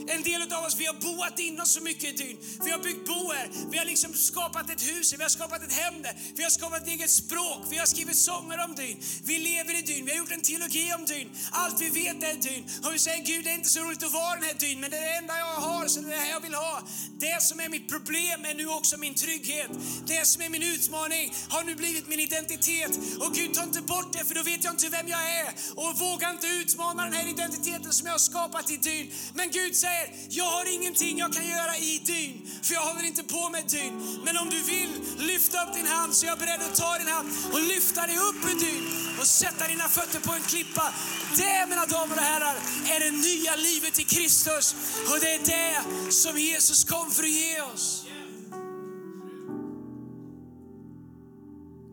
En 0.08 0.24
del 0.24 0.42
av 0.54 0.66
oss, 0.66 0.76
vi 0.78 0.86
har 0.86 0.94
boat 0.94 1.40
in 1.40 1.60
oss 1.60 1.72
så 1.72 1.82
mycket 1.82 2.04
i 2.04 2.24
dyn. 2.24 2.38
Vi 2.66 2.72
har 2.72 2.80
byggt 2.80 3.08
boer, 3.08 3.50
vi 3.72 3.78
har 3.78 3.86
liksom 3.86 4.14
skapat 4.14 4.70
ett 4.70 4.88
hus, 4.90 5.14
vi 5.18 5.24
har 5.24 5.30
skapat 5.30 5.64
ett 5.64 5.74
hem 5.74 6.02
där. 6.02 6.16
Vi 6.36 6.44
har 6.44 6.50
skapat 6.50 6.82
ett 6.82 6.88
eget 6.88 7.12
språk, 7.12 7.62
vi 7.70 7.78
har 7.78 7.86
skrivit 7.86 8.18
sånger 8.18 8.66
om 8.66 8.76
dyn. 8.76 8.98
Vi 9.24 9.40
lever 9.40 9.80
i 9.80 9.82
dyn, 9.82 10.06
vi 10.06 10.12
har 10.12 10.18
gjort 10.18 10.32
en 10.32 10.42
teologi 10.42 10.94
om 10.94 11.06
dyn. 11.06 11.32
Allt 11.52 11.82
vi 11.82 11.90
vet 11.90 12.24
är 12.24 12.34
dyn. 12.34 12.64
Och 12.84 12.94
vi 12.94 13.00
säger, 13.00 13.26
Gud 13.26 13.44
det 13.46 13.52
är 13.52 13.56
inte 13.56 13.70
så 13.70 13.80
roligt 13.80 14.04
att 14.04 14.14
vara 14.14 14.36
den 14.36 14.44
här 14.44 14.54
dyn, 14.54 14.80
men 14.80 14.92
det 14.92 14.98
är 14.98 15.02
det 15.02 15.16
enda 15.18 15.38
jag 15.38 15.46
har, 15.46 15.88
så 15.88 16.00
det 16.00 16.08
är 16.08 16.12
det 16.12 16.18
här 16.18 16.32
jag 16.32 16.40
vill 16.40 16.54
ha. 16.54 16.82
Det 17.20 17.44
som 17.44 17.60
är 17.60 17.70
mitt 17.70 17.90
problem 17.90 18.46
är 18.46 18.54
nu 18.54 18.68
också 18.68 18.98
min 18.98 19.14
trygghet. 19.14 19.72
Det 20.08 20.26
som 20.28 20.42
är 20.42 20.50
min 20.50 20.64
utmaning 20.64 21.34
har 21.50 21.64
nu 21.64 21.76
blivit 21.76 22.08
min 22.08 22.20
identitet. 22.20 22.92
Och 23.20 23.34
Gud, 23.34 23.54
ta 23.54 23.64
inte 23.64 23.82
bort 23.82 24.14
det, 24.14 24.26
för 24.26 24.36
då 24.36 24.44
vet 24.44 24.64
jag 24.64 24.74
inte 24.74 24.90
vem 24.90 25.08
jag 25.08 25.24
är. 25.40 25.54
Och 25.76 26.00
våga 26.00 26.30
inte 26.30 26.48
utmana 26.48 27.04
den 27.04 27.14
här 27.14 27.28
identiteten 27.28 27.94
som 27.94 28.06
jag 28.06 28.14
har 28.14 28.20
skapat 28.20 28.72
i 28.72 28.78
dyn. 28.78 29.12
Men 29.34 29.52
Gud 29.52 29.75
säger, 29.76 30.10
jag 30.30 30.46
har 30.46 30.74
ingenting 30.74 31.18
jag 31.18 31.34
kan 31.34 31.48
göra 31.48 31.78
i 31.78 32.02
dyn, 32.06 32.50
för 32.64 32.74
jag 32.74 32.82
håller 32.82 33.04
inte 33.04 33.24
på 33.24 33.50
med 33.50 33.64
dyn. 33.70 34.20
Men 34.26 34.38
om 34.38 34.50
du 34.50 34.62
vill 34.62 34.92
lyfta 35.18 35.64
upp 35.64 35.74
din 35.76 35.88
hand 35.88 36.16
så 36.16 36.26
är 36.26 36.30
jag 36.30 36.40
beredd 36.40 36.62
att 36.62 36.76
ta 36.76 36.98
din 36.98 37.08
hand 37.08 37.30
och 37.54 37.62
lyfta 37.62 38.08
dig 38.08 38.18
upp 38.18 38.42
ur 38.52 38.60
dyn 38.60 38.84
och 39.20 39.28
sätta 39.28 39.68
dina 39.68 39.90
fötter 39.90 40.20
på 40.20 40.34
en 40.34 40.42
klippa. 40.42 40.94
Det, 41.38 41.66
mina 41.70 41.86
damer 41.86 42.16
och 42.16 42.24
herrar, 42.24 42.56
är 42.94 43.00
det 43.00 43.12
nya 43.12 43.56
livet 43.56 44.00
i 44.00 44.04
Kristus. 44.04 44.76
Och 45.12 45.20
det 45.20 45.34
är 45.34 45.40
det 45.46 46.12
som 46.12 46.40
Jesus 46.40 46.84
kom 46.84 47.12
för 47.12 47.24
att 47.24 47.30
ge 47.30 47.62
oss. 47.62 48.06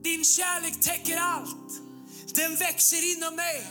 Din 0.02 0.24
kärlek 0.24 0.80
täcker 0.80 1.16
allt. 1.16 1.72
Den 2.34 2.56
växer 2.56 3.16
inom 3.16 3.36
mig. 3.36 3.66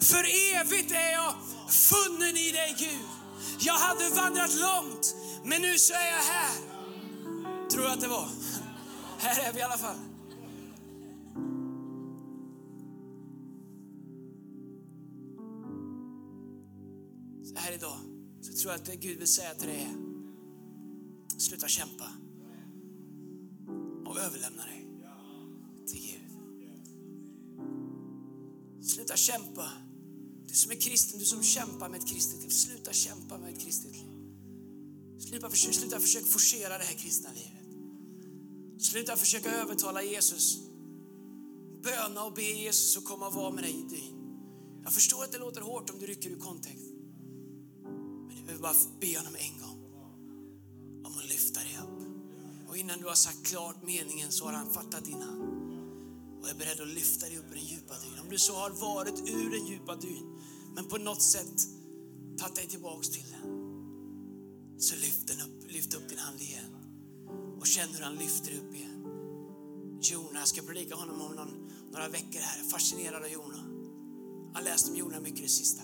För 0.00 0.24
evigt 0.54 0.92
är 0.92 1.12
jag 1.12 1.34
funnen 1.70 2.36
i 2.36 2.50
dig 2.50 2.76
Gud. 2.78 3.15
Jag 3.58 3.74
hade 3.74 4.08
vandrat 4.08 4.54
långt, 4.54 5.16
men 5.44 5.62
nu 5.62 5.78
så 5.78 5.92
är 5.92 6.06
jag 6.06 6.22
här. 6.22 6.56
Tror 7.70 7.84
jag 7.84 7.92
att 7.92 8.00
det 8.00 8.08
var. 8.08 8.28
Här 9.18 9.48
är 9.48 9.52
vi 9.52 9.58
i 9.58 9.62
alla 9.62 9.78
fall. 9.78 9.96
Så 17.44 17.56
här 17.56 17.72
idag 17.72 17.98
så 18.40 18.52
tror 18.52 18.72
jag 18.72 18.80
att 18.80 18.86
det 18.86 18.96
Gud 18.96 19.18
vill 19.18 19.28
säga 19.28 19.54
till 19.54 19.68
dig 19.68 19.82
är 19.82 20.06
sluta 21.40 21.68
kämpa 21.68 22.08
och 24.06 24.18
överlämna 24.18 24.64
dig 24.64 24.86
till 25.86 26.00
Gud. 26.00 26.20
Sluta 28.84 29.16
kämpa. 29.16 29.70
Du 30.46 30.54
som 30.54 30.72
är 30.72 30.76
kristen, 30.76 31.18
du 31.18 31.24
som 31.24 31.42
kämpar 31.42 31.88
med 31.88 32.00
ett 32.00 32.08
kristet 32.08 32.42
liv, 32.42 32.48
sluta 32.48 32.92
kämpa 32.92 33.15
Sluta, 35.46 35.70
försöka, 35.70 35.80
sluta 35.80 36.00
försöka 36.00 36.26
forcera 36.26 36.78
det 36.78 36.84
här 36.84 36.94
kristna 36.94 37.30
livet. 37.32 38.82
Sluta 38.82 39.16
försöka 39.16 39.50
övertala 39.50 40.02
Jesus. 40.02 40.58
Böna 41.82 42.24
och 42.24 42.32
be 42.32 42.42
Jesus 42.42 42.96
att 42.96 43.04
komma 43.04 43.26
och 43.26 43.34
vara 43.34 43.50
med 43.50 43.64
dig 43.64 43.70
i 43.70 43.82
dyn. 43.82 44.16
Jag 44.84 44.92
förstår 44.92 45.24
att 45.24 45.32
det 45.32 45.38
låter 45.38 45.60
hårt 45.60 45.90
om 45.90 45.98
du 45.98 46.06
rycker 46.06 46.30
ur 46.30 46.38
kontext. 46.38 46.86
Men 48.28 48.36
du 48.36 48.42
behöver 48.42 48.62
bara 48.62 48.74
be 49.00 49.18
honom 49.18 49.36
en 49.36 49.60
gång 49.60 49.84
om 51.04 51.18
att 51.18 51.28
lyfta 51.28 51.60
dig 51.60 51.78
upp. 51.82 52.68
Och 52.68 52.76
innan 52.76 52.98
du 52.98 53.06
har 53.06 53.14
sagt 53.14 53.46
klart 53.46 53.76
meningen 53.82 54.32
så 54.32 54.44
har 54.44 54.52
han 54.52 54.72
fattat 54.72 55.04
din 55.04 55.22
hand 55.22 55.42
och 56.42 56.48
är 56.48 56.54
beredd 56.54 56.80
att 56.80 56.88
lyfta 56.88 57.26
dig 57.26 57.38
upp 57.38 57.50
ur 57.50 57.54
den 57.54 57.64
djupa 57.64 57.94
dyn. 57.94 58.18
Om 58.22 58.28
du 58.30 58.38
så 58.38 58.54
har 58.54 58.70
varit 58.70 59.28
ur 59.28 59.50
den 59.50 59.66
djupa 59.66 59.96
dyn 59.96 60.40
men 60.74 60.88
på 60.88 60.98
något 60.98 61.22
sätt 61.22 61.68
tagit 62.38 62.56
dig 62.56 62.68
tillbaks 62.68 63.08
till 63.08 63.24
den. 63.30 63.65
Så 64.78 64.94
lyft, 64.94 65.26
den 65.26 65.40
upp, 65.40 65.72
lyft 65.72 65.94
upp 65.94 66.08
din 66.08 66.18
hand 66.18 66.40
igen 66.40 66.76
och 67.60 67.66
känn 67.66 67.88
hur 67.94 68.02
han 68.02 68.14
lyfter 68.14 68.52
upp 68.58 68.74
igen. 68.74 69.02
Jona, 70.00 70.38
jag 70.38 70.48
ska 70.48 70.62
predika 70.62 70.94
honom 70.94 71.20
om 71.20 71.32
någon, 71.32 71.70
några 71.92 72.08
veckor 72.08 72.40
här. 72.40 72.62
Fascinerad 72.62 73.22
av 73.22 73.28
Jona. 73.28 73.56
Han 73.56 74.54
har 74.54 74.62
läst 74.62 74.88
om 74.88 74.96
Jona 74.96 75.20
mycket 75.20 75.42
det 75.42 75.48
sista. 75.48 75.82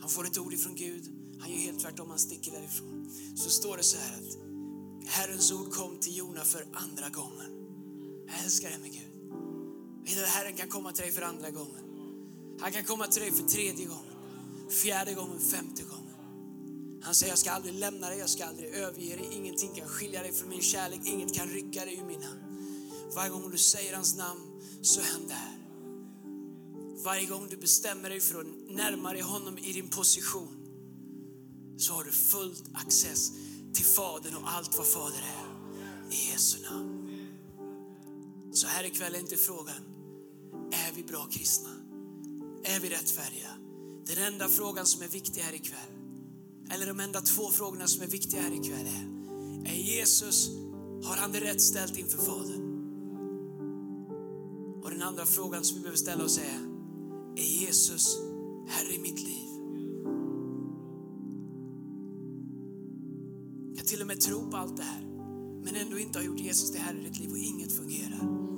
Han 0.00 0.10
får 0.10 0.26
ett 0.26 0.38
ord 0.38 0.52
ifrån 0.52 0.74
Gud. 0.74 1.04
Han 1.40 1.50
gör 1.50 1.58
helt 1.58 1.80
tvärtom, 1.80 2.10
han 2.10 2.18
sticker 2.18 2.52
därifrån. 2.52 3.10
Så 3.36 3.50
står 3.50 3.76
det 3.76 3.82
så 3.82 3.96
här 3.96 4.18
att 4.18 4.38
Herrens 5.06 5.52
ord 5.52 5.72
kom 5.72 6.00
till 6.00 6.16
Jona 6.16 6.44
för 6.44 6.66
andra 6.72 7.08
gången. 7.08 7.52
Jag 8.26 8.44
älskar 8.44 8.70
det 8.70 8.78
med 8.78 8.92
Gud. 8.92 9.12
Vet 10.04 10.14
du, 10.14 10.24
Herren 10.24 10.56
kan 10.56 10.68
komma 10.68 10.92
till 10.92 11.02
dig 11.02 11.12
för 11.12 11.22
andra 11.22 11.50
gången. 11.50 11.84
Han 12.60 12.72
kan 12.72 12.84
komma 12.84 13.06
till 13.06 13.22
dig 13.22 13.32
för 13.32 13.42
tredje 13.42 13.86
gången, 13.86 14.14
fjärde 14.70 15.14
gången, 15.14 15.40
femte 15.40 15.82
gången. 15.82 16.01
Han 17.02 17.14
säger, 17.14 17.32
jag 17.32 17.38
ska 17.38 17.50
aldrig 17.50 17.74
lämna 17.74 18.08
dig, 18.08 18.18
jag 18.18 18.30
ska 18.30 18.44
aldrig 18.44 18.74
överge 18.74 19.16
dig. 19.16 19.28
Ingenting 19.32 19.74
kan 19.74 19.88
skilja 19.88 20.22
dig 20.22 20.32
från 20.32 20.48
min 20.48 20.62
kärlek, 20.62 21.00
inget 21.04 21.34
kan 21.34 21.48
rycka 21.48 21.84
dig 21.84 21.98
ur 21.98 22.04
min 22.04 22.22
hand. 22.22 22.40
Varje 23.14 23.30
gång 23.30 23.50
du 23.50 23.58
säger 23.58 23.94
hans 23.94 24.16
namn 24.16 24.40
så 24.82 25.00
händer 25.00 25.28
det 25.28 25.34
här. 25.34 25.58
Varje 27.04 27.26
gång 27.26 27.48
du 27.50 27.56
bestämmer 27.56 28.10
dig 28.10 28.20
för 28.20 28.40
att 28.40 28.46
närma 28.68 29.12
dig 29.12 29.22
honom 29.22 29.58
i 29.58 29.72
din 29.72 29.88
position 29.88 30.58
så 31.78 31.92
har 31.92 32.04
du 32.04 32.12
fullt 32.12 32.64
access 32.74 33.32
till 33.74 33.84
Fadern 33.84 34.34
och 34.34 34.50
allt 34.50 34.76
vad 34.78 34.86
Fader 34.86 35.24
är. 35.38 35.52
I 36.10 36.30
Jesu 36.30 36.62
namn. 36.62 37.08
Så 38.52 38.66
här 38.66 38.84
ikväll 38.84 39.14
är 39.14 39.20
inte 39.20 39.36
frågan, 39.36 39.82
är 40.72 40.92
vi 40.94 41.02
bra 41.02 41.26
kristna? 41.30 41.70
Är 42.64 42.80
vi 42.80 42.88
rättfärdiga? 42.88 43.50
Den 44.06 44.18
enda 44.18 44.48
frågan 44.48 44.86
som 44.86 45.02
är 45.02 45.08
viktig 45.08 45.40
här 45.40 45.54
ikväll, 45.54 46.01
eller 46.72 46.86
de 46.86 47.00
enda 47.00 47.20
två 47.20 47.50
frågorna 47.50 47.86
som 47.86 48.02
är 48.02 48.06
viktiga 48.06 48.40
här 48.40 48.52
ikväll 48.52 48.86
är, 48.86 49.72
är 49.72 49.76
Jesus, 49.76 50.50
har 51.04 51.16
han 51.16 51.32
det 51.32 51.40
rätt 51.40 51.60
ställt 51.60 51.98
inför 51.98 52.18
Fadern? 52.18 52.72
Och 54.82 54.90
den 54.90 55.02
andra 55.02 55.26
frågan 55.26 55.64
som 55.64 55.76
vi 55.76 55.82
behöver 55.82 55.98
ställa 55.98 56.24
oss 56.24 56.38
är, 56.38 56.60
är 57.36 57.60
Jesus 57.60 58.18
Herre 58.68 58.94
i 58.94 58.98
mitt 58.98 59.20
liv? 59.20 59.48
Jag 63.76 63.86
till 63.86 64.00
och 64.00 64.06
med 64.06 64.20
tro 64.20 64.50
på 64.50 64.56
allt 64.56 64.76
det 64.76 64.82
här, 64.82 65.02
men 65.64 65.76
ändå 65.76 65.98
inte 65.98 66.18
har 66.18 66.24
gjort 66.26 66.40
Jesus 66.40 66.72
till 66.72 66.80
Herre 66.80 66.98
i 66.98 67.02
ditt 67.02 67.18
liv 67.18 67.30
och 67.30 67.38
inget 67.38 67.72
fungerar. 67.72 68.51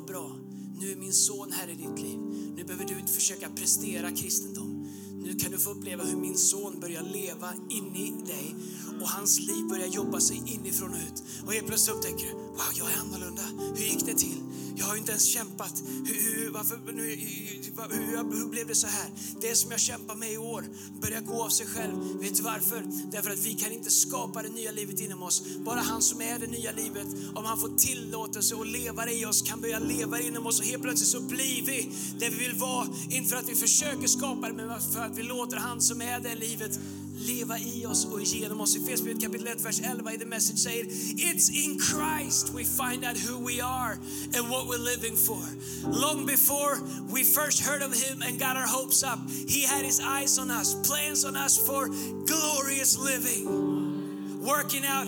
Vad 0.00 0.08
bra. 0.08 0.36
Nu 0.80 0.92
är 0.92 0.96
min 0.96 1.12
son 1.12 1.52
här 1.52 1.68
i 1.68 1.74
ditt 1.74 2.02
liv. 2.02 2.18
Nu 2.56 2.64
behöver 2.64 2.84
du 2.84 2.98
inte 2.98 3.12
försöka 3.12 3.48
prestera 3.48 4.10
kristendom. 4.10 4.88
Nu 5.24 5.34
kan 5.34 5.50
du 5.50 5.58
få 5.58 5.70
uppleva 5.70 6.04
hur 6.04 6.16
min 6.16 6.36
son 6.36 6.80
börjar 6.80 7.02
leva 7.02 7.52
inne 7.70 7.98
i 7.98 8.14
dig 8.26 8.54
och 9.00 9.08
hans 9.08 9.40
liv 9.40 9.68
börjar 9.68 9.86
jobba 9.86 10.20
sig 10.20 10.36
inifrån 10.46 10.90
och 10.90 10.96
ut. 10.96 11.22
Och 11.46 11.52
helt 11.52 11.66
plötsligt 11.66 11.96
upptäcker 11.96 12.26
du, 12.26 12.32
wow, 12.32 12.72
jag 12.78 12.90
är 12.90 12.96
annorlunda. 13.00 13.42
Hur 13.76 13.84
gick 13.84 14.06
det 14.06 14.14
till? 14.14 14.42
Jag 14.76 14.86
har 14.86 14.94
ju 14.94 15.00
inte 15.00 15.12
ens 15.12 15.24
kämpat. 15.24 15.82
Hur, 16.06 16.14
hur, 16.14 16.50
varför, 16.50 16.78
nu, 16.92 17.02
hur, 17.02 18.40
hur 18.40 18.48
blev 18.50 18.66
det 18.66 18.74
så 18.74 18.86
här? 18.86 19.10
Det 19.40 19.54
som 19.56 19.70
jag 19.70 19.80
kämpar 19.80 20.14
med 20.14 20.32
i 20.32 20.38
år 20.38 20.64
börjar 21.02 21.20
gå 21.20 21.44
av 21.44 21.48
sig 21.48 21.66
själv. 21.66 22.20
Vet 22.20 22.36
du 22.36 22.42
varför? 22.42 22.84
Därför 23.12 23.30
att 23.30 23.38
vi 23.38 23.54
kan 23.54 23.72
inte 23.72 23.90
skapa 23.90 24.42
det 24.42 24.48
nya 24.48 24.72
livet 24.72 25.00
inom 25.00 25.22
oss. 25.22 25.42
Bara 25.64 25.80
han 25.80 26.02
som 26.02 26.20
är 26.20 26.38
det 26.38 26.46
nya 26.46 26.72
livet, 26.72 27.06
om 27.34 27.44
han 27.44 27.60
får 27.60 27.76
tillåtelse 27.76 28.54
att 28.60 28.66
leva 28.66 29.04
det 29.04 29.12
i 29.12 29.26
oss, 29.26 29.42
kan 29.42 29.60
börja 29.60 29.78
leva 29.78 30.20
inom 30.20 30.46
oss 30.46 30.60
och 30.60 30.66
helt 30.66 30.82
plötsligt 30.82 31.10
så 31.10 31.20
blir 31.20 31.66
vi 31.66 31.90
det 32.18 32.28
vi 32.28 32.36
vill 32.36 32.54
vara. 32.54 32.86
Inte 33.10 33.30
för 33.30 33.36
att 33.36 33.48
vi 33.48 33.54
försöker 33.54 34.06
skapa 34.06 34.48
det, 34.48 34.54
men 34.54 34.80
för 34.80 35.00
att 35.00 35.18
vi 35.18 35.22
låter 35.22 35.56
han 35.56 35.80
som 35.80 36.00
är 36.00 36.20
det 36.20 36.34
livet 36.34 36.80
leva 37.20 37.58
i 37.58 37.86
oss 37.86 38.04
och 38.04 38.22
genom 38.22 38.60
oss. 38.60 38.76
I 38.76 38.78
Efesierbrevet 38.78 39.22
kapitel 39.22 39.46
1, 39.46 39.64
vers 39.64 39.80
11 39.80 40.12
i 40.12 40.18
The 40.18 40.26
Message 40.26 40.58
säger 40.58 40.84
It's 40.84 41.50
in 41.50 41.78
Christ 41.80 42.52
we 42.54 42.64
find 42.64 43.04
out 43.04 43.16
who 43.16 43.46
we 43.46 43.60
are 43.62 43.92
and 44.36 44.50
what 44.50 44.66
we're 44.68 44.84
living 44.84 45.16
for. 45.16 45.42
Long 45.90 46.26
before 46.26 46.78
we 47.12 47.24
first 47.24 47.60
heard 47.60 47.82
of 47.82 47.94
him 47.94 48.22
and 48.22 48.38
got 48.38 48.56
our 48.56 48.66
hopes 48.66 49.02
up, 49.02 49.18
he 49.48 49.66
had 49.66 49.84
his 49.84 50.00
eyes 50.00 50.38
on 50.38 50.50
us, 50.50 50.74
plans 50.88 51.24
on 51.24 51.36
us 51.36 51.58
for 51.66 51.88
glorious 52.26 52.98
living, 52.98 54.40
working 54.42 54.84
out 54.86 55.06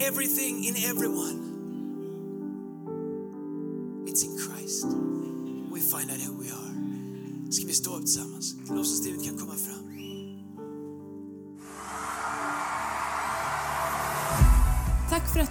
everything 0.00 0.64
in 0.64 0.76
everyone. 0.90 1.46
It's 4.06 4.22
in 4.22 4.36
Christ 4.38 4.86
we 5.70 5.80
find 5.80 6.10
out 6.10 6.20
who 6.20 6.32
we 6.32 6.50
are. 6.50 6.72
Ska 7.50 7.66
vi 7.66 7.74
stå 7.74 7.96
upp 7.96 8.00
tillsammans? 8.00 8.54
Lovsångsteamet 8.68 9.24
kan 9.24 9.38
komma 9.38 9.54
fram. 9.54 9.65